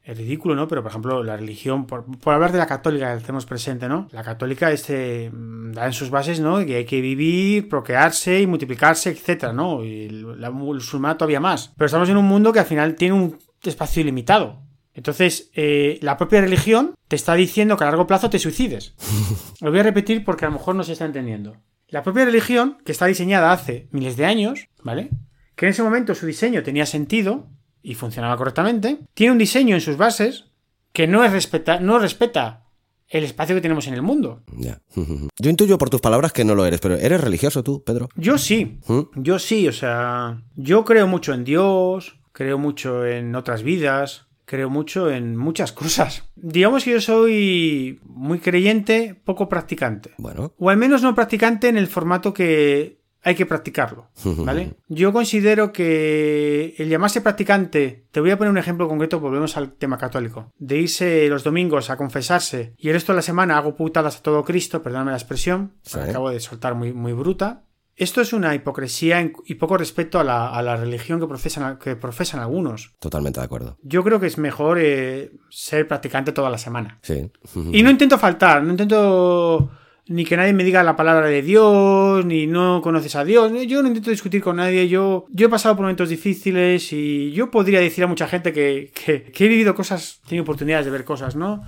eh, 0.03 0.13
ridículo, 0.13 0.55
¿no? 0.55 0.67
Pero, 0.67 0.81
por 0.81 0.89
ejemplo, 0.91 1.23
la 1.23 1.37
religión, 1.37 1.85
por, 1.85 2.05
por 2.19 2.33
hablar 2.33 2.51
de 2.51 2.57
la 2.57 2.65
católica 2.67 3.13
que 3.15 3.21
tenemos 3.21 3.45
presente, 3.45 3.87
¿no? 3.87 4.07
La 4.11 4.23
católica 4.23 4.71
este, 4.71 5.29
mm, 5.31 5.71
da 5.73 5.85
en 5.85 5.93
sus 5.93 6.09
bases, 6.09 6.39
¿no? 6.39 6.65
Que 6.65 6.77
hay 6.77 6.85
que 6.85 7.01
vivir, 7.01 7.69
procrearse 7.69 8.41
y 8.41 8.47
multiplicarse, 8.47 9.11
etcétera, 9.11 9.53
¿no? 9.53 9.83
Y 9.83 10.05
el- 10.05 10.41
la 10.41 10.49
musulmana 10.51 11.17
todavía 11.17 11.39
más. 11.39 11.71
Pero 11.77 11.85
estamos 11.85 12.09
en 12.09 12.17
un 12.17 12.25
mundo 12.25 12.51
que 12.51 12.59
al 12.59 12.65
final 12.65 12.95
tiene 12.95 13.13
un 13.15 13.37
espacio 13.63 14.01
ilimitado. 14.01 14.61
Entonces, 14.93 15.49
eh, 15.53 15.99
la 16.01 16.17
propia 16.17 16.41
religión 16.41 16.95
te 17.07 17.15
está 17.15 17.33
diciendo 17.35 17.77
que 17.77 17.83
a 17.83 17.87
largo 17.87 18.07
plazo 18.07 18.29
te 18.29 18.39
suicides. 18.39 18.95
Lo 19.61 19.69
voy 19.71 19.79
a 19.79 19.83
repetir 19.83 20.25
porque 20.25 20.45
a 20.45 20.49
lo 20.49 20.55
mejor 20.55 20.75
no 20.75 20.83
se 20.83 20.93
está 20.93 21.05
entendiendo. 21.05 21.55
La 21.87 22.03
propia 22.03 22.25
religión, 22.25 22.77
que 22.85 22.91
está 22.91 23.05
diseñada 23.05 23.51
hace 23.51 23.87
miles 23.91 24.17
de 24.17 24.25
años, 24.25 24.65
¿vale? 24.83 25.09
Que 25.55 25.65
en 25.65 25.71
ese 25.71 25.83
momento 25.83 26.15
su 26.15 26.25
diseño 26.25 26.63
tenía 26.63 26.85
sentido 26.85 27.47
y 27.83 27.95
funcionaba 27.95 28.37
correctamente, 28.37 28.99
tiene 29.13 29.31
un 29.33 29.37
diseño 29.37 29.75
en 29.75 29.81
sus 29.81 29.97
bases 29.97 30.45
que 30.93 31.07
no, 31.07 31.23
es 31.23 31.31
respeta, 31.31 31.79
no 31.79 31.99
respeta 31.99 32.65
el 33.07 33.23
espacio 33.25 33.55
que 33.55 33.61
tenemos 33.61 33.87
en 33.87 33.93
el 33.93 34.01
mundo. 34.01 34.41
Ya. 34.57 34.81
Yo 34.95 35.49
intuyo 35.49 35.77
por 35.77 35.89
tus 35.89 36.01
palabras 36.01 36.31
que 36.31 36.45
no 36.45 36.55
lo 36.55 36.65
eres, 36.65 36.79
pero 36.79 36.95
¿eres 36.95 37.21
religioso 37.21 37.63
tú, 37.63 37.83
Pedro? 37.83 38.09
Yo 38.15 38.37
sí, 38.37 38.79
¿Mm? 38.87 39.01
yo 39.15 39.39
sí, 39.39 39.67
o 39.67 39.73
sea, 39.73 40.41
yo 40.55 40.85
creo 40.85 41.07
mucho 41.07 41.33
en 41.33 41.43
Dios, 41.43 42.19
creo 42.31 42.57
mucho 42.57 43.05
en 43.05 43.35
otras 43.35 43.63
vidas, 43.63 44.27
creo 44.45 44.69
mucho 44.69 45.09
en 45.09 45.35
muchas 45.35 45.71
cosas. 45.71 46.23
Digamos 46.35 46.83
que 46.83 46.91
yo 46.91 47.01
soy 47.01 47.99
muy 48.03 48.39
creyente, 48.39 49.15
poco 49.23 49.49
practicante. 49.49 50.11
Bueno, 50.17 50.53
O 50.57 50.69
al 50.69 50.77
menos 50.77 51.01
no 51.01 51.15
practicante 51.15 51.67
en 51.67 51.77
el 51.77 51.87
formato 51.87 52.33
que 52.33 53.00
hay 53.23 53.35
que 53.35 53.45
practicarlo, 53.45 54.09
¿vale? 54.23 54.73
Yo 54.87 55.13
considero 55.13 55.71
que 55.71 56.73
el 56.77 56.89
llamarse 56.89 57.21
practicante, 57.21 58.05
te 58.11 58.19
voy 58.19 58.31
a 58.31 58.37
poner 58.37 58.51
un 58.51 58.57
ejemplo 58.57 58.87
concreto, 58.87 59.19
volvemos 59.19 59.57
al 59.57 59.73
tema 59.73 59.97
católico, 59.97 60.51
de 60.57 60.77
irse 60.79 61.27
los 61.29 61.43
domingos 61.43 61.89
a 61.89 61.97
confesarse 61.97 62.73
y 62.77 62.87
el 62.87 62.95
resto 62.95 63.11
de 63.11 63.17
la 63.17 63.21
semana 63.21 63.57
hago 63.57 63.75
putadas 63.75 64.17
a 64.17 64.21
todo 64.23 64.43
Cristo, 64.43 64.81
perdóname 64.81 65.11
la 65.11 65.17
expresión, 65.17 65.73
Sí. 65.83 65.99
acabo 65.99 66.29
de 66.29 66.39
soltar 66.39 66.75
muy, 66.75 66.93
muy 66.93 67.13
bruta. 67.13 67.63
Esto 67.97 68.21
es 68.21 68.33
una 68.33 68.55
hipocresía 68.55 69.21
y 69.45 69.55
poco 69.55 69.77
respeto 69.77 70.19
a 70.19 70.23
la, 70.23 70.49
a 70.49 70.61
la 70.63 70.75
religión 70.75 71.19
que 71.19 71.27
profesan, 71.27 71.77
que 71.77 71.95
profesan 71.95 72.39
algunos. 72.39 72.93
Totalmente 72.99 73.39
de 73.39 73.45
acuerdo. 73.45 73.77
Yo 73.83 74.03
creo 74.03 74.19
que 74.19 74.25
es 74.25 74.39
mejor 74.39 74.79
eh, 74.81 75.31
ser 75.51 75.87
practicante 75.87 76.31
toda 76.31 76.49
la 76.49 76.57
semana. 76.57 76.97
Sí. 77.03 77.29
Y 77.71 77.83
no 77.83 77.91
intento 77.91 78.17
faltar, 78.17 78.63
no 78.63 78.71
intento 78.71 79.69
ni 80.11 80.25
que 80.25 80.37
nadie 80.37 80.53
me 80.53 80.63
diga 80.63 80.83
la 80.83 80.95
palabra 80.95 81.27
de 81.27 81.41
Dios, 81.41 82.25
ni 82.25 82.45
no 82.47 82.81
conoces 82.81 83.15
a 83.15 83.23
Dios. 83.23 83.51
Yo 83.67 83.81
no 83.81 83.87
intento 83.87 84.09
discutir 84.11 84.41
con 84.41 84.57
nadie. 84.57 84.87
Yo, 84.89 85.25
yo 85.31 85.47
he 85.47 85.49
pasado 85.49 85.75
por 85.75 85.83
momentos 85.83 86.09
difíciles 86.09 86.91
y 86.93 87.31
yo 87.31 87.49
podría 87.49 87.79
decir 87.79 88.03
a 88.03 88.07
mucha 88.07 88.27
gente 88.27 88.53
que, 88.53 88.91
que- 88.93 89.23
que 89.23 89.45
he 89.45 89.47
vivido 89.47 89.73
cosas, 89.75 90.19
he 90.25 90.29
tenido 90.29 90.43
oportunidades 90.43 90.85
de 90.85 90.91
ver 90.91 91.03
cosas, 91.05 91.35
¿no? 91.35 91.63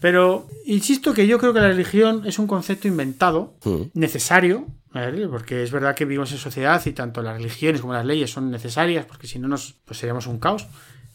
Pero 0.00 0.46
insisto 0.66 1.12
que 1.12 1.26
yo 1.26 1.38
creo 1.38 1.52
que 1.52 1.60
la 1.60 1.68
religión 1.68 2.22
es 2.24 2.38
un 2.38 2.46
concepto 2.46 2.86
inventado, 2.86 3.54
Mm. 3.64 3.82
necesario, 3.94 4.66
¿vale? 4.92 5.26
porque 5.28 5.62
es 5.62 5.70
verdad 5.72 5.94
que 5.96 6.04
vivimos 6.04 6.30
en 6.32 6.38
sociedad 6.38 6.80
y 6.86 6.92
tanto 6.92 7.20
las 7.22 7.36
religiones 7.36 7.80
como 7.80 7.92
las 7.92 8.04
leyes 8.06 8.30
son 8.30 8.50
necesarias, 8.50 9.06
porque 9.06 9.26
si 9.26 9.38
no 9.38 9.48
nos 9.48 9.74
pues 9.84 9.98
seríamos 9.98 10.26
un 10.26 10.38
caos. 10.38 10.66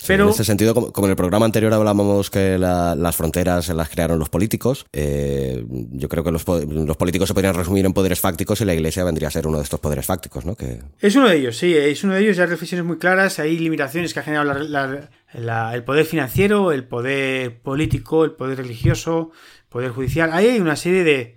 Pero 0.08 0.26
En 0.26 0.30
ese 0.32 0.44
sentido, 0.44 0.74
como, 0.74 0.92
como 0.92 1.08
en 1.08 1.12
el 1.12 1.16
programa 1.16 1.46
anterior 1.46 1.74
hablábamos 1.74 2.30
que 2.30 2.58
la- 2.58 2.96
las 2.96 3.16
fronteras 3.16 3.70
las 3.70 3.90
crearon 3.90 4.20
los 4.20 4.30
políticos, 4.30 4.86
eh, 4.94 5.64
yo 5.92 6.10
creo 6.10 6.24
que 6.24 6.32
los, 6.32 6.46
los 6.48 6.98
políticos 6.98 7.28
se 7.28 7.34
podrían 7.34 7.56
resumir 7.56 7.86
en 7.86 7.94
poderes 7.94 8.20
fácticos 8.20 8.60
y 8.62 8.66
la 8.66 8.74
iglesia 8.74 9.04
vendría 9.04 9.28
a 9.28 9.32
ser 9.32 9.48
uno 9.48 9.58
de 9.58 9.64
estos 9.64 9.80
poderes 9.80 10.06
fácticos, 10.06 10.46
¿no? 10.46 10.56
Que, 10.56 10.80
Es 11.00 11.16
uno 11.16 11.28
de 11.30 11.38
ellos, 11.38 11.58
sí, 11.58 11.74
es 11.76 12.04
uno 12.04 12.14
de 12.14 12.22
ellos. 12.22 12.40
Hay 12.40 12.46
reflexiones 12.48 12.86
muy 12.86 12.98
claras, 12.98 13.40
hay 13.40 13.58
limitaciones 13.58 14.14
que 14.14 14.20
ha 14.20 14.24
generado 14.24 14.54
la- 14.54 14.64
la- 14.64 15.10
la- 15.34 15.74
el 15.76 15.84
poder 15.84 16.06
financiero, 16.06 16.72
el 16.72 16.84
poder 16.86 17.60
político, 17.62 18.26
el 18.26 18.32
poder 18.32 18.58
religioso, 18.58 19.32
el 19.64 19.68
poder 19.70 19.92
judicial. 19.92 20.32
Ahí 20.34 20.48
hay 20.48 20.60
una 20.60 20.76
serie 20.76 21.04
de 21.04 21.36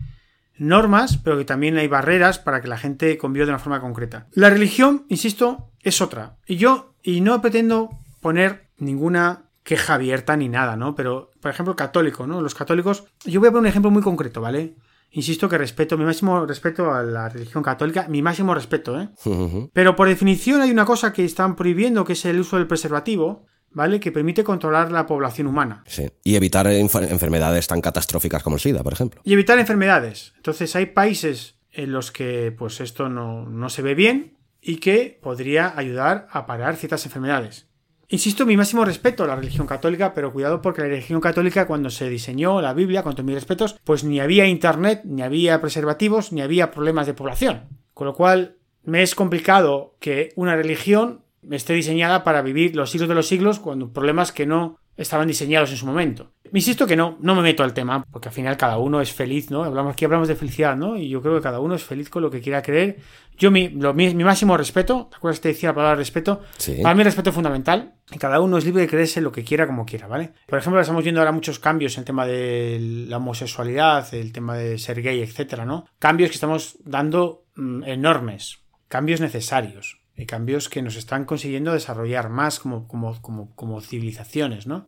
normas, 0.59 1.19
pero 1.19 1.37
que 1.39 1.45
también 1.45 1.77
hay 1.77 1.89
barreras 1.89 2.39
para 2.39 2.61
que 2.61 2.69
la 2.69 2.79
gente 2.79 3.19
conviva 3.19 3.45
de 3.47 3.51
una 3.53 3.59
forma 3.59 3.81
concreta. 3.81 4.27
La 4.33 4.51
religión, 4.51 5.05
insisto, 5.09 5.71
es 5.83 6.01
otra. 6.01 6.37
Y 6.47 6.57
yo, 6.57 6.95
y 7.03 7.21
no 7.21 7.41
pretendo 7.43 7.91
poner 8.27 8.69
ninguna 8.79 9.51
queja 9.63 9.95
abierta 9.95 10.37
ni 10.37 10.49
nada, 10.49 10.77
¿no? 10.77 10.95
Pero, 10.95 11.31
por 11.41 11.51
ejemplo, 11.51 11.75
católico, 11.77 12.27
¿no? 12.27 12.41
Los 12.41 12.55
católicos, 12.55 13.05
yo 13.25 13.41
voy 13.41 13.49
a 13.49 13.53
poner 13.53 13.63
un 13.63 13.67
ejemplo 13.69 13.91
muy 13.91 14.03
concreto, 14.03 14.41
¿vale? 14.41 14.75
Insisto 15.11 15.49
que 15.49 15.57
respeto, 15.59 15.97
mi 15.97 16.05
máximo 16.05 16.45
respeto 16.47 16.93
a 16.93 17.03
la 17.03 17.29
religión 17.29 17.63
católica, 17.63 18.07
mi 18.09 18.23
máximo 18.23 18.55
respeto, 18.55 19.01
¿eh? 19.01 19.09
Pero 19.73 19.95
por 19.97 20.09
definición 20.09 20.61
hay 20.61 20.71
una 20.71 20.85
cosa 20.85 21.13
que 21.13 21.25
están 21.25 21.57
prohibiendo, 21.57 22.05
que 22.05 22.13
es 22.15 22.25
el 22.25 22.41
uso 22.41 22.57
del 22.57 22.67
preservativo, 22.67 23.47
¿vale? 23.71 23.99
Que 24.01 24.13
permite 24.13 24.43
controlar 24.45 24.91
la 24.93 25.07
población 25.07 25.47
humana. 25.47 25.83
sí. 25.87 26.07
Y 26.25 26.35
evitar 26.37 26.67
enfer- 26.67 27.11
enfermedades 27.11 27.67
tan 27.67 27.81
catastróficas 27.81 28.43
como 28.43 28.57
el 28.57 28.61
SIDA, 28.61 28.83
por 28.83 28.93
ejemplo. 28.93 29.21
Y 29.25 29.33
evitar 29.33 29.59
enfermedades. 29.59 30.33
Entonces 30.37 30.75
hay 30.77 30.87
países 30.87 31.59
en 31.73 31.93
los 31.93 32.11
que 32.11 32.53
pues 32.57 32.81
esto 32.81 33.09
no, 33.09 33.47
no 33.47 33.69
se 33.69 33.83
ve 33.83 33.95
bien 33.95 34.37
y 34.61 34.77
que 34.79 35.19
podría 35.23 35.73
ayudar 35.77 36.27
a 36.31 36.47
parar 36.47 36.77
ciertas 36.77 37.05
enfermedades. 37.07 37.67
Insisto, 38.09 38.47
mi 38.47 38.57
máximo 38.57 38.85
respeto 38.85 39.25
a 39.25 39.27
la 39.27 39.35
religión 39.35 39.67
católica, 39.67 40.15
pero 40.15 40.33
cuidado 40.33 40.63
porque 40.63 40.83
la 40.83 40.89
religión 40.89 41.21
católica 41.21 41.67
cuando 41.67 41.91
se 41.91 42.09
diseñó 42.09 42.61
la 42.63 42.73
Biblia, 42.73 43.03
con 43.03 43.15
todos 43.15 43.27
mis 43.27 43.35
respetos, 43.35 43.77
pues 43.83 44.05
ni 44.05 44.21
había 44.21 44.47
internet, 44.47 45.03
ni 45.05 45.23
había 45.23 45.61
preservativos, 45.61 46.33
ni 46.33 46.41
había 46.41 46.71
problemas 46.71 47.07
de 47.07 47.15
población. 47.15 47.63
Con 47.95 48.07
lo 48.07 48.15
cual 48.15 48.57
me 48.85 49.03
es 49.03 49.17
complicado 49.17 49.97
que 49.99 50.33
una 50.37 50.55
religión 50.55 51.23
esté 51.51 51.73
diseñada 51.73 52.23
para 52.23 52.43
vivir 52.43 52.77
los 52.77 52.91
siglos 52.91 53.09
de 53.09 53.15
los 53.17 53.27
siglos 53.27 53.59
cuando 53.59 53.93
problemas 53.93 54.31
que 54.31 54.47
no 54.47 54.79
estaban 54.97 55.29
diseñados 55.29 55.71
en 55.71 55.77
su 55.77 55.87
momento. 55.87 56.33
Insisto 56.53 56.87
que 56.87 56.95
no, 56.97 57.19
no 57.21 57.35
me 57.35 57.43
meto 57.43 57.65
al 57.65 57.75
tema, 57.75 58.05
porque 58.11 58.29
al 58.29 58.35
final 58.35 58.57
cada 58.57 58.79
uno 58.79 59.01
es 59.01 59.13
feliz, 59.13 59.51
¿no? 59.51 59.65
Hablamos, 59.65 59.93
aquí 59.93 60.05
hablamos 60.05 60.29
de 60.29 60.37
felicidad, 60.37 60.77
¿no? 60.77 60.97
Y 60.97 61.09
yo 61.09 61.21
creo 61.21 61.35
que 61.37 61.43
cada 61.43 61.59
uno 61.61 61.75
es 61.75 61.83
feliz 61.85 62.09
con 62.09 62.23
lo 62.23 62.31
que 62.31 62.41
quiera 62.41 62.63
creer. 62.63 62.99
Yo, 63.37 63.51
mi, 63.51 63.69
lo- 63.69 63.93
mi, 63.95 64.15
mi 64.15 64.23
máximo 64.25 64.57
respeto, 64.57 65.09
¿te 65.11 65.17
acuerdas 65.17 65.41
que 65.41 65.43
te 65.43 65.49
decía 65.49 65.71
la 65.71 65.75
palabra 65.75 65.97
respeto? 65.97 66.43
Sí. 66.57 66.79
Para 66.83 66.95
mí 66.95 67.01
el 67.01 67.07
respeto 67.07 67.31
es 67.31 67.35
fundamental. 67.35 67.95
Y 68.13 68.19
cada 68.19 68.41
uno 68.41 68.57
es 68.59 68.65
libre 68.65 68.83
de 68.83 68.89
creerse 68.89 69.21
lo 69.21 69.33
que 69.33 69.43
quiera 69.43 69.67
como 69.67 69.85
quiera, 69.85 70.07
¿vale? 70.07 70.33
Por 70.47 70.59
ejemplo, 70.61 70.81
estamos 70.81 71.03
viendo 71.03 71.21
ahora 71.21 71.33
muchos 71.33 71.59
cambios 71.59 71.97
en 71.97 72.03
el 72.03 72.05
tema 72.05 72.25
de 72.25 72.79
la 73.09 73.17
homosexualidad, 73.17 74.15
el 74.15 74.33
tema 74.33 74.57
de 74.57 74.79
ser 74.79 75.03
gay, 75.03 75.21
etcétera, 75.21 75.65
¿no? 75.65 75.87
Cambios 75.99 76.31
que 76.31 76.35
estamos 76.35 76.79
dando 76.85 77.45
mm, 77.57 77.83
enormes, 77.85 78.59
cambios 78.89 79.21
necesarios, 79.21 79.99
y 80.17 80.27
cambios 80.27 80.69
que 80.69 80.83
nos 80.83 80.97
están 80.97 81.25
consiguiendo 81.25 81.73
desarrollar 81.73 82.29
más 82.31 82.59
como, 82.59 82.89
como, 82.89 83.21
como, 83.21 83.55
como 83.55 83.81
civilizaciones, 83.81 84.67
¿no? 84.67 84.87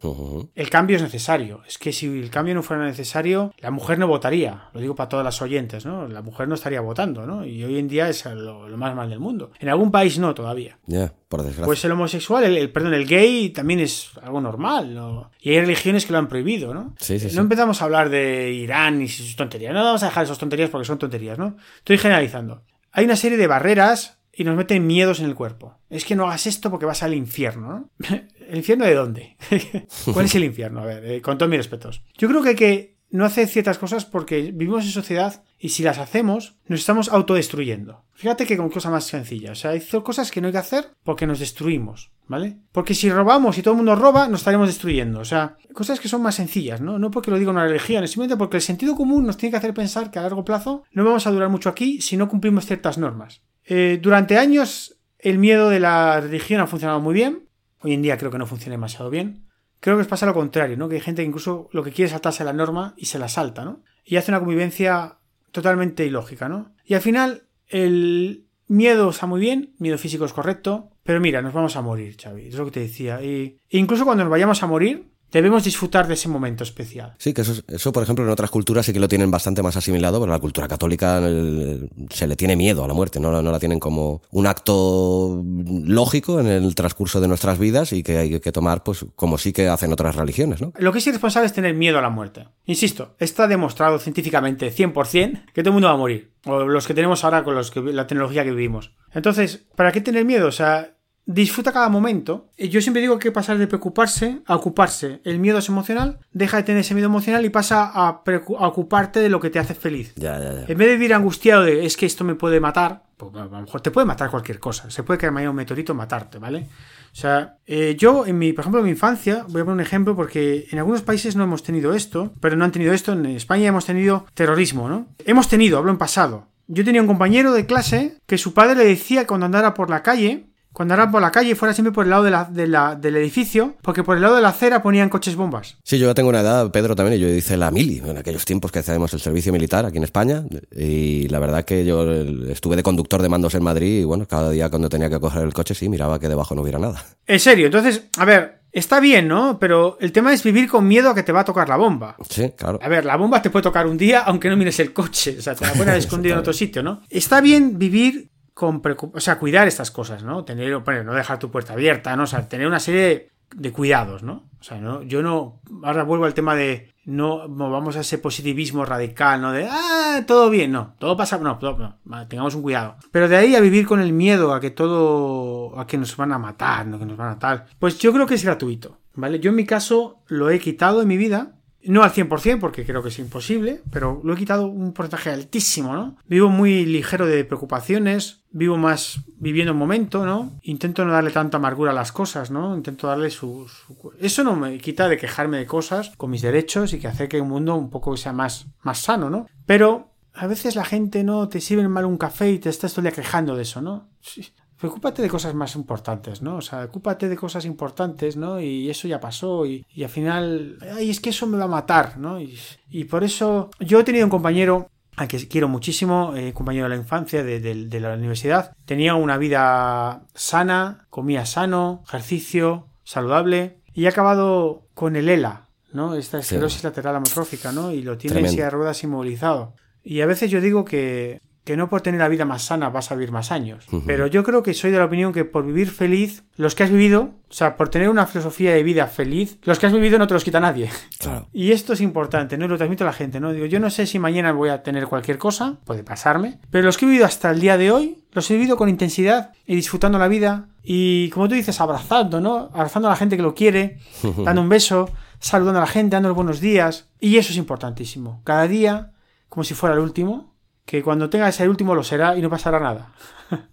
El 0.54 0.70
cambio 0.70 0.96
es 0.96 1.02
necesario. 1.02 1.62
Es 1.66 1.78
que 1.78 1.92
si 1.92 2.06
el 2.06 2.30
cambio 2.30 2.54
no 2.54 2.62
fuera 2.62 2.84
necesario, 2.84 3.52
la 3.58 3.70
mujer 3.70 3.98
no 3.98 4.06
votaría. 4.06 4.68
Lo 4.72 4.80
digo 4.80 4.94
para 4.94 5.08
todas 5.08 5.24
las 5.24 5.40
oyentes, 5.42 5.84
¿no? 5.84 6.08
La 6.08 6.22
mujer 6.22 6.48
no 6.48 6.54
estaría 6.54 6.80
votando, 6.80 7.26
¿no? 7.26 7.44
Y 7.44 7.62
hoy 7.64 7.78
en 7.78 7.88
día 7.88 8.08
es 8.08 8.24
lo, 8.24 8.68
lo 8.68 8.76
más 8.76 8.94
mal 8.94 9.10
del 9.10 9.20
mundo. 9.20 9.52
En 9.58 9.68
algún 9.68 9.90
país 9.90 10.18
no 10.18 10.34
todavía. 10.34 10.78
Ya, 10.86 11.12
por 11.28 11.40
desgracia. 11.42 11.66
Pues 11.66 11.84
el 11.84 11.92
homosexual, 11.92 12.44
el, 12.44 12.56
el- 12.56 12.70
perdón, 12.72 12.94
el 12.94 13.06
gay 13.06 13.50
también 13.50 13.80
es 13.80 14.10
algo 14.22 14.40
normal, 14.40 14.94
¿no? 14.94 15.30
Y 15.40 15.50
hay 15.50 15.60
religiones 15.60 16.06
que 16.06 16.12
lo 16.12 16.18
han 16.18 16.28
prohibido, 16.28 16.72
¿no? 16.74 16.94
Sí, 16.98 17.18
sí, 17.18 17.28
sí. 17.30 17.36
No 17.36 17.42
empezamos 17.42 17.80
a 17.82 17.84
hablar 17.84 18.08
de 18.08 18.50
Irán 18.52 19.02
y 19.02 19.08
sus 19.08 19.36
tonterías. 19.36 19.74
No 19.74 19.84
vamos 19.84 20.02
a 20.02 20.06
dejar 20.06 20.24
esas 20.24 20.38
tonterías 20.38 20.70
porque 20.70 20.86
son 20.86 20.98
tonterías, 20.98 21.38
¿no? 21.38 21.56
Estoy 21.78 21.98
generalizando. 21.98 22.62
Hay 22.92 23.04
una 23.04 23.16
serie 23.16 23.36
de 23.36 23.46
barreras 23.46 24.17
y 24.38 24.44
nos 24.44 24.56
meten 24.56 24.86
miedos 24.86 25.18
en 25.18 25.26
el 25.26 25.34
cuerpo. 25.34 25.74
Es 25.90 26.04
que 26.04 26.14
no 26.14 26.24
hagas 26.24 26.46
esto 26.46 26.70
porque 26.70 26.86
vas 26.86 27.02
al 27.02 27.12
infierno, 27.12 27.68
¿no? 27.68 27.90
¿El 28.48 28.58
infierno 28.58 28.84
de 28.84 28.94
dónde? 28.94 29.36
¿Cuál 30.14 30.26
es 30.26 30.34
el 30.36 30.44
infierno? 30.44 30.80
A 30.80 30.86
ver, 30.86 31.04
eh, 31.04 31.20
con 31.20 31.36
todos 31.36 31.50
mis 31.50 31.58
respetos. 31.58 32.04
Yo 32.16 32.28
creo 32.28 32.40
que 32.40 32.48
hay 32.50 32.54
que 32.54 32.98
no 33.10 33.24
hacer 33.24 33.48
ciertas 33.48 33.78
cosas 33.78 34.04
porque 34.04 34.52
vivimos 34.52 34.84
en 34.84 34.92
sociedad 34.92 35.42
y 35.58 35.70
si 35.70 35.82
las 35.82 35.98
hacemos, 35.98 36.56
nos 36.66 36.78
estamos 36.78 37.08
autodestruyendo. 37.08 38.04
Fíjate 38.14 38.46
que 38.46 38.56
con 38.56 38.70
cosas 38.70 38.92
más 38.92 39.04
sencillas. 39.04 39.58
O 39.58 39.60
sea, 39.60 39.72
hay 39.72 39.80
cosas 39.80 40.30
que 40.30 40.40
no 40.40 40.46
hay 40.46 40.52
que 40.52 40.58
hacer 40.58 40.92
porque 41.02 41.26
nos 41.26 41.40
destruimos, 41.40 42.12
¿vale? 42.28 42.58
Porque 42.70 42.94
si 42.94 43.10
robamos 43.10 43.58
y 43.58 43.62
todo 43.62 43.72
el 43.72 43.78
mundo 43.78 43.96
roba, 43.96 44.28
nos 44.28 44.42
estaremos 44.42 44.68
destruyendo. 44.68 45.18
O 45.18 45.24
sea, 45.24 45.56
cosas 45.74 45.98
que 45.98 46.08
son 46.08 46.22
más 46.22 46.36
sencillas, 46.36 46.80
¿no? 46.80 47.00
No 47.00 47.10
porque 47.10 47.32
lo 47.32 47.40
diga 47.40 47.50
una 47.50 47.66
religión, 47.66 48.06
simplemente 48.06 48.36
porque 48.36 48.58
el 48.58 48.62
sentido 48.62 48.94
común 48.94 49.26
nos 49.26 49.36
tiene 49.36 49.50
que 49.50 49.56
hacer 49.56 49.74
pensar 49.74 50.12
que 50.12 50.20
a 50.20 50.22
largo 50.22 50.44
plazo 50.44 50.84
no 50.92 51.04
vamos 51.04 51.26
a 51.26 51.32
durar 51.32 51.48
mucho 51.48 51.68
aquí 51.68 52.00
si 52.00 52.16
no 52.16 52.28
cumplimos 52.28 52.66
ciertas 52.66 52.98
normas. 52.98 53.42
Eh, 53.68 53.98
durante 54.00 54.38
años 54.38 54.98
el 55.18 55.38
miedo 55.38 55.68
de 55.68 55.78
la 55.78 56.20
religión 56.20 56.60
ha 56.60 56.66
funcionado 56.66 57.00
muy 57.00 57.14
bien. 57.14 57.48
Hoy 57.80 57.92
en 57.92 58.02
día 58.02 58.16
creo 58.16 58.30
que 58.30 58.38
no 58.38 58.46
funciona 58.46 58.72
demasiado 58.72 59.10
bien. 59.10 59.46
Creo 59.80 59.96
que 59.96 60.02
os 60.02 60.08
pasa 60.08 60.26
lo 60.26 60.34
contrario, 60.34 60.76
¿no? 60.76 60.88
Que 60.88 60.96
hay 60.96 61.00
gente 61.00 61.22
que 61.22 61.28
incluso 61.28 61.68
lo 61.72 61.84
que 61.84 61.92
quiere 61.92 62.06
es 62.06 62.12
saltarse 62.12 62.44
la 62.44 62.52
norma 62.52 62.94
y 62.96 63.06
se 63.06 63.18
la 63.18 63.28
salta, 63.28 63.64
¿no? 63.64 63.82
Y 64.04 64.16
hace 64.16 64.30
una 64.30 64.40
convivencia 64.40 65.18
totalmente 65.52 66.06
ilógica, 66.06 66.48
¿no? 66.48 66.74
Y 66.84 66.94
al 66.94 67.02
final 67.02 67.44
el 67.68 68.46
miedo 68.66 69.10
está 69.10 69.26
muy 69.26 69.40
bien, 69.40 69.74
miedo 69.78 69.98
físico 69.98 70.24
es 70.24 70.32
correcto, 70.32 70.90
pero 71.04 71.20
mira, 71.20 71.42
nos 71.42 71.52
vamos 71.52 71.76
a 71.76 71.82
morir, 71.82 72.16
Xavi, 72.20 72.48
es 72.48 72.54
lo 72.54 72.64
que 72.64 72.70
te 72.70 72.80
decía. 72.80 73.22
Y 73.22 73.60
incluso 73.68 74.04
cuando 74.04 74.24
nos 74.24 74.30
vayamos 74.30 74.62
a 74.62 74.66
morir, 74.66 75.10
debemos 75.30 75.64
disfrutar 75.64 76.06
de 76.08 76.14
ese 76.14 76.28
momento 76.28 76.64
especial. 76.64 77.14
Sí, 77.18 77.32
que 77.34 77.42
eso, 77.42 77.52
es- 77.52 77.64
eso, 77.68 77.92
por 77.92 78.02
ejemplo, 78.02 78.24
en 78.24 78.30
otras 78.30 78.50
culturas 78.50 78.86
sí 78.86 78.92
que 78.92 79.00
lo 79.00 79.08
tienen 79.08 79.30
bastante 79.30 79.62
más 79.62 79.76
asimilado, 79.76 80.20
pero 80.20 80.32
la 80.32 80.38
cultura 80.38 80.68
católica 80.68 81.18
el- 81.18 81.90
se 82.10 82.26
le 82.26 82.36
tiene 82.36 82.56
miedo 82.56 82.84
a 82.84 82.88
la 82.88 82.94
muerte, 82.94 83.20
no, 83.20 83.30
la- 83.32 83.42
no 83.42 83.50
la 83.52 83.58
tienen 83.58 83.78
como 83.80 84.22
un 84.30 84.46
acto 84.46 85.42
lógico 85.44 86.40
en 86.40 86.46
el 86.46 86.74
transcurso 86.74 87.20
de 87.20 87.28
nuestras 87.28 87.58
vidas 87.58 87.92
y 87.92 88.02
que 88.02 88.16
hay 88.18 88.40
que 88.40 88.52
tomar, 88.52 88.82
pues, 88.82 89.04
como 89.16 89.38
sí 89.38 89.52
que 89.52 89.68
hacen 89.68 89.92
otras 89.92 90.16
religiones, 90.16 90.60
¿no? 90.60 90.72
Lo 90.78 90.92
que 90.92 90.98
es 90.98 91.06
irresponsable 91.06 91.46
es 91.46 91.52
tener 91.52 91.74
miedo 91.74 91.98
a 91.98 92.02
la 92.02 92.10
muerte. 92.10 92.46
Insisto, 92.66 93.14
está 93.18 93.46
demostrado 93.48 93.98
científicamente 93.98 94.70
100% 94.70 95.42
que 95.52 95.62
todo 95.62 95.70
el 95.70 95.74
mundo 95.74 95.88
va 95.88 95.94
a 95.94 95.98
morir. 95.98 96.32
O 96.46 96.60
los 96.66 96.86
que 96.86 96.94
tenemos 96.94 97.24
ahora 97.24 97.44
con 97.44 97.54
los 97.54 97.70
que, 97.70 97.80
la 97.80 98.06
tecnología 98.06 98.44
que 98.44 98.50
vivimos. 98.50 98.92
Entonces, 99.12 99.66
¿para 99.76 99.92
qué 99.92 100.00
tener 100.00 100.24
miedo? 100.24 100.48
O 100.48 100.52
sea, 100.52 100.94
disfruta 101.28 101.72
cada 101.72 101.90
momento. 101.90 102.48
Y 102.56 102.70
Yo 102.70 102.80
siempre 102.80 103.02
digo 103.02 103.18
que 103.18 103.28
que 103.28 103.32
pasar 103.32 103.58
de 103.58 103.66
preocuparse 103.66 104.40
a 104.46 104.56
ocuparse. 104.56 105.20
El 105.24 105.38
miedo 105.38 105.58
es 105.58 105.68
emocional, 105.68 106.20
deja 106.32 106.56
de 106.56 106.62
tener 106.62 106.80
ese 106.80 106.94
miedo 106.94 107.08
emocional 107.08 107.44
y 107.44 107.50
pasa 107.50 107.90
a, 107.92 108.08
a 108.08 108.66
ocuparte 108.66 109.20
de 109.20 109.28
lo 109.28 109.38
que 109.38 109.50
te 109.50 109.58
hace 109.58 109.74
feliz. 109.74 110.14
Ya, 110.16 110.38
ya, 110.38 110.52
ya. 110.54 110.60
En 110.66 110.78
vez 110.78 110.88
de 110.88 110.94
vivir 110.94 111.12
angustiado 111.12 111.64
de 111.64 111.84
es 111.84 111.96
que 111.98 112.06
esto 112.06 112.24
me 112.24 112.36
puede 112.36 112.60
matar, 112.60 113.02
pues 113.18 113.34
a 113.34 113.44
lo 113.44 113.60
mejor 113.60 113.80
te 113.82 113.90
puede 113.90 114.06
matar 114.06 114.30
cualquier 114.30 114.58
cosa. 114.58 114.90
Se 114.90 115.02
puede 115.02 115.18
caer 115.18 115.32
mañana 115.32 115.50
un 115.50 115.56
meteorito 115.56 115.92
y 115.92 115.96
matarte, 115.96 116.38
¿vale? 116.38 116.68
O 117.12 117.16
sea, 117.16 117.56
eh, 117.66 117.96
yo, 117.98 118.24
en 118.24 118.38
mi, 118.38 118.54
por 118.54 118.62
ejemplo, 118.62 118.80
en 118.80 118.86
mi 118.86 118.92
infancia, 118.92 119.44
voy 119.48 119.60
a 119.60 119.64
poner 119.64 119.74
un 119.74 119.80
ejemplo 119.80 120.16
porque 120.16 120.68
en 120.70 120.78
algunos 120.78 121.02
países 121.02 121.36
no 121.36 121.44
hemos 121.44 121.62
tenido 121.62 121.92
esto, 121.92 122.32
pero 122.40 122.56
no 122.56 122.64
han 122.64 122.72
tenido 122.72 122.94
esto. 122.94 123.12
En 123.12 123.26
España 123.26 123.66
hemos 123.68 123.84
tenido 123.84 124.24
terrorismo, 124.32 124.88
¿no? 124.88 125.08
Hemos 125.26 125.48
tenido, 125.48 125.76
hablo 125.76 125.90
en 125.90 125.98
pasado. 125.98 126.46
Yo 126.68 126.84
tenía 126.84 127.02
un 127.02 127.08
compañero 127.08 127.52
de 127.52 127.66
clase 127.66 128.18
que 128.26 128.38
su 128.38 128.54
padre 128.54 128.76
le 128.76 128.84
decía 128.84 129.26
cuando 129.26 129.46
andara 129.46 129.74
por 129.74 129.90
la 129.90 130.02
calle 130.02 130.48
cuando 130.72 130.94
andaban 130.94 131.10
por 131.10 131.20
la 131.22 131.30
calle 131.32 131.56
fuera 131.56 131.74
siempre 131.74 131.92
por 131.92 132.04
el 132.04 132.10
lado 132.10 132.22
de 132.24 132.30
la, 132.30 132.44
de 132.44 132.66
la- 132.66 132.94
del 132.94 133.16
edificio, 133.16 133.74
porque 133.82 134.04
por 134.04 134.16
el 134.16 134.22
lado 134.22 134.36
de 134.36 134.42
la 134.42 134.50
acera 134.50 134.82
ponían 134.82 135.08
coches 135.08 135.34
bombas. 135.34 135.76
Sí, 135.82 135.98
yo 135.98 136.06
ya 136.06 136.14
tengo 136.14 136.28
una 136.28 136.40
edad, 136.40 136.70
Pedro 136.70 136.94
también, 136.94 137.18
y 137.18 137.22
yo 137.22 137.28
hice 137.28 137.56
la 137.56 137.70
mili 137.70 137.98
en 138.04 138.16
aquellos 138.16 138.44
tiempos 138.44 138.70
que 138.70 138.78
hacíamos 138.80 139.12
el 139.14 139.20
servicio 139.20 139.52
militar 139.52 139.84
aquí 139.86 139.96
en 139.98 140.04
España. 140.04 140.44
Y 140.76 141.26
la 141.28 141.38
verdad 141.40 141.64
que 141.64 141.84
yo 141.84 142.04
estuve 142.50 142.76
de 142.76 142.82
conductor 142.82 143.20
de 143.22 143.28
mandos 143.28 143.54
en 143.54 143.62
Madrid 143.64 144.00
y 144.00 144.04
bueno, 144.04 144.26
cada 144.26 144.50
día 144.50 144.68
cuando 144.70 144.88
tenía 144.88 145.10
que 145.10 145.18
coger 145.18 145.42
el 145.42 145.52
coche, 145.54 145.74
sí, 145.74 145.88
miraba 145.88 146.18
que 146.20 146.28
debajo 146.28 146.54
no 146.54 146.62
hubiera 146.62 146.78
nada. 146.78 147.04
En 147.26 147.40
serio, 147.40 147.66
entonces, 147.66 148.04
a 148.16 148.24
ver, 148.24 148.60
está 148.72 149.00
bien, 149.00 149.28
¿no? 149.28 149.58
Pero 149.58 149.98
el 150.00 150.12
tema 150.12 150.32
es 150.32 150.42
vivir 150.42 150.66
con 150.66 150.88
miedo 150.88 151.10
a 151.10 151.14
que 151.14 151.22
te 151.22 151.30
va 151.32 151.40
a 151.40 151.44
tocar 151.44 151.68
la 151.68 151.76
bomba. 151.76 152.16
Sí, 152.30 152.52
claro. 152.56 152.78
A 152.82 152.88
ver, 152.88 153.04
la 153.04 153.16
bomba 153.16 153.42
te 153.42 153.50
puede 153.50 153.64
tocar 153.64 153.86
un 153.86 153.98
día 153.98 154.20
aunque 154.20 154.48
no 154.48 154.56
mires 154.56 154.78
el 154.80 154.94
coche. 154.94 155.36
O 155.38 155.42
sea, 155.42 155.54
te 155.54 155.66
la 155.66 155.72
pueden 155.72 155.90
haber 155.90 155.98
escondido 156.04 156.34
en 156.34 156.40
otro 156.40 156.54
sitio, 156.54 156.82
¿no? 156.82 157.02
Está 157.10 157.42
bien 157.42 157.78
vivir 157.78 158.30
con 158.58 158.82
O 159.14 159.20
sea, 159.20 159.38
cuidar 159.38 159.68
estas 159.68 159.92
cosas, 159.92 160.24
¿no? 160.24 160.44
Tener, 160.44 160.76
bueno, 160.78 161.04
no 161.04 161.14
dejar 161.14 161.38
tu 161.38 161.48
puerta 161.48 161.74
abierta, 161.74 162.16
¿no? 162.16 162.24
O 162.24 162.26
sea, 162.26 162.48
tener 162.48 162.66
una 162.66 162.80
serie 162.80 163.00
de, 163.02 163.30
de 163.54 163.70
cuidados, 163.72 164.24
¿no? 164.24 164.48
O 164.60 164.64
sea, 164.64 164.78
no, 164.78 165.00
yo 165.02 165.22
no. 165.22 165.60
Ahora 165.84 166.02
vuelvo 166.02 166.24
al 166.24 166.34
tema 166.34 166.56
de. 166.56 166.92
No 167.04 167.48
vamos 167.48 167.96
a 167.96 168.00
ese 168.00 168.18
positivismo 168.18 168.84
radical, 168.84 169.40
¿no? 169.40 169.52
De, 169.52 169.68
ah, 169.70 170.24
todo 170.26 170.50
bien, 170.50 170.72
no, 170.72 170.94
todo 170.98 171.16
pasa, 171.16 171.38
no, 171.38 171.56
todo- 171.56 171.94
no, 172.04 172.26
tengamos 172.28 172.56
un 172.56 172.62
cuidado. 172.62 172.96
Pero 173.12 173.28
de 173.28 173.36
ahí 173.36 173.54
a 173.54 173.60
vivir 173.60 173.86
con 173.86 174.00
el 174.00 174.12
miedo 174.12 174.52
a 174.52 174.60
que 174.60 174.70
todo, 174.72 175.78
a 175.78 175.86
que 175.86 175.96
nos 175.96 176.16
van 176.16 176.32
a 176.32 176.38
matar, 176.38 176.84
¿no? 176.86 176.98
Que 176.98 177.06
nos 177.06 177.16
van 177.16 177.30
a 177.30 177.38
tal. 177.38 177.64
Pues 177.78 177.96
yo 177.98 178.12
creo 178.12 178.26
que 178.26 178.34
es 178.34 178.44
gratuito, 178.44 178.98
¿vale? 179.14 179.38
Yo 179.38 179.50
en 179.50 179.56
mi 179.56 179.64
caso 179.64 180.18
lo 180.26 180.50
he 180.50 180.58
quitado 180.58 181.00
en 181.00 181.08
mi 181.08 181.16
vida, 181.16 181.52
no 181.84 182.02
al 182.02 182.12
100% 182.12 182.58
porque 182.60 182.84
creo 182.84 183.02
que 183.02 183.08
es 183.08 183.18
imposible, 183.18 183.80
pero 183.90 184.20
lo 184.24 184.34
he 184.34 184.36
quitado 184.36 184.66
un 184.66 184.92
porcentaje 184.92 185.30
altísimo, 185.30 185.94
¿no? 185.94 186.16
Vivo 186.26 186.48
muy 186.48 186.84
ligero 186.84 187.26
de 187.26 187.44
preocupaciones, 187.44 188.40
vivo 188.50 188.76
más 188.76 189.20
viviendo 189.38 189.72
el 189.72 189.78
momento, 189.78 190.26
¿no? 190.26 190.52
Intento 190.62 191.04
no 191.04 191.12
darle 191.12 191.30
tanta 191.30 191.58
amargura 191.58 191.92
a 191.92 191.94
las 191.94 192.10
cosas, 192.12 192.50
¿no? 192.50 192.74
Intento 192.76 193.06
darle 193.06 193.30
su, 193.30 193.68
su- 193.68 194.12
Eso 194.20 194.42
no 194.44 194.56
me 194.56 194.76
quita 194.78 195.08
de 195.08 195.16
quejarme 195.16 195.58
de 195.58 195.66
cosas 195.66 196.12
con 196.16 196.30
mis 196.30 196.42
derechos 196.42 196.92
y 196.92 196.98
que 196.98 197.08
hace 197.08 197.28
que 197.28 197.36
el 197.38 197.44
mundo 197.44 197.74
un 197.76 197.90
poco 197.90 198.16
sea 198.16 198.32
más, 198.32 198.66
más 198.82 198.98
sano, 198.98 199.30
¿no? 199.30 199.46
Pero 199.64 200.12
a 200.34 200.46
veces 200.46 200.76
la 200.76 200.84
gente, 200.84 201.24
¿no? 201.24 201.48
Te 201.48 201.60
sirve 201.60 201.86
mal 201.88 202.04
un 202.04 202.18
café 202.18 202.50
y 202.50 202.58
te 202.58 202.68
estás 202.70 202.92
todo 202.92 203.00
el 203.06 203.12
día 203.12 203.22
quejando 203.22 203.54
de 203.56 203.62
eso, 203.62 203.80
¿no? 203.80 204.08
Sí. 204.20 204.48
Preocúpate 204.78 205.22
de 205.22 205.28
cosas 205.28 205.54
más 205.54 205.74
importantes, 205.74 206.40
¿no? 206.42 206.56
O 206.56 206.60
sea, 206.60 206.84
ocúpate 206.84 207.28
de 207.28 207.36
cosas 207.36 207.64
importantes, 207.64 208.36
¿no? 208.36 208.60
Y 208.60 208.88
eso 208.88 209.08
ya 209.08 209.18
pasó 209.20 209.66
y, 209.66 209.84
y 209.92 210.04
al 210.04 210.10
final, 210.10 210.78
ay, 210.94 211.10
es 211.10 211.20
que 211.20 211.30
eso 211.30 211.46
me 211.46 211.58
va 211.58 211.64
a 211.64 211.68
matar, 211.68 212.16
¿no? 212.18 212.40
Y, 212.40 212.56
y 212.90 213.04
por 213.04 213.24
eso 213.24 213.70
yo 213.80 214.00
he 214.00 214.04
tenido 214.04 214.24
un 214.24 214.30
compañero 214.30 214.88
al 215.16 215.26
que 215.26 215.48
quiero 215.48 215.66
muchísimo, 215.66 216.34
eh, 216.36 216.52
compañero 216.52 216.84
de 216.84 216.90
la 216.90 216.96
infancia, 216.96 217.42
de, 217.42 217.58
de- 217.58 217.86
de 217.86 218.00
la 218.00 218.14
universidad. 218.14 218.72
Tenía 218.84 219.16
una 219.16 219.36
vida 219.36 220.22
sana, 220.34 221.06
comía 221.10 221.44
sano, 221.44 222.04
ejercicio, 222.06 222.86
saludable 223.02 223.78
y 223.94 224.06
ha 224.06 224.10
acabado 224.10 224.86
con 224.94 225.16
el 225.16 225.28
ELA, 225.28 225.66
¿no? 225.92 226.14
Esta 226.14 226.38
esclerosis 226.38 226.84
lateral 226.84 227.16
amotrófica, 227.16 227.72
¿no? 227.72 227.90
Y 227.90 228.02
lo 228.02 228.16
tiene 228.16 228.36
en 228.36 228.42
silla 228.52 228.64
de 228.66 228.70
ruedas 228.70 229.02
inmovilizado. 229.02 229.74
Y 230.04 230.20
a 230.20 230.26
veces 230.26 230.52
yo 230.52 230.60
digo 230.60 230.84
que, 230.84 231.40
que 231.68 231.76
no 231.76 231.90
por 231.90 232.00
tener 232.00 232.18
la 232.18 232.28
vida 232.28 232.46
más 232.46 232.62
sana 232.62 232.88
vas 232.88 233.12
a 233.12 233.14
vivir 233.14 233.30
más 233.30 233.52
años. 233.52 233.84
Pero 234.06 234.26
yo 234.26 234.42
creo 234.42 234.62
que 234.62 234.72
soy 234.72 234.90
de 234.90 234.96
la 234.96 235.04
opinión 235.04 235.34
que 235.34 235.44
por 235.44 235.66
vivir 235.66 235.90
feliz, 235.90 236.44
los 236.56 236.74
que 236.74 236.82
has 236.82 236.90
vivido, 236.90 237.34
o 237.46 237.52
sea, 237.52 237.76
por 237.76 237.90
tener 237.90 238.08
una 238.08 238.24
filosofía 238.24 238.72
de 238.72 238.82
vida 238.82 239.06
feliz, 239.06 239.58
los 239.64 239.78
que 239.78 239.84
has 239.84 239.92
vivido 239.92 240.18
no 240.18 240.26
te 240.26 240.32
los 240.32 240.44
quita 240.44 240.60
nadie. 240.60 240.90
Claro. 241.18 241.48
Y 241.52 241.72
esto 241.72 241.94
es 241.94 242.00
importante, 242.00 242.56
¿no? 242.56 242.64
Y 242.64 242.68
lo 242.68 242.76
transmito 242.76 243.02
a 243.02 243.08
la 243.08 243.12
gente, 243.12 243.40
¿no? 243.40 243.52
Digo, 243.52 243.66
yo 243.66 243.80
no 243.80 243.90
sé 243.90 244.06
si 244.06 244.20
mañana 244.20 244.52
voy 244.52 244.68
a 244.68 244.82
tener 244.84 245.08
cualquier 245.08 245.36
cosa, 245.36 245.78
puede 245.84 246.04
pasarme, 246.04 246.60
pero 246.70 246.84
los 246.84 246.96
que 246.96 247.04
he 247.04 247.08
vivido 247.08 247.26
hasta 247.26 247.50
el 247.50 247.60
día 247.60 247.76
de 247.76 247.90
hoy, 247.90 248.24
los 248.32 248.48
he 248.50 248.54
vivido 248.54 248.76
con 248.76 248.88
intensidad 248.88 249.50
y 249.66 249.74
disfrutando 249.74 250.16
la 250.16 250.28
vida 250.28 250.68
y, 250.82 251.28
como 251.30 251.48
tú 251.48 251.54
dices, 251.54 251.80
abrazando, 251.80 252.40
¿no? 252.40 252.70
Abrazando 252.72 253.08
a 253.08 253.10
la 253.10 253.16
gente 253.16 253.36
que 253.36 253.42
lo 253.42 253.54
quiere, 253.54 253.98
dando 254.44 254.62
un 254.62 254.68
beso, 254.68 255.10
saludando 255.40 255.80
a 255.80 255.84
la 255.84 255.90
gente, 255.90 256.16
dando 256.16 256.32
buenos 256.34 256.60
días. 256.60 257.08
Y 257.20 257.36
eso 257.36 257.52
es 257.52 257.58
importantísimo. 257.58 258.40
Cada 258.44 258.68
día, 258.68 259.12
como 259.48 259.64
si 259.64 259.74
fuera 259.74 259.96
el 259.96 260.00
último, 260.00 260.54
que 260.88 261.02
cuando 261.02 261.28
tengas 261.28 261.60
el 261.60 261.68
último 261.68 261.94
lo 261.94 262.02
será 262.02 262.34
y 262.36 262.40
no 262.40 262.48
pasará 262.48 262.80
nada. 262.80 263.12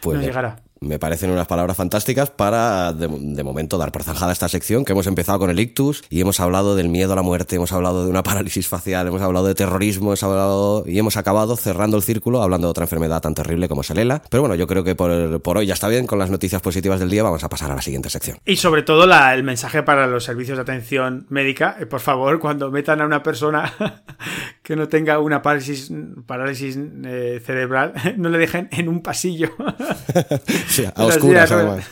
Pues 0.00 0.14
no 0.16 0.20
me- 0.22 0.26
llegará. 0.28 0.62
Me 0.80 1.00
parecen 1.00 1.30
unas 1.32 1.48
palabras 1.48 1.76
fantásticas 1.76 2.30
para, 2.30 2.92
de, 2.92 3.08
de 3.08 3.42
momento, 3.42 3.76
dar 3.78 3.90
por 3.90 4.04
zanjada 4.04 4.30
esta 4.30 4.48
sección, 4.48 4.84
que 4.84 4.92
hemos 4.92 5.08
empezado 5.08 5.40
con 5.40 5.50
el 5.50 5.58
ictus 5.58 6.04
y 6.08 6.20
hemos 6.20 6.38
hablado 6.38 6.76
del 6.76 6.88
miedo 6.88 7.12
a 7.12 7.16
la 7.16 7.22
muerte, 7.22 7.56
hemos 7.56 7.72
hablado 7.72 8.04
de 8.04 8.10
una 8.10 8.22
parálisis 8.22 8.68
facial, 8.68 9.08
hemos 9.08 9.20
hablado 9.20 9.44
de 9.48 9.56
terrorismo, 9.56 10.10
hemos 10.10 10.22
hablado 10.22 10.84
y 10.86 10.96
hemos 11.00 11.16
acabado 11.16 11.56
cerrando 11.56 11.96
el 11.96 12.04
círculo 12.04 12.42
hablando 12.44 12.68
de 12.68 12.70
otra 12.70 12.84
enfermedad 12.84 13.20
tan 13.20 13.34
terrible 13.34 13.68
como 13.68 13.80
es 13.80 13.90
el 13.90 13.98
ELA. 13.98 14.22
Pero 14.30 14.40
bueno, 14.42 14.54
yo 14.54 14.68
creo 14.68 14.84
que 14.84 14.94
por, 14.94 15.42
por 15.42 15.58
hoy 15.58 15.66
ya 15.66 15.74
está 15.74 15.88
bien 15.88 16.06
con 16.06 16.20
las 16.20 16.30
noticias 16.30 16.62
positivas 16.62 17.00
del 17.00 17.10
día. 17.10 17.24
Vamos 17.24 17.42
a 17.42 17.48
pasar 17.48 17.72
a 17.72 17.74
la 17.74 17.82
siguiente 17.82 18.08
sección. 18.08 18.38
Y 18.46 18.54
sobre 18.56 18.84
todo 18.84 19.04
la- 19.08 19.34
el 19.34 19.42
mensaje 19.42 19.82
para 19.82 20.06
los 20.06 20.22
servicios 20.22 20.56
de 20.58 20.62
atención 20.62 21.26
médica, 21.28 21.76
eh, 21.80 21.86
por 21.86 21.98
favor, 22.00 22.38
cuando 22.38 22.70
metan 22.70 23.00
a 23.00 23.04
una 23.06 23.24
persona 23.24 23.74
que 24.68 24.76
no 24.76 24.86
tenga 24.86 25.18
una 25.18 25.40
parálisis, 25.40 25.90
parálisis 26.26 26.78
eh, 26.78 27.40
cerebral, 27.42 27.94
no 28.18 28.28
le 28.28 28.36
dejen 28.36 28.68
en 28.70 28.90
un 28.90 29.00
pasillo. 29.00 29.48
Sí, 30.68 30.84
a 30.84 31.04
oscuras, 31.04 31.50
además. 31.50 31.88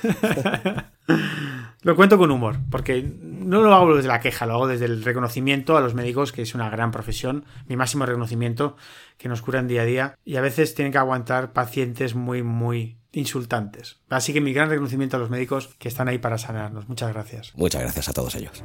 lo 1.83 1.97
cuento 1.97 2.19
con 2.19 2.31
humor, 2.31 2.59
porque 2.71 3.03
no 3.23 3.63
lo 3.63 3.73
hago 3.75 3.97
desde 3.97 4.09
la 4.09 4.21
queja, 4.21 4.45
lo 4.45 4.53
hago 4.53 4.67
desde 4.67 4.85
el 4.85 5.03
reconocimiento 5.03 5.79
a 5.79 5.81
los 5.81 5.95
médicos, 5.95 6.33
que 6.33 6.43
es 6.43 6.55
una 6.55 6.69
gran 6.69 6.91
profesión, 6.91 7.47
mi 7.67 7.77
máximo 7.77 8.05
reconocimiento, 8.05 8.77
que 9.17 9.31
nos 9.31 9.41
curan 9.41 9.69
día 9.69 9.83
a 9.83 9.85
día, 9.87 10.19
y 10.27 10.37
a 10.37 10.43
veces 10.43 10.75
tienen 10.75 10.93
que 10.93 10.99
aguantar 10.99 11.55
pacientes 11.55 12.15
muy, 12.15 12.43
muy 12.43 12.99
insultantes. 13.13 14.01
Así 14.11 14.35
que 14.35 14.43
mi 14.43 14.53
gran 14.53 14.69
reconocimiento 14.69 15.17
a 15.17 15.21
los 15.21 15.31
médicos 15.31 15.75
que 15.79 15.89
están 15.89 16.09
ahí 16.09 16.19
para 16.19 16.37
sanarnos. 16.37 16.91
Muchas 16.91 17.11
gracias. 17.11 17.53
Muchas 17.57 17.81
gracias 17.81 18.11
a 18.11 18.13
todos 18.13 18.35
ellos. 18.35 18.63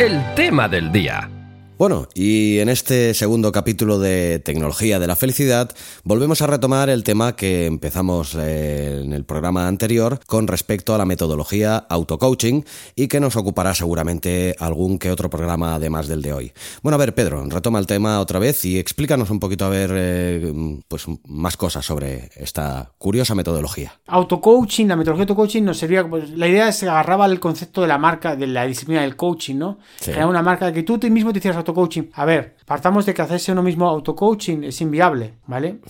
El 0.00 0.20
tema 0.34 0.66
del 0.66 0.90
día. 0.90 1.33
Bueno, 1.76 2.06
y 2.14 2.60
en 2.60 2.68
este 2.68 3.14
segundo 3.14 3.50
capítulo 3.50 3.98
de 3.98 4.38
Tecnología 4.38 5.00
de 5.00 5.08
la 5.08 5.16
Felicidad 5.16 5.72
volvemos 6.04 6.40
a 6.40 6.46
retomar 6.46 6.88
el 6.88 7.02
tema 7.02 7.34
que 7.34 7.66
empezamos 7.66 8.36
eh, 8.38 9.00
en 9.02 9.12
el 9.12 9.24
programa 9.24 9.66
anterior 9.66 10.20
con 10.24 10.46
respecto 10.46 10.94
a 10.94 10.98
la 10.98 11.04
metodología 11.04 11.78
auto-coaching 11.88 12.62
y 12.94 13.08
que 13.08 13.18
nos 13.18 13.34
ocupará 13.34 13.74
seguramente 13.74 14.54
algún 14.60 15.00
que 15.00 15.10
otro 15.10 15.28
programa 15.28 15.74
además 15.74 16.06
del 16.06 16.22
de 16.22 16.32
hoy. 16.32 16.52
Bueno, 16.84 16.94
a 16.94 16.98
ver, 16.98 17.12
Pedro, 17.12 17.44
retoma 17.46 17.80
el 17.80 17.88
tema 17.88 18.20
otra 18.20 18.38
vez 18.38 18.64
y 18.64 18.78
explícanos 18.78 19.30
un 19.30 19.40
poquito 19.40 19.64
a 19.64 19.68
ver 19.68 19.90
eh, 19.94 20.80
pues 20.86 21.06
más 21.26 21.56
cosas 21.56 21.84
sobre 21.84 22.30
esta 22.36 22.92
curiosa 22.98 23.34
metodología. 23.34 23.98
Autocoaching, 24.06 24.86
la 24.86 24.94
metodología 24.94 25.24
autocoaching 25.24 25.64
nos 25.64 25.78
servía, 25.78 26.08
pues, 26.08 26.30
la 26.30 26.46
idea 26.46 26.68
es 26.68 26.78
que 26.78 26.88
agarraba 26.88 27.26
el 27.26 27.40
concepto 27.40 27.80
de 27.80 27.88
la 27.88 27.98
marca, 27.98 28.36
de 28.36 28.46
la 28.46 28.64
disciplina 28.64 29.02
del 29.02 29.16
coaching, 29.16 29.56
¿no? 29.56 29.78
Sí. 29.98 30.12
Era 30.12 30.28
una 30.28 30.40
marca 30.40 30.72
que 30.72 30.84
tú, 30.84 30.98
tú 30.98 31.10
mismo 31.10 31.32
te 31.32 31.40
hicieras 31.40 31.63
autocoaching. 31.64 32.10
A 32.14 32.24
ver, 32.24 32.56
partamos 32.66 33.06
de 33.06 33.14
que 33.14 33.22
hacerse 33.22 33.52
uno 33.52 33.62
mismo 33.62 33.88
autocoaching 33.88 34.64
es 34.64 34.80
inviable, 34.80 35.34
¿vale? 35.46 35.80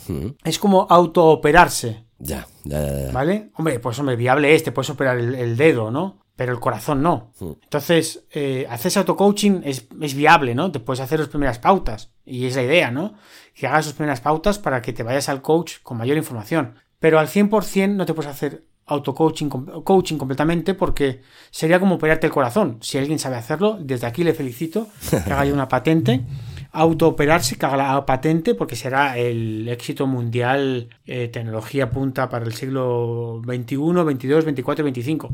Es 0.44 0.58
como 0.58 0.86
autooperarse, 0.88 2.04
Ya, 2.18 2.46
ya, 2.64 2.80
ya, 2.80 3.06
ya. 3.06 3.12
¿vale? 3.12 3.50
Hombre, 3.56 3.78
pues 3.80 3.98
hombre, 3.98 4.16
viable 4.16 4.54
es, 4.54 4.62
te 4.62 4.72
puedes 4.72 4.90
operar 4.90 5.18
el, 5.18 5.34
el 5.34 5.56
dedo, 5.56 5.90
¿no? 5.90 6.22
Pero 6.36 6.52
el 6.52 6.58
corazón 6.58 7.00
no. 7.02 7.30
Entonces, 7.40 8.24
eh, 8.32 8.66
hacerse 8.68 8.98
autocoaching 8.98 9.62
es, 9.64 9.86
es 10.00 10.14
viable, 10.14 10.54
¿no? 10.54 10.72
Te 10.72 10.80
puedes 10.80 11.00
hacer 11.00 11.20
las 11.20 11.28
primeras 11.28 11.58
pautas. 11.60 12.12
Y 12.24 12.46
es 12.46 12.56
la 12.56 12.62
idea, 12.64 12.90
¿no? 12.90 13.14
Que 13.54 13.66
hagas 13.68 13.84
tus 13.84 13.94
primeras 13.94 14.20
pautas 14.20 14.58
para 14.58 14.82
que 14.82 14.92
te 14.92 15.04
vayas 15.04 15.28
al 15.28 15.42
coach 15.42 15.74
con 15.82 15.96
mayor 15.96 16.16
información. 16.16 16.74
Pero 16.98 17.20
al 17.20 17.28
100% 17.28 17.94
no 17.94 18.04
te 18.06 18.14
puedes 18.14 18.32
hacer 18.32 18.64
autocoaching 18.86 19.48
coaching 19.48 20.16
completamente 20.18 20.74
porque 20.74 21.20
sería 21.50 21.80
como 21.80 21.96
operarte 21.96 22.26
el 22.26 22.32
corazón. 22.32 22.78
Si 22.80 22.98
alguien 22.98 23.18
sabe 23.18 23.36
hacerlo, 23.36 23.78
desde 23.80 24.06
aquí 24.06 24.24
le 24.24 24.34
felicito 24.34 24.88
que 25.10 25.32
haga 25.32 25.52
una 25.52 25.68
patente. 25.68 26.20
Autooperarse, 26.76 27.56
que 27.56 27.66
haga 27.66 27.76
la 27.76 28.04
patente 28.04 28.56
porque 28.56 28.74
será 28.74 29.16
el 29.16 29.68
éxito 29.68 30.08
mundial, 30.08 30.88
eh, 31.06 31.28
tecnología 31.28 31.88
punta 31.88 32.28
para 32.28 32.44
el 32.44 32.52
siglo 32.52 33.40
XXI, 33.44 33.76
XXII, 33.76 34.42
XXIV 34.42 34.88
y 34.88 35.02
XXV. 35.02 35.28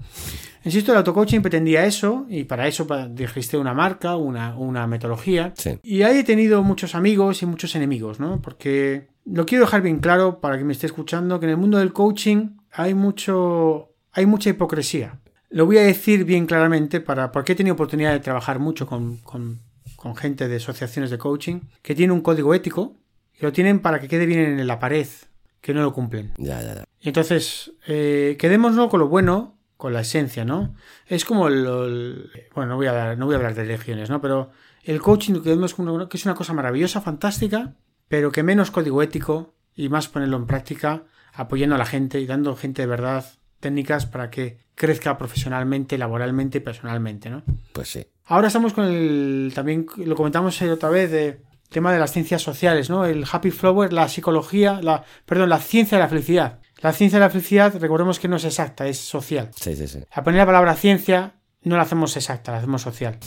Insisto, 0.64 0.92
el 0.92 0.98
autocoaching 0.98 1.40
pretendía 1.40 1.86
eso 1.86 2.26
y 2.28 2.44
para 2.44 2.68
eso 2.68 2.86
dijiste 3.12 3.56
una 3.56 3.72
marca, 3.72 4.16
una, 4.16 4.54
una 4.54 4.86
metodología. 4.86 5.54
Sí. 5.56 5.78
Y 5.82 6.02
ahí 6.02 6.18
he 6.18 6.24
tenido 6.24 6.62
muchos 6.62 6.94
amigos 6.94 7.42
y 7.42 7.46
muchos 7.46 7.74
enemigos, 7.74 8.20
¿no? 8.20 8.42
Porque 8.42 9.08
lo 9.24 9.46
quiero 9.46 9.64
dejar 9.64 9.80
bien 9.80 10.00
claro 10.00 10.40
para 10.40 10.58
que 10.58 10.64
me 10.64 10.74
esté 10.74 10.86
escuchando 10.86 11.40
que 11.40 11.46
en 11.46 11.52
el 11.52 11.56
mundo 11.56 11.78
del 11.78 11.94
coaching 11.94 12.59
hay 12.72 12.94
mucho 12.94 13.88
hay 14.12 14.26
mucha 14.26 14.50
hipocresía. 14.50 15.20
Lo 15.50 15.66
voy 15.66 15.78
a 15.78 15.82
decir 15.82 16.24
bien 16.24 16.46
claramente 16.46 17.00
para 17.00 17.32
porque 17.32 17.52
he 17.52 17.56
tenido 17.56 17.74
oportunidad 17.74 18.12
de 18.12 18.20
trabajar 18.20 18.58
mucho 18.58 18.86
con, 18.86 19.16
con- 19.18 19.60
con 19.96 20.16
gente 20.16 20.48
de 20.48 20.56
asociaciones 20.56 21.10
de 21.10 21.18
coaching 21.18 21.60
que 21.82 21.94
tiene 21.94 22.12
un 22.12 22.20
código 22.22 22.54
ético 22.54 22.96
y 23.38 23.42
lo 23.42 23.52
tienen 23.52 23.80
para 23.80 24.00
que 24.00 24.08
quede 24.08 24.26
bien 24.26 24.40
en 24.58 24.66
la 24.66 24.78
pared, 24.78 25.06
que 25.60 25.74
no 25.74 25.82
lo 25.82 25.92
cumplen. 25.92 26.32
Ya, 26.38 26.60
ya, 26.62 26.74
ya. 26.74 26.84
Entonces, 27.02 27.72
eh, 27.86 28.36
quedémonos 28.38 28.88
con 28.88 29.00
lo 29.00 29.08
bueno, 29.08 29.58
con 29.76 29.92
la 29.92 30.00
esencia, 30.00 30.44
¿no? 30.44 30.74
Es 31.06 31.24
como 31.24 31.48
el, 31.48 31.66
el- 31.66 32.30
bueno, 32.54 32.70
no 32.70 32.76
voy 32.76 32.86
a 32.86 32.90
hablar, 32.90 33.18
no 33.18 33.26
voy 33.26 33.34
a 33.34 33.38
hablar 33.38 33.54
de 33.54 33.64
religiones, 33.64 34.08
¿no? 34.10 34.20
Pero 34.20 34.50
el 34.84 35.00
coaching 35.00 35.40
que 35.42 35.52
es 36.16 36.24
una 36.26 36.34
cosa 36.34 36.52
maravillosa, 36.54 37.00
fantástica, 37.00 37.74
pero 38.08 38.32
que 38.32 38.42
menos 38.42 38.70
código 38.70 39.02
ético 39.02 39.54
y 39.74 39.88
más 39.88 40.08
ponerlo 40.08 40.36
en 40.36 40.46
práctica, 40.46 41.04
apoyando 41.32 41.74
a 41.74 41.78
la 41.78 41.86
gente 41.86 42.20
y 42.20 42.26
dando 42.26 42.56
gente 42.56 42.82
de 42.82 42.86
verdad 42.86 43.24
técnicas 43.60 44.06
para 44.06 44.30
que 44.30 44.58
crezca 44.74 45.18
profesionalmente, 45.18 45.98
laboralmente 45.98 46.58
y 46.58 46.60
personalmente, 46.60 47.30
¿no? 47.30 47.42
Pues 47.72 47.88
sí. 47.88 48.06
Ahora 48.24 48.46
estamos 48.46 48.72
con 48.72 48.86
el. 48.86 49.52
También 49.54 49.86
lo 49.96 50.16
comentamos 50.16 50.60
otra 50.62 50.88
vez 50.88 51.10
de 51.10 51.42
tema 51.68 51.92
de 51.92 51.98
las 51.98 52.12
ciencias 52.12 52.42
sociales, 52.42 52.88
¿no? 52.88 53.04
El 53.04 53.24
happy 53.30 53.50
flower, 53.50 53.92
la 53.92 54.08
psicología, 54.08 54.80
la. 54.82 55.04
Perdón, 55.26 55.50
la 55.50 55.58
ciencia 55.58 55.98
de 55.98 56.04
la 56.04 56.08
felicidad. 56.08 56.60
La 56.80 56.92
ciencia 56.92 57.18
de 57.18 57.26
la 57.26 57.30
felicidad, 57.30 57.78
recordemos 57.78 58.18
que 58.18 58.28
no 58.28 58.36
es 58.36 58.44
exacta, 58.44 58.86
es 58.86 58.98
social. 58.98 59.50
Sí, 59.54 59.76
sí, 59.76 59.86
sí. 59.86 59.98
A 60.10 60.24
poner 60.24 60.38
la 60.38 60.46
palabra 60.46 60.74
ciencia 60.74 61.34
no 61.62 61.76
la 61.76 61.82
hacemos 61.82 62.16
exacta, 62.16 62.52
la 62.52 62.58
hacemos 62.58 62.80
social. 62.80 63.18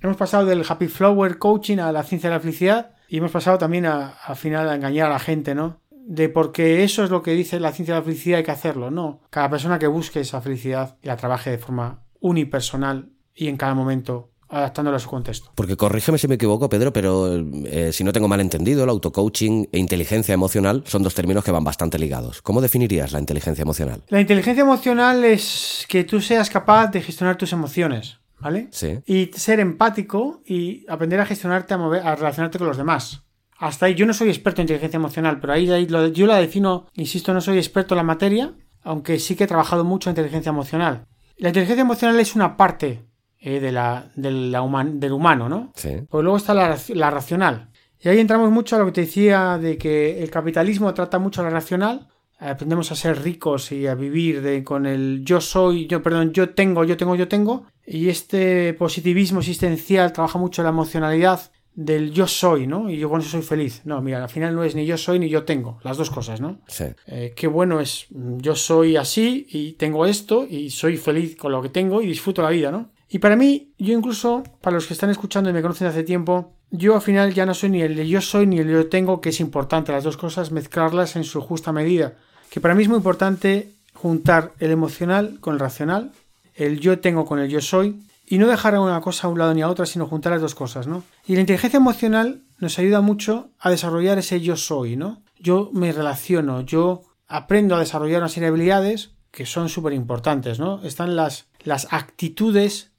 Hemos 0.00 0.16
pasado 0.16 0.44
del 0.44 0.64
happy 0.68 0.88
flower 0.88 1.38
coaching 1.38 1.78
a 1.78 1.90
la 1.90 2.02
ciencia 2.02 2.28
de 2.28 2.36
la 2.36 2.40
felicidad 2.40 2.90
y 3.08 3.18
hemos 3.18 3.30
pasado 3.30 3.56
también 3.56 3.86
a, 3.86 4.08
al 4.08 4.36
final 4.36 4.68
a 4.68 4.74
engañar 4.74 5.06
a 5.06 5.14
la 5.14 5.18
gente, 5.18 5.54
¿no? 5.54 5.80
De 6.04 6.28
porque 6.28 6.84
eso 6.84 7.04
es 7.04 7.10
lo 7.10 7.22
que 7.22 7.32
dice 7.32 7.60
la 7.60 7.72
ciencia 7.72 7.94
de 7.94 8.00
la 8.00 8.04
felicidad 8.04 8.38
hay 8.38 8.44
que 8.44 8.50
hacerlo, 8.50 8.90
no. 8.90 9.20
Cada 9.30 9.50
persona 9.50 9.78
que 9.78 9.86
busque 9.86 10.20
esa 10.20 10.40
felicidad 10.40 10.96
y 11.02 11.06
la 11.06 11.16
trabaje 11.16 11.50
de 11.50 11.58
forma 11.58 12.02
unipersonal 12.20 13.10
y 13.34 13.48
en 13.48 13.56
cada 13.56 13.74
momento 13.74 14.32
adaptándola 14.52 14.98
a 14.98 15.00
su 15.00 15.08
contexto. 15.08 15.50
Porque 15.54 15.76
corrígeme 15.76 16.18
si 16.18 16.28
me 16.28 16.34
equivoco, 16.34 16.68
Pedro, 16.68 16.92
pero 16.92 17.42
eh, 17.64 17.90
si 17.92 18.04
no 18.04 18.12
tengo 18.12 18.28
mal 18.28 18.40
entendido, 18.40 18.84
el 18.84 18.90
autocoaching 18.90 19.68
e 19.72 19.78
inteligencia 19.78 20.34
emocional 20.34 20.84
son 20.86 21.02
dos 21.02 21.14
términos 21.14 21.42
que 21.42 21.50
van 21.50 21.64
bastante 21.64 21.98
ligados. 21.98 22.42
¿Cómo 22.42 22.60
definirías 22.60 23.12
la 23.12 23.18
inteligencia 23.18 23.62
emocional? 23.62 24.02
La 24.08 24.20
inteligencia 24.20 24.60
emocional 24.60 25.24
es 25.24 25.86
que 25.88 26.04
tú 26.04 26.20
seas 26.20 26.50
capaz 26.50 26.88
de 26.88 27.00
gestionar 27.00 27.38
tus 27.38 27.54
emociones, 27.54 28.18
¿vale? 28.40 28.68
Sí. 28.72 28.98
Y 29.06 29.30
ser 29.34 29.58
empático 29.58 30.42
y 30.44 30.84
aprender 30.86 31.20
a 31.20 31.26
gestionarte, 31.26 31.72
a, 31.72 31.78
mover, 31.78 32.06
a 32.06 32.14
relacionarte 32.14 32.58
con 32.58 32.68
los 32.68 32.76
demás. 32.76 33.22
Hasta 33.62 33.86
ahí, 33.86 33.94
yo 33.94 34.06
no 34.06 34.12
soy 34.12 34.28
experto 34.28 34.60
en 34.60 34.64
inteligencia 34.64 34.96
emocional, 34.96 35.38
pero 35.40 35.52
ahí, 35.52 35.70
ahí 35.70 35.86
lo- 35.86 36.08
yo 36.08 36.26
la 36.26 36.36
defino, 36.38 36.88
insisto, 36.94 37.32
no 37.32 37.40
soy 37.40 37.58
experto 37.58 37.94
en 37.94 37.98
la 37.98 38.02
materia, 38.02 38.52
aunque 38.82 39.18
sí 39.20 39.36
que 39.36 39.44
he 39.44 39.46
trabajado 39.46 39.84
mucho 39.84 40.10
en 40.10 40.12
inteligencia 40.14 40.50
emocional. 40.50 41.06
La 41.36 41.48
inteligencia 41.50 41.82
emocional 41.82 42.18
es 42.18 42.34
una 42.34 42.56
parte 42.56 43.04
eh, 43.38 43.60
de 43.60 43.70
la, 43.72 44.10
de 44.16 44.30
la 44.30 44.62
human- 44.62 44.98
del 45.00 45.12
humano, 45.12 45.48
¿no? 45.48 45.72
Sí. 45.76 45.90
Pues 46.08 46.22
luego 46.24 46.36
está 46.36 46.54
la, 46.54 46.74
raci- 46.76 46.94
la 46.94 47.10
racional. 47.10 47.70
Y 48.00 48.08
ahí 48.08 48.18
entramos 48.18 48.50
mucho 48.50 48.74
a 48.74 48.78
lo 48.80 48.86
que 48.86 48.92
te 48.92 49.00
decía 49.02 49.58
de 49.58 49.78
que 49.78 50.22
el 50.22 50.30
capitalismo 50.30 50.92
trata 50.94 51.18
mucho 51.20 51.42
la 51.44 51.50
racional. 51.50 52.08
Aprendemos 52.40 52.90
a 52.90 52.96
ser 52.96 53.22
ricos 53.22 53.70
y 53.70 53.86
a 53.86 53.94
vivir 53.94 54.42
de, 54.42 54.64
con 54.64 54.86
el 54.86 55.22
yo 55.24 55.40
soy, 55.40 55.86
yo, 55.86 56.02
perdón, 56.02 56.32
yo 56.32 56.50
tengo, 56.50 56.82
yo 56.82 56.96
tengo, 56.96 57.14
yo 57.14 57.28
tengo. 57.28 57.66
Y 57.86 58.08
este 58.08 58.74
positivismo 58.74 59.38
existencial 59.38 60.12
trabaja 60.12 60.38
mucho 60.40 60.64
la 60.64 60.70
emocionalidad 60.70 61.52
del 61.74 62.12
yo 62.12 62.26
soy, 62.26 62.66
¿no? 62.66 62.90
Y 62.90 62.98
yo 62.98 63.08
con 63.08 63.20
eso 63.20 63.30
soy 63.30 63.42
feliz. 63.42 63.82
No, 63.84 64.00
mira, 64.02 64.22
al 64.22 64.28
final 64.28 64.54
no 64.54 64.64
es 64.64 64.74
ni 64.74 64.84
yo 64.84 64.98
soy 64.98 65.18
ni 65.18 65.28
yo 65.28 65.44
tengo, 65.44 65.78
las 65.82 65.96
dos 65.96 66.10
cosas, 66.10 66.40
¿no? 66.40 66.60
Sí. 66.66 66.84
Eh, 67.06 67.32
qué 67.34 67.46
bueno 67.46 67.80
es, 67.80 68.06
mm, 68.10 68.38
yo 68.38 68.54
soy 68.54 68.96
así 68.96 69.46
y 69.50 69.72
tengo 69.72 70.06
esto 70.06 70.46
y 70.48 70.70
soy 70.70 70.96
feliz 70.96 71.36
con 71.36 71.52
lo 71.52 71.62
que 71.62 71.70
tengo 71.70 72.02
y 72.02 72.06
disfruto 72.06 72.42
la 72.42 72.50
vida, 72.50 72.70
¿no? 72.70 72.90
Y 73.08 73.18
para 73.18 73.36
mí, 73.36 73.74
yo 73.78 73.92
incluso, 73.92 74.42
para 74.60 74.74
los 74.74 74.86
que 74.86 74.94
están 74.94 75.10
escuchando 75.10 75.50
y 75.50 75.52
me 75.52 75.60
conocen 75.60 75.86
hace 75.86 76.02
tiempo, 76.02 76.54
yo 76.70 76.94
al 76.94 77.02
final 77.02 77.34
ya 77.34 77.44
no 77.44 77.52
soy 77.52 77.68
ni 77.68 77.82
el 77.82 77.94
de 77.94 78.08
yo 78.08 78.22
soy 78.22 78.46
ni 78.46 78.58
el 78.58 78.66
de 78.66 78.72
yo 78.72 78.88
tengo, 78.88 79.20
que 79.20 79.28
es 79.28 79.40
importante, 79.40 79.92
las 79.92 80.04
dos 80.04 80.16
cosas, 80.16 80.50
mezclarlas 80.50 81.16
en 81.16 81.24
su 81.24 81.42
justa 81.42 81.72
medida. 81.72 82.14
Que 82.50 82.60
para 82.60 82.74
mí 82.74 82.82
es 82.82 82.88
muy 82.88 82.96
importante 82.96 83.72
juntar 83.92 84.52
el 84.58 84.70
emocional 84.70 85.38
con 85.40 85.54
el 85.54 85.60
racional, 85.60 86.12
el 86.54 86.80
yo 86.80 87.00
tengo 87.00 87.26
con 87.26 87.38
el 87.38 87.50
yo 87.50 87.60
soy, 87.60 88.02
y 88.32 88.38
no 88.38 88.48
dejar 88.48 88.78
una 88.78 89.02
cosa 89.02 89.26
a 89.26 89.30
un 89.30 89.38
lado 89.38 89.52
ni 89.52 89.60
a 89.60 89.68
otra, 89.68 89.84
sino 89.84 90.06
juntar 90.06 90.32
las 90.32 90.40
dos 90.40 90.54
cosas, 90.54 90.86
¿no? 90.86 91.04
Y 91.26 91.34
la 91.34 91.42
inteligencia 91.42 91.76
emocional 91.76 92.46
nos 92.56 92.78
ayuda 92.78 93.02
mucho 93.02 93.50
a 93.58 93.68
desarrollar 93.68 94.16
ese 94.16 94.40
yo 94.40 94.56
soy, 94.56 94.96
¿no? 94.96 95.22
Yo 95.38 95.68
me 95.74 95.92
relaciono, 95.92 96.62
yo 96.62 97.02
aprendo 97.28 97.76
a 97.76 97.78
desarrollar 97.78 98.22
una 98.22 98.30
serie 98.30 98.44
de 98.44 98.48
habilidades 98.48 99.10
que 99.30 99.44
son 99.44 99.68
súper 99.68 99.92
importantes, 99.92 100.58
¿no? 100.58 100.82
Están 100.82 101.14
las, 101.14 101.50
las 101.62 101.92
actitudes 101.92 102.92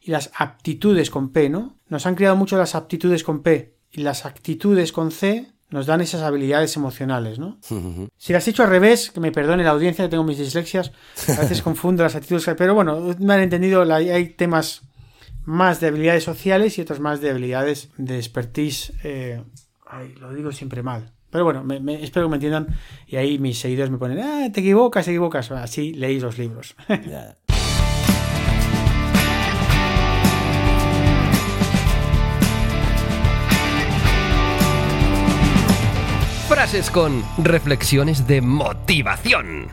y 0.00 0.10
las 0.10 0.32
aptitudes 0.36 1.08
con 1.08 1.30
P, 1.30 1.50
¿no? 1.50 1.76
Nos 1.86 2.06
han 2.06 2.16
creado 2.16 2.34
mucho 2.34 2.58
las 2.58 2.74
aptitudes 2.74 3.22
con 3.22 3.44
P 3.44 3.76
y 3.92 4.00
las 4.00 4.26
actitudes 4.26 4.90
con 4.90 5.12
C 5.12 5.52
nos 5.70 5.86
dan 5.86 6.00
esas 6.00 6.22
habilidades 6.22 6.76
emocionales, 6.76 7.38
¿no? 7.38 7.58
Si 8.16 8.32
las 8.32 8.46
he 8.46 8.50
hecho 8.50 8.62
al 8.64 8.70
revés, 8.70 9.10
que 9.10 9.20
me 9.20 9.32
perdone 9.32 9.62
la 9.64 9.70
audiencia, 9.70 10.04
que 10.04 10.08
tengo 10.10 10.24
mis 10.24 10.38
dislexias, 10.38 10.92
a 11.28 11.40
veces 11.40 11.62
confundo 11.62 12.02
las 12.02 12.14
actitudes, 12.16 12.44
pero 12.56 12.74
bueno, 12.74 13.14
me 13.18 13.34
han 13.34 13.40
entendido, 13.40 13.82
hay 13.94 14.26
temas 14.30 14.82
más 15.44 15.80
de 15.80 15.88
habilidades 15.88 16.24
sociales 16.24 16.76
y 16.78 16.82
otros 16.82 17.00
más 17.00 17.20
de 17.20 17.30
habilidades 17.30 17.90
de 17.96 18.16
expertise, 18.18 18.92
eh, 19.04 19.42
ay, 19.86 20.14
lo 20.20 20.32
digo 20.34 20.52
siempre 20.52 20.82
mal. 20.82 21.12
Pero 21.30 21.44
bueno, 21.44 21.62
me- 21.62 21.78
me- 21.78 22.02
espero 22.02 22.26
que 22.26 22.30
me 22.30 22.36
entiendan 22.36 22.66
y 23.06 23.14
ahí 23.16 23.38
mis 23.38 23.58
seguidores 23.58 23.90
me 23.90 23.98
ponen, 23.98 24.18
ah, 24.18 24.50
te 24.52 24.60
equivocas, 24.60 25.04
te 25.04 25.12
equivocas, 25.12 25.48
así 25.52 25.92
leéis 25.94 26.22
los 26.22 26.38
libros. 26.38 26.74
Ya. 26.88 27.36
Frases 36.60 36.90
con 36.90 37.24
reflexiones 37.38 38.26
de 38.26 38.42
motivación. 38.42 39.68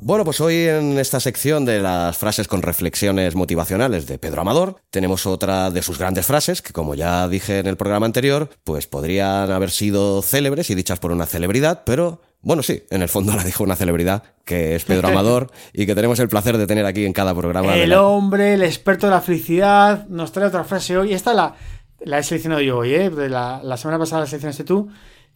Bueno, 0.00 0.24
pues 0.24 0.40
hoy 0.40 0.54
en 0.54 0.96
esta 0.96 1.18
sección 1.18 1.64
de 1.64 1.80
las 1.80 2.16
frases 2.16 2.46
con 2.46 2.62
reflexiones 2.62 3.34
motivacionales 3.34 4.06
de 4.06 4.16
Pedro 4.16 4.42
Amador, 4.42 4.76
tenemos 4.90 5.26
otra 5.26 5.72
de 5.72 5.82
sus 5.82 5.98
grandes 5.98 6.24
frases 6.24 6.62
que, 6.62 6.72
como 6.72 6.94
ya 6.94 7.26
dije 7.26 7.58
en 7.58 7.66
el 7.66 7.76
programa 7.76 8.06
anterior, 8.06 8.48
pues 8.62 8.86
podrían 8.86 9.50
haber 9.50 9.72
sido 9.72 10.22
célebres 10.22 10.70
y 10.70 10.76
dichas 10.76 11.00
por 11.00 11.10
una 11.10 11.26
celebridad, 11.26 11.82
pero 11.84 12.20
bueno, 12.42 12.62
sí, 12.62 12.84
en 12.90 13.02
el 13.02 13.08
fondo 13.08 13.34
la 13.34 13.42
dijo 13.42 13.64
una 13.64 13.74
celebridad, 13.74 14.22
que 14.44 14.76
es 14.76 14.84
Pedro 14.84 15.08
Amador, 15.08 15.50
y 15.72 15.84
que 15.84 15.96
tenemos 15.96 16.20
el 16.20 16.28
placer 16.28 16.58
de 16.58 16.68
tener 16.68 16.86
aquí 16.86 17.06
en 17.06 17.12
cada 17.12 17.34
programa. 17.34 17.74
El 17.74 17.90
la- 17.90 18.04
hombre, 18.04 18.54
el 18.54 18.62
experto 18.62 19.08
de 19.08 19.14
la 19.14 19.20
felicidad, 19.20 20.06
nos 20.06 20.30
trae 20.30 20.46
otra 20.46 20.62
frase 20.62 20.96
hoy. 20.96 21.12
Esta 21.12 21.34
la, 21.34 21.56
la 22.04 22.20
he 22.20 22.22
seleccionado 22.22 22.62
yo 22.62 22.78
hoy, 22.78 22.94
¿eh? 22.94 23.10
De 23.10 23.28
la, 23.28 23.60
la 23.64 23.76
semana 23.76 23.98
pasada 23.98 24.20
la 24.20 24.26
seleccionaste 24.28 24.62
tú. 24.62 24.88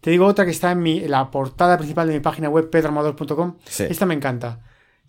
Te 0.03 0.11
digo 0.11 0.27
otra 0.27 0.45
que 0.45 0.51
está 0.51 0.73
en, 0.73 0.83
mi, 0.83 0.99
en 0.99 1.11
la 1.11 1.31
portada 1.31 1.79
principal 1.79 2.07
de 2.09 2.13
mi 2.15 2.21
página 2.21 2.51
web, 2.51 2.69
pedroamador.com. 2.69 3.57
Sí. 3.65 3.85
Esta 3.89 4.05
me 4.05 4.13
encanta. 4.15 4.61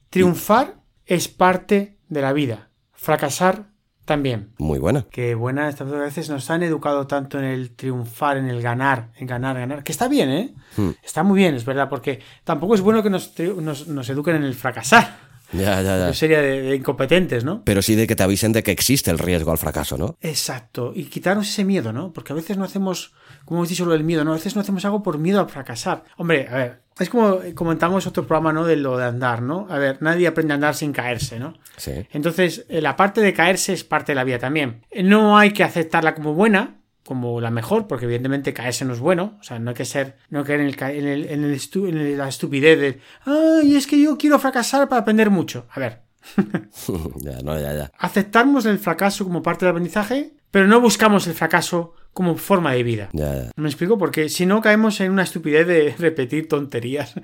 Triunfar 0.09 0.75
es 1.05 1.27
parte 1.27 1.97
de 2.07 2.21
la 2.21 2.31
vida. 2.33 2.69
Fracasar 2.93 3.65
también. 4.05 4.53
Muy 4.59 4.79
buena. 4.79 5.05
Qué 5.09 5.33
buena, 5.33 5.67
estas 5.69 5.89
dos 5.89 5.99
veces 5.99 6.29
nos 6.29 6.49
han 6.49 6.61
educado 6.63 7.07
tanto 7.07 7.39
en 7.39 7.45
el 7.45 7.71
triunfar, 7.75 8.37
en 8.37 8.47
el 8.49 8.61
ganar, 8.61 9.09
en 9.17 9.27
ganar, 9.27 9.57
ganar. 9.57 9.83
Que 9.83 9.91
está 9.91 10.07
bien, 10.07 10.29
¿eh? 10.29 10.53
Hmm. 10.77 10.91
Está 11.03 11.23
muy 11.23 11.37
bien, 11.39 11.55
es 11.55 11.65
verdad, 11.65 11.89
porque 11.89 12.19
tampoco 12.43 12.75
es 12.75 12.81
bueno 12.81 13.01
que 13.01 13.09
nos, 13.09 13.33
nos, 13.39 13.87
nos 13.87 14.09
eduquen 14.09 14.35
en 14.35 14.43
el 14.43 14.53
fracasar. 14.55 15.17
Ya, 15.53 15.81
ya, 15.83 15.97
ya. 15.99 16.13
Sería 16.13 16.41
de- 16.41 16.61
de 16.63 16.75
incompetentes, 16.75 17.43
¿no? 17.43 17.63
Pero 17.63 17.81
sí 17.83 17.95
de 17.95 18.07
que 18.07 18.15
te 18.15 18.23
avisen 18.23 18.53
de 18.53 18.63
que 18.63 18.71
existe 18.71 19.11
el 19.11 19.19
riesgo 19.19 19.51
al 19.51 19.59
fracaso, 19.59 19.97
¿no? 19.97 20.17
Exacto, 20.21 20.91
y 20.95 21.05
quitarnos 21.05 21.47
ese 21.47 21.63
miedo, 21.63 21.93
¿no? 21.93 22.11
Porque 22.11 22.33
a 22.33 22.35
veces 22.35 22.57
no 22.57 22.63
hacemos, 22.65 23.13
como 23.45 23.59
hemos 23.59 23.69
dicho 23.69 23.85
lo 23.85 23.91
del 23.91 24.03
miedo, 24.03 24.23
¿no? 24.23 24.31
A 24.31 24.35
veces 24.35 24.55
no 24.55 24.61
hacemos 24.61 24.83
algo 24.85 25.03
por 25.03 25.17
miedo 25.17 25.39
a 25.41 25.47
fracasar. 25.47 26.03
Hombre, 26.17 26.47
a 26.49 26.55
ver, 26.55 26.81
es 26.99 27.09
como 27.09 27.39
comentamos 27.55 28.05
otro 28.07 28.25
programa, 28.27 28.53
¿no? 28.53 28.65
De 28.65 28.75
lo 28.75 28.97
de 28.97 29.05
andar, 29.05 29.41
¿no? 29.41 29.67
A 29.69 29.77
ver, 29.79 29.97
nadie 30.01 30.27
aprende 30.27 30.53
a 30.53 30.55
andar 30.55 30.75
sin 30.75 30.91
caerse, 30.93 31.39
¿no? 31.39 31.53
Sí. 31.77 31.91
Entonces, 32.11 32.65
eh, 32.69 32.81
la 32.81 32.95
parte 32.95 33.21
de 33.21 33.33
caerse 33.33 33.73
es 33.73 33.83
parte 33.83 34.11
de 34.11 34.15
la 34.15 34.23
vida 34.23 34.39
también. 34.39 34.85
No 35.03 35.37
hay 35.37 35.51
que 35.51 35.63
aceptarla 35.63 36.15
como 36.15 36.33
buena, 36.33 36.79
como 37.05 37.41
la 37.41 37.51
mejor, 37.51 37.87
porque 37.87 38.05
evidentemente 38.05 38.53
caerse 38.53 38.85
no 38.85 38.93
es 38.93 38.99
bueno. 38.99 39.37
O 39.39 39.43
sea, 39.43 39.59
no 39.59 39.71
hay 39.71 39.75
que 39.75 39.85
ser, 39.85 40.17
no 40.29 40.39
hay 40.39 40.45
que 40.45 40.75
caer 40.75 41.01
en, 41.01 41.07
el, 41.07 41.23
en, 41.23 41.23
el- 41.25 41.29
en 41.29 41.43
el 41.43 41.55
estu- 41.55 41.89
en 41.89 42.17
la 42.17 42.29
estupidez 42.29 42.79
de, 42.79 42.99
ay, 43.25 43.75
es 43.75 43.87
que 43.87 44.01
yo 44.01 44.17
quiero 44.17 44.39
fracasar 44.39 44.87
para 44.87 45.01
aprender 45.01 45.29
mucho. 45.29 45.65
A 45.71 45.79
ver, 45.81 46.01
ya, 47.17 47.41
no, 47.43 47.59
ya, 47.59 47.73
ya. 47.73 47.91
aceptamos 47.97 48.65
el 48.65 48.79
fracaso 48.79 49.25
como 49.25 49.41
parte 49.43 49.65
del 49.65 49.71
aprendizaje, 49.71 50.33
pero 50.53 50.67
no 50.67 50.79
buscamos 50.79 51.25
el 51.25 51.33
fracaso 51.33 51.95
como 52.13 52.35
forma 52.37 52.73
de 52.73 52.83
vida. 52.83 53.09
¿Me 53.55 53.67
explico? 53.67 53.97
Porque 53.97 54.29
si 54.29 54.45
no 54.45 54.61
caemos 54.61 55.01
en 55.01 55.11
una 55.11 55.23
estupidez 55.23 55.65
de 55.65 55.95
repetir 55.97 56.47
tonterías. 56.47 57.15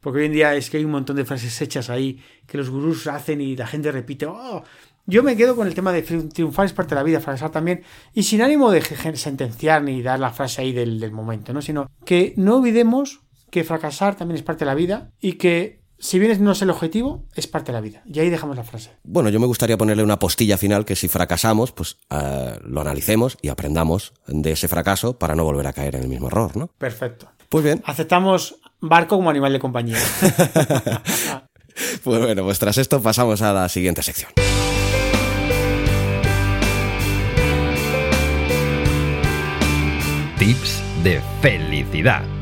Porque 0.00 0.20
hoy 0.20 0.26
en 0.26 0.32
día 0.32 0.54
es 0.54 0.70
que 0.70 0.76
hay 0.76 0.84
un 0.84 0.92
montón 0.92 1.16
de 1.16 1.24
frases 1.24 1.60
hechas 1.60 1.90
ahí 1.90 2.22
que 2.46 2.56
los 2.56 2.70
gurús 2.70 3.08
hacen 3.08 3.40
y 3.40 3.56
la 3.56 3.66
gente 3.66 3.90
repite. 3.90 4.26
"Oh". 4.26 4.62
Yo 5.04 5.24
me 5.24 5.36
quedo 5.36 5.56
con 5.56 5.66
el 5.66 5.74
tema 5.74 5.90
de 5.92 6.04
tri- 6.06 6.32
triunfar 6.32 6.66
es 6.66 6.72
parte 6.72 6.90
de 6.94 7.00
la 7.00 7.02
vida, 7.02 7.18
fracasar 7.20 7.50
también. 7.50 7.82
Y 8.14 8.22
sin 8.22 8.40
ánimo 8.40 8.70
de 8.70 8.82
sentenciar 9.16 9.82
ni 9.82 10.00
dar 10.00 10.20
la 10.20 10.30
frase 10.30 10.62
ahí 10.62 10.72
del, 10.72 11.00
del 11.00 11.10
momento, 11.10 11.52
¿no? 11.52 11.60
Sino 11.62 11.90
que 12.04 12.32
no 12.36 12.58
olvidemos 12.58 13.20
que 13.50 13.64
fracasar 13.64 14.14
también 14.14 14.36
es 14.36 14.42
parte 14.44 14.60
de 14.64 14.66
la 14.70 14.74
vida 14.76 15.10
y 15.20 15.32
que 15.34 15.80
si 15.98 16.18
bien 16.18 16.42
no 16.44 16.52
es 16.52 16.62
el 16.62 16.70
objetivo, 16.70 17.24
es 17.34 17.46
parte 17.46 17.72
de 17.72 17.74
la 17.74 17.80
vida. 17.80 18.02
Y 18.06 18.20
ahí 18.20 18.30
dejamos 18.30 18.56
la 18.56 18.64
frase. 18.64 18.90
Bueno, 19.02 19.30
yo 19.30 19.40
me 19.40 19.46
gustaría 19.46 19.78
ponerle 19.78 20.02
una 20.02 20.18
postilla 20.18 20.58
final 20.58 20.84
que 20.84 20.96
si 20.96 21.08
fracasamos, 21.08 21.72
pues 21.72 21.96
eh, 22.10 22.58
lo 22.64 22.80
analicemos 22.80 23.38
y 23.40 23.48
aprendamos 23.48 24.12
de 24.26 24.52
ese 24.52 24.68
fracaso 24.68 25.18
para 25.18 25.34
no 25.34 25.44
volver 25.44 25.66
a 25.66 25.72
caer 25.72 25.96
en 25.96 26.02
el 26.02 26.08
mismo 26.08 26.28
error, 26.28 26.56
¿no? 26.56 26.68
Perfecto. 26.78 27.28
Pues 27.48 27.64
bien, 27.64 27.82
Aceptamos 27.86 28.56
barco 28.80 29.16
como 29.16 29.30
animal 29.30 29.52
de 29.52 29.60
compañía. 29.60 29.98
Pues 32.02 32.20
bueno, 32.20 32.42
pues 32.44 32.58
tras 32.58 32.78
esto 32.78 33.02
pasamos 33.02 33.42
a 33.42 33.52
la 33.52 33.68
siguiente 33.68 34.02
sección. 34.02 34.30
Tips 40.38 40.82
de 41.02 41.20
felicidad. 41.42 42.35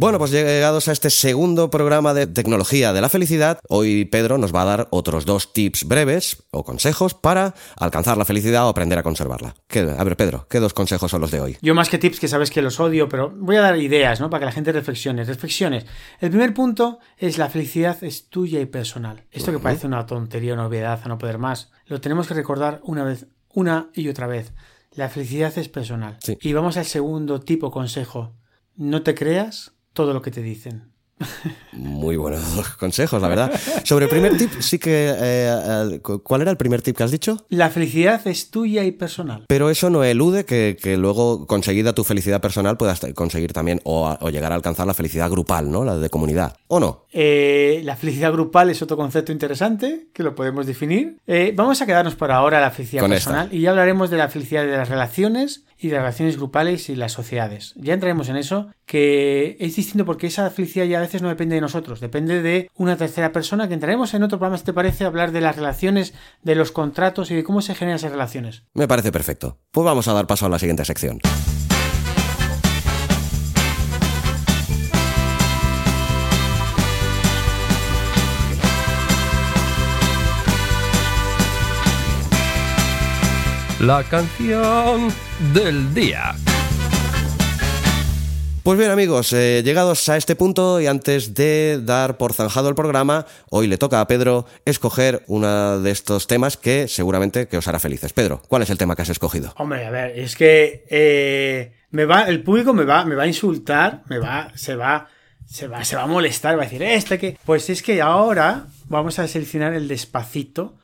Bueno, 0.00 0.18
pues 0.20 0.30
llegados 0.30 0.86
a 0.86 0.92
este 0.92 1.10
segundo 1.10 1.70
programa 1.70 2.14
de 2.14 2.28
tecnología 2.28 2.92
de 2.92 3.00
la 3.00 3.08
felicidad, 3.08 3.58
hoy 3.68 4.04
Pedro 4.04 4.38
nos 4.38 4.54
va 4.54 4.62
a 4.62 4.66
dar 4.66 4.88
otros 4.92 5.24
dos 5.26 5.52
tips 5.52 5.88
breves 5.88 6.44
o 6.52 6.62
consejos 6.62 7.14
para 7.14 7.52
alcanzar 7.76 8.16
la 8.16 8.24
felicidad 8.24 8.64
o 8.66 8.68
aprender 8.68 8.96
a 8.96 9.02
conservarla. 9.02 9.56
¿Qué- 9.66 9.80
a 9.98 10.04
ver, 10.04 10.16
Pedro, 10.16 10.46
¿qué 10.48 10.60
dos 10.60 10.72
consejos 10.72 11.10
son 11.10 11.20
los 11.20 11.32
de 11.32 11.40
hoy? 11.40 11.56
Yo 11.62 11.74
más 11.74 11.88
que 11.88 11.98
tips, 11.98 12.20
que 12.20 12.28
sabes 12.28 12.52
que 12.52 12.62
los 12.62 12.78
odio, 12.78 13.08
pero 13.08 13.30
voy 13.36 13.56
a 13.56 13.60
dar 13.60 13.76
ideas, 13.76 14.20
¿no? 14.20 14.30
Para 14.30 14.42
que 14.42 14.44
la 14.46 14.52
gente 14.52 14.70
reflexione. 14.70 15.24
Reflexiones. 15.24 15.84
El 16.20 16.30
primer 16.30 16.54
punto 16.54 17.00
es 17.16 17.36
la 17.36 17.48
felicidad 17.50 17.98
es 18.04 18.28
tuya 18.28 18.60
y 18.60 18.66
personal. 18.66 19.24
Esto 19.32 19.50
que 19.50 19.58
parece 19.58 19.88
una 19.88 20.06
tontería, 20.06 20.54
una 20.54 20.68
obviedad, 20.68 21.00
a 21.02 21.08
no 21.08 21.18
poder 21.18 21.38
más, 21.38 21.72
lo 21.86 22.00
tenemos 22.00 22.28
que 22.28 22.34
recordar 22.34 22.78
una 22.84 23.02
vez, 23.02 23.26
una 23.52 23.90
y 23.94 24.08
otra 24.08 24.28
vez. 24.28 24.52
La 24.92 25.08
felicidad 25.08 25.58
es 25.58 25.68
personal. 25.68 26.18
Sí. 26.22 26.38
Y 26.40 26.52
vamos 26.52 26.76
al 26.76 26.84
segundo 26.84 27.40
tipo 27.40 27.72
consejo. 27.72 28.36
No 28.76 29.02
te 29.02 29.16
creas 29.16 29.72
todo 29.98 30.14
lo 30.14 30.22
que 30.22 30.30
te 30.30 30.42
dicen. 30.42 30.87
Muy 31.72 32.16
buenos 32.16 32.42
consejos, 32.78 33.20
la 33.22 33.28
verdad. 33.28 33.52
Sobre 33.84 34.06
el 34.06 34.10
primer 34.10 34.36
tip, 34.36 34.50
sí 34.60 34.78
que... 34.78 35.14
eh, 35.16 36.00
¿Cuál 36.22 36.42
era 36.42 36.50
el 36.50 36.56
primer 36.56 36.82
tip 36.82 36.96
que 36.96 37.02
has 37.04 37.10
dicho? 37.10 37.44
La 37.48 37.70
felicidad 37.70 38.26
es 38.26 38.50
tuya 38.50 38.84
y 38.84 38.92
personal. 38.92 39.44
Pero 39.48 39.70
eso 39.70 39.90
no 39.90 40.04
elude 40.04 40.44
que, 40.44 40.76
que 40.80 40.96
luego, 40.96 41.46
conseguida 41.46 41.92
tu 41.92 42.04
felicidad 42.04 42.40
personal, 42.40 42.76
puedas 42.76 43.00
conseguir 43.14 43.52
también 43.52 43.80
o, 43.84 44.16
o 44.20 44.30
llegar 44.30 44.52
a 44.52 44.54
alcanzar 44.56 44.86
la 44.86 44.94
felicidad 44.94 45.30
grupal, 45.30 45.70
¿no? 45.70 45.84
La 45.84 45.96
de 45.96 46.10
comunidad. 46.10 46.56
¿O 46.68 46.80
no? 46.80 47.06
Eh, 47.12 47.80
la 47.84 47.96
felicidad 47.96 48.32
grupal 48.32 48.70
es 48.70 48.82
otro 48.82 48.96
concepto 48.96 49.32
interesante 49.32 50.08
que 50.12 50.22
lo 50.22 50.34
podemos 50.34 50.66
definir. 50.66 51.18
Eh, 51.26 51.52
vamos 51.54 51.80
a 51.80 51.86
quedarnos 51.86 52.14
por 52.16 52.30
ahora 52.30 52.58
a 52.58 52.60
la 52.60 52.70
felicidad 52.70 53.02
Con 53.02 53.10
personal 53.10 53.46
esta. 53.46 53.56
y 53.56 53.60
ya 53.62 53.70
hablaremos 53.70 54.10
de 54.10 54.16
la 54.18 54.28
felicidad 54.28 54.64
de 54.64 54.76
las 54.76 54.88
relaciones 54.88 55.64
y 55.80 55.88
de 55.88 55.94
las 55.94 56.02
relaciones 56.02 56.36
grupales 56.36 56.88
y 56.88 56.96
las 56.96 57.12
sociedades. 57.12 57.72
Ya 57.76 57.94
entraremos 57.94 58.28
en 58.28 58.36
eso, 58.36 58.68
que 58.84 59.56
es 59.60 59.76
distinto 59.76 60.04
porque 60.04 60.26
esa 60.26 60.50
felicidad 60.50 60.84
ya 60.86 60.98
veces 61.08 61.22
no 61.22 61.28
depende 61.28 61.54
de 61.54 61.60
nosotros, 61.62 62.00
depende 62.00 62.42
de 62.42 62.70
una 62.74 62.96
tercera 62.96 63.32
persona 63.32 63.66
que 63.66 63.74
entraremos 63.74 64.12
en 64.12 64.22
otro 64.22 64.38
programa, 64.38 64.58
si 64.58 64.64
te 64.64 64.74
parece, 64.74 65.04
a 65.04 65.06
hablar 65.06 65.32
de 65.32 65.40
las 65.40 65.56
relaciones, 65.56 66.12
de 66.42 66.54
los 66.54 66.70
contratos 66.70 67.30
y 67.30 67.34
de 67.34 67.44
cómo 67.44 67.62
se 67.62 67.74
generan 67.74 67.96
esas 67.96 68.12
relaciones. 68.12 68.64
Me 68.74 68.86
parece 68.86 69.10
perfecto. 69.10 69.58
Pues 69.70 69.84
vamos 69.84 70.06
a 70.06 70.12
dar 70.12 70.26
paso 70.26 70.46
a 70.46 70.48
la 70.50 70.58
siguiente 70.58 70.84
sección. 70.84 71.18
La 83.80 84.02
canción 84.02 85.08
del 85.54 85.94
día. 85.94 86.34
Pues 88.68 88.78
bien 88.78 88.90
amigos, 88.90 89.32
eh, 89.32 89.62
llegados 89.64 90.06
a 90.10 90.18
este 90.18 90.36
punto 90.36 90.78
y 90.78 90.86
antes 90.86 91.32
de 91.32 91.80
dar 91.82 92.18
por 92.18 92.34
zanjado 92.34 92.68
el 92.68 92.74
programa, 92.74 93.24
hoy 93.48 93.66
le 93.66 93.78
toca 93.78 94.02
a 94.02 94.06
Pedro 94.06 94.44
escoger 94.66 95.22
uno 95.26 95.80
de 95.80 95.90
estos 95.90 96.26
temas 96.26 96.58
que 96.58 96.86
seguramente 96.86 97.48
que 97.48 97.56
os 97.56 97.66
hará 97.66 97.78
felices. 97.78 98.12
Pedro, 98.12 98.42
¿cuál 98.46 98.60
es 98.60 98.68
el 98.68 98.76
tema 98.76 98.94
que 98.94 99.00
has 99.00 99.08
escogido? 99.08 99.54
Hombre, 99.56 99.86
a 99.86 99.90
ver, 99.90 100.18
es 100.18 100.36
que 100.36 100.84
eh, 100.90 101.72
me 101.92 102.04
va, 102.04 102.24
el 102.24 102.42
público 102.42 102.74
me 102.74 102.84
va, 102.84 103.06
me 103.06 103.14
va 103.14 103.22
a 103.22 103.26
insultar, 103.26 104.02
me 104.06 104.18
va, 104.18 104.52
se 104.54 104.76
va, 104.76 105.08
se 105.46 105.66
va, 105.66 105.82
se 105.82 105.96
va 105.96 106.02
a 106.02 106.06
molestar, 106.06 106.58
va 106.58 106.64
a 106.64 106.66
decir, 106.66 106.82
este 106.82 107.18
que. 107.18 107.38
Pues 107.46 107.70
es 107.70 107.82
que 107.82 108.02
ahora 108.02 108.66
vamos 108.84 109.18
a 109.18 109.26
seleccionar 109.28 109.72
el 109.72 109.88
despacito. 109.88 110.74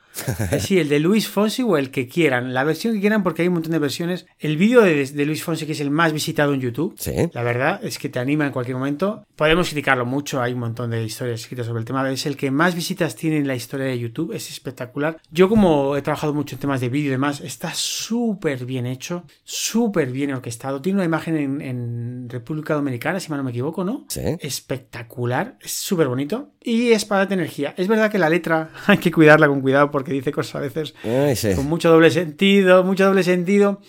Sí, 0.60 0.78
el 0.78 0.88
de 0.88 1.00
Luis 1.00 1.28
Fonsi 1.28 1.62
o 1.62 1.76
el 1.76 1.90
que 1.90 2.06
quieran, 2.08 2.54
la 2.54 2.64
versión 2.64 2.94
que 2.94 3.00
quieran 3.00 3.22
porque 3.22 3.42
hay 3.42 3.48
un 3.48 3.54
montón 3.54 3.72
de 3.72 3.78
versiones. 3.78 4.26
El 4.38 4.56
vídeo 4.56 4.80
de, 4.82 5.04
de 5.06 5.26
Luis 5.26 5.42
Fonsi 5.42 5.66
que 5.66 5.72
es 5.72 5.80
el 5.80 5.90
más 5.90 6.12
visitado 6.12 6.54
en 6.54 6.60
YouTube, 6.60 6.94
Sí. 6.98 7.12
la 7.32 7.42
verdad 7.42 7.80
es 7.82 7.98
que 7.98 8.08
te 8.08 8.18
anima 8.18 8.46
en 8.46 8.52
cualquier 8.52 8.76
momento. 8.76 9.24
Podemos 9.36 9.68
criticarlo 9.68 10.06
mucho, 10.06 10.40
hay 10.40 10.52
un 10.52 10.60
montón 10.60 10.90
de 10.90 11.02
historias 11.04 11.40
escritas 11.40 11.66
sobre 11.66 11.80
el 11.80 11.84
tema. 11.84 12.08
Es 12.10 12.26
el 12.26 12.36
que 12.36 12.50
más 12.50 12.74
visitas 12.74 13.16
tiene 13.16 13.38
en 13.38 13.46
la 13.48 13.56
historia 13.56 13.86
de 13.86 13.98
YouTube, 13.98 14.32
es 14.32 14.50
espectacular. 14.50 15.18
Yo 15.30 15.48
como 15.48 15.96
he 15.96 16.02
trabajado 16.02 16.32
mucho 16.32 16.54
en 16.54 16.60
temas 16.60 16.80
de 16.80 16.88
vídeo 16.88 17.08
y 17.08 17.10
demás, 17.10 17.40
está 17.40 17.72
súper 17.74 18.64
bien 18.66 18.86
hecho, 18.86 19.24
súper 19.42 20.10
bien 20.12 20.32
orquestado. 20.32 20.80
Tiene 20.80 20.98
una 20.98 21.04
imagen 21.06 21.36
en, 21.36 21.60
en 21.60 22.28
República 22.28 22.74
Dominicana, 22.74 23.18
si 23.20 23.30
mal 23.30 23.38
no 23.38 23.44
me 23.44 23.50
equivoco, 23.50 23.82
¿no? 23.84 24.04
Sí. 24.08 24.20
Espectacular, 24.40 25.56
es 25.60 25.72
súper 25.72 26.08
bonito 26.08 26.50
y 26.62 26.92
es 26.92 27.04
para 27.04 27.20
darte 27.20 27.34
energía. 27.34 27.74
Es 27.76 27.88
verdad 27.88 28.10
que 28.10 28.18
la 28.18 28.28
letra 28.28 28.70
hay 28.86 28.98
que 28.98 29.10
cuidarla 29.12 29.48
con 29.48 29.60
cuidado 29.60 29.90
porque 29.90 30.03
dice 30.12 30.32
cosas 30.32 30.56
a 30.56 30.60
veces 30.60 30.94
Ay, 31.04 31.36
sí. 31.36 31.54
con 31.54 31.66
mucho 31.66 31.90
doble 31.90 32.10
sentido, 32.10 32.84
mucho 32.84 33.04
doble 33.06 33.22
sentido. 33.22 33.80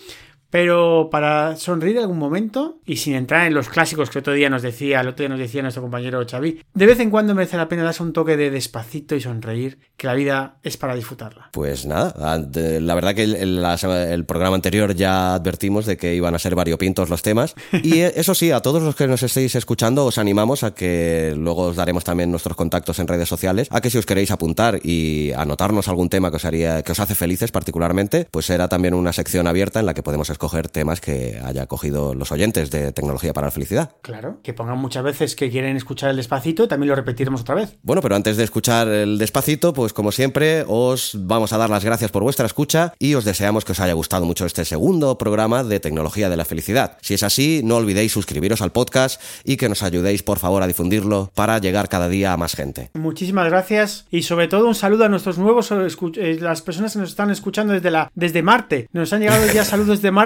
Pero 0.50 1.08
para 1.10 1.56
sonreír 1.56 1.98
algún 1.98 2.18
momento 2.18 2.78
y 2.86 2.96
sin 2.96 3.14
entrar 3.14 3.46
en 3.46 3.54
los 3.54 3.68
clásicos 3.68 4.10
que 4.10 4.20
otro 4.20 4.32
día 4.32 4.48
nos 4.48 4.62
decía, 4.62 5.00
el 5.00 5.08
otro 5.08 5.24
día 5.24 5.28
nos 5.28 5.38
decía 5.38 5.62
nuestro 5.62 5.82
compañero 5.82 6.24
Xavi, 6.28 6.60
de 6.72 6.86
vez 6.86 7.00
en 7.00 7.10
cuando 7.10 7.34
merece 7.34 7.56
la 7.56 7.68
pena 7.68 7.82
darse 7.82 8.02
un 8.02 8.12
toque 8.12 8.36
de 8.36 8.50
despacito 8.50 9.14
y 9.14 9.20
sonreír, 9.20 9.78
que 9.96 10.06
la 10.06 10.14
vida 10.14 10.56
es 10.62 10.76
para 10.76 10.94
disfrutarla. 10.94 11.50
Pues 11.52 11.86
nada, 11.86 12.14
la 12.54 12.94
verdad 12.94 13.14
que 13.14 13.24
el, 13.24 13.64
el 13.64 14.24
programa 14.24 14.56
anterior 14.56 14.94
ya 14.94 15.34
advertimos 15.34 15.86
de 15.86 15.96
que 15.96 16.14
iban 16.14 16.34
a 16.34 16.38
ser 16.38 16.54
variopintos 16.54 17.10
los 17.10 17.22
temas. 17.22 17.54
Y 17.86 18.00
eh, 18.00 18.12
eso 18.16 18.34
sí, 18.34 18.50
a 18.50 18.60
todos 18.60 18.82
los 18.82 18.96
que 18.96 19.06
nos 19.06 19.22
estéis 19.22 19.54
escuchando, 19.54 20.06
os 20.06 20.18
animamos 20.18 20.64
a 20.64 20.74
que 20.74 21.34
luego 21.36 21.64
os 21.64 21.76
daremos 21.76 22.02
también 22.02 22.30
nuestros 22.30 22.56
contactos 22.56 22.98
en 22.98 23.06
redes 23.06 23.28
sociales, 23.28 23.68
a 23.70 23.80
que 23.80 23.90
si 23.90 23.98
os 23.98 24.06
queréis 24.06 24.30
apuntar 24.30 24.80
y 24.82 25.30
anotarnos 25.32 25.86
algún 25.86 26.08
tema 26.08 26.30
que 26.30 26.36
os 26.36 26.44
haría, 26.44 26.82
que 26.82 26.92
os 26.92 26.98
hace 26.98 27.14
felices 27.14 27.52
particularmente, 27.52 28.26
pues 28.30 28.46
será 28.46 28.68
también 28.68 28.94
una 28.94 29.12
sección 29.12 29.46
abierta 29.46 29.78
en 29.78 29.86
la 29.86 29.94
que 29.94 30.02
podemos 30.02 30.30
escoger 30.30 30.45
temas 30.70 31.00
que 31.00 31.40
haya 31.44 31.66
cogido 31.66 32.14
los 32.14 32.32
oyentes 32.32 32.70
de 32.70 32.92
Tecnología 32.92 33.32
para 33.32 33.48
la 33.48 33.50
Felicidad. 33.50 33.90
Claro, 34.02 34.38
que 34.42 34.52
pongan 34.54 34.78
muchas 34.78 35.02
veces 35.04 35.36
que 35.36 35.50
quieren 35.50 35.76
escuchar 35.76 36.10
el 36.10 36.16
despacito, 36.16 36.68
también 36.68 36.88
lo 36.90 36.94
repetiremos 36.96 37.40
otra 37.42 37.54
vez. 37.54 37.76
Bueno, 37.82 38.02
pero 38.02 38.14
antes 38.16 38.36
de 38.36 38.44
escuchar 38.44 38.88
el 38.88 39.18
despacito, 39.18 39.72
pues 39.72 39.92
como 39.92 40.12
siempre, 40.12 40.64
os 40.66 41.16
vamos 41.18 41.52
a 41.52 41.58
dar 41.58 41.70
las 41.70 41.84
gracias 41.84 42.10
por 42.10 42.22
vuestra 42.22 42.46
escucha 42.46 42.92
y 42.98 43.14
os 43.14 43.24
deseamos 43.24 43.64
que 43.64 43.72
os 43.72 43.80
haya 43.80 43.92
gustado 43.94 44.24
mucho 44.24 44.46
este 44.46 44.64
segundo 44.64 45.18
programa 45.18 45.64
de 45.64 45.80
Tecnología 45.80 46.28
de 46.28 46.36
la 46.36 46.44
Felicidad. 46.44 46.96
Si 47.02 47.14
es 47.14 47.22
así, 47.22 47.60
no 47.64 47.76
olvidéis 47.76 48.12
suscribiros 48.12 48.62
al 48.62 48.72
podcast 48.72 49.20
y 49.44 49.56
que 49.56 49.68
nos 49.68 49.82
ayudéis, 49.82 50.22
por 50.22 50.38
favor, 50.38 50.62
a 50.62 50.66
difundirlo 50.66 51.30
para 51.34 51.58
llegar 51.58 51.88
cada 51.88 52.08
día 52.08 52.32
a 52.32 52.36
más 52.36 52.54
gente. 52.54 52.90
Muchísimas 52.94 53.48
gracias 53.48 54.06
y 54.10 54.22
sobre 54.22 54.48
todo 54.48 54.66
un 54.66 54.74
saludo 54.74 55.04
a 55.04 55.08
nuestros 55.08 55.38
nuevos 55.38 55.70
escu- 55.70 56.16
eh, 56.16 56.38
las 56.40 56.62
personas 56.62 56.92
que 56.92 56.98
nos 57.00 57.10
están 57.10 57.30
escuchando 57.30 57.72
desde 57.72 57.90
la 57.90 58.10
desde 58.14 58.42
Marte. 58.42 58.88
Nos 58.92 59.12
han 59.12 59.20
llegado 59.20 59.44
ya 59.52 59.64
saludos 59.64 60.02
de 60.02 60.10
Marte, 60.10 60.25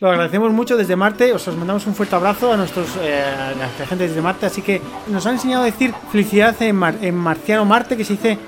lo 0.00 0.10
agradecemos 0.10 0.52
mucho 0.52 0.76
desde 0.76 0.96
Marte. 0.96 1.32
Os, 1.32 1.46
os 1.48 1.56
mandamos 1.56 1.86
un 1.86 1.94
fuerte 1.94 2.14
abrazo 2.16 2.52
a 2.52 2.56
nuestros 2.56 2.88
eh, 3.00 3.22
a 3.22 3.52
la 3.80 3.86
gente 3.86 4.06
desde 4.08 4.20
Marte. 4.22 4.46
Así 4.46 4.62
que 4.62 4.80
nos 5.08 5.24
han 5.26 5.34
enseñado 5.34 5.62
a 5.62 5.66
decir 5.66 5.94
felicidad 6.10 6.54
en, 6.62 6.76
mar- 6.76 6.96
en 7.00 7.14
marciano 7.14 7.64
Marte 7.64 7.96
que 7.96 8.04
se 8.04 8.14
dice 8.14 8.38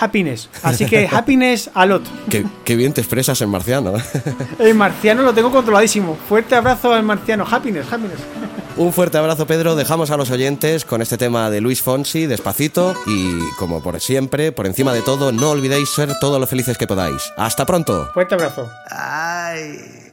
happiness. 0.00 0.48
Así 0.62 0.86
que 0.86 1.08
happiness 1.12 1.70
a 1.74 1.86
lot. 1.86 2.02
Qué, 2.28 2.44
qué 2.64 2.76
bien 2.76 2.92
te 2.92 3.00
expresas 3.00 3.40
en 3.40 3.48
marciano. 3.50 3.94
En 4.58 4.76
marciano 4.76 5.22
lo 5.22 5.32
tengo 5.32 5.50
controladísimo. 5.50 6.16
Fuerte 6.28 6.54
abrazo 6.54 6.92
al 6.92 7.02
marciano. 7.02 7.46
Happiness, 7.50 7.86
happiness. 7.90 8.18
Un 8.78 8.92
fuerte 8.92 9.18
abrazo, 9.18 9.44
Pedro. 9.48 9.74
Dejamos 9.74 10.12
a 10.12 10.16
los 10.16 10.30
oyentes 10.30 10.84
con 10.84 11.02
este 11.02 11.18
tema 11.18 11.50
de 11.50 11.60
Luis 11.60 11.82
Fonsi, 11.82 12.26
despacito. 12.26 12.94
Y 13.06 13.40
como 13.58 13.82
por 13.82 14.00
siempre, 14.00 14.52
por 14.52 14.66
encima 14.66 14.92
de 14.92 15.02
todo, 15.02 15.32
no 15.32 15.50
olvidéis 15.50 15.88
ser 15.88 16.16
todo 16.20 16.38
lo 16.38 16.46
felices 16.46 16.78
que 16.78 16.86
podáis. 16.86 17.32
¡Hasta 17.36 17.66
pronto! 17.66 18.08
Fuerte 18.14 18.36
abrazo. 18.36 18.70
Ay. 18.88 20.12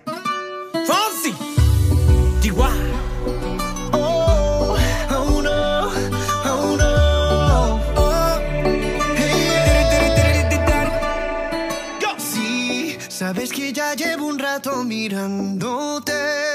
Fonsi. 0.87 1.35
Oh, 3.91 4.75
oh 5.11 5.43
oh. 5.63 5.91
Oh. 6.43 7.79
Sabes 13.09 13.51
que 13.51 13.71
ya 13.71 13.93
llevo 13.93 14.25
un 14.25 14.39
rato 14.39 14.83
mirándote. 14.83 16.54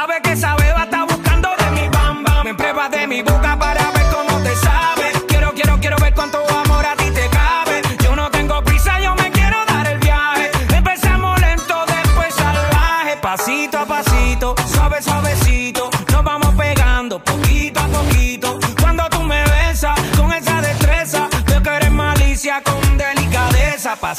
Sabe 0.00 0.22
que 0.22 0.32
esa 0.32 0.56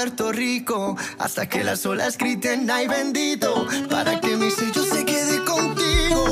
Puerto 0.00 0.32
Rico 0.32 0.96
hasta 1.18 1.46
que 1.46 1.62
las 1.62 1.84
olas 1.84 2.16
griten 2.16 2.70
ay 2.70 2.88
bendito 2.88 3.66
para 3.90 4.18
que 4.18 4.34
mi 4.34 4.50
sello 4.50 4.82
se 4.82 5.04
quede 5.04 5.44
contigo. 5.44 6.24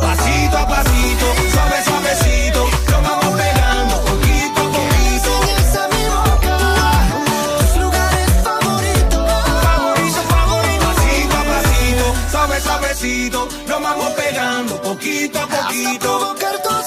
Pasito 0.00 0.56
a 0.56 0.66
pasito, 0.66 1.26
suave, 1.52 1.84
suavecito. 1.84 2.64
Nos 2.90 3.02
vamos 3.02 3.40
pegando 3.42 4.00
poquito 4.06 4.58
a 4.58 4.72
poquito. 4.72 5.30
enseñes 5.44 5.76
a 5.76 5.88
mi 5.88 6.04
boca 6.16 6.56
tus 7.58 7.82
lugares 7.82 8.30
favoritos. 8.42 9.30
Favorito, 9.62 10.22
favorito. 10.32 10.84
Pasito 10.94 11.36
a 11.36 11.44
pasito, 11.52 12.04
suave, 12.30 12.60
suavecito. 12.62 13.48
Nos 13.68 13.82
vamos 13.82 14.10
pegando 14.14 14.80
poquito 14.80 15.38
a 15.40 15.42
Hasta 15.42 15.66
poquito. 15.66 16.34
gritos 16.40 16.83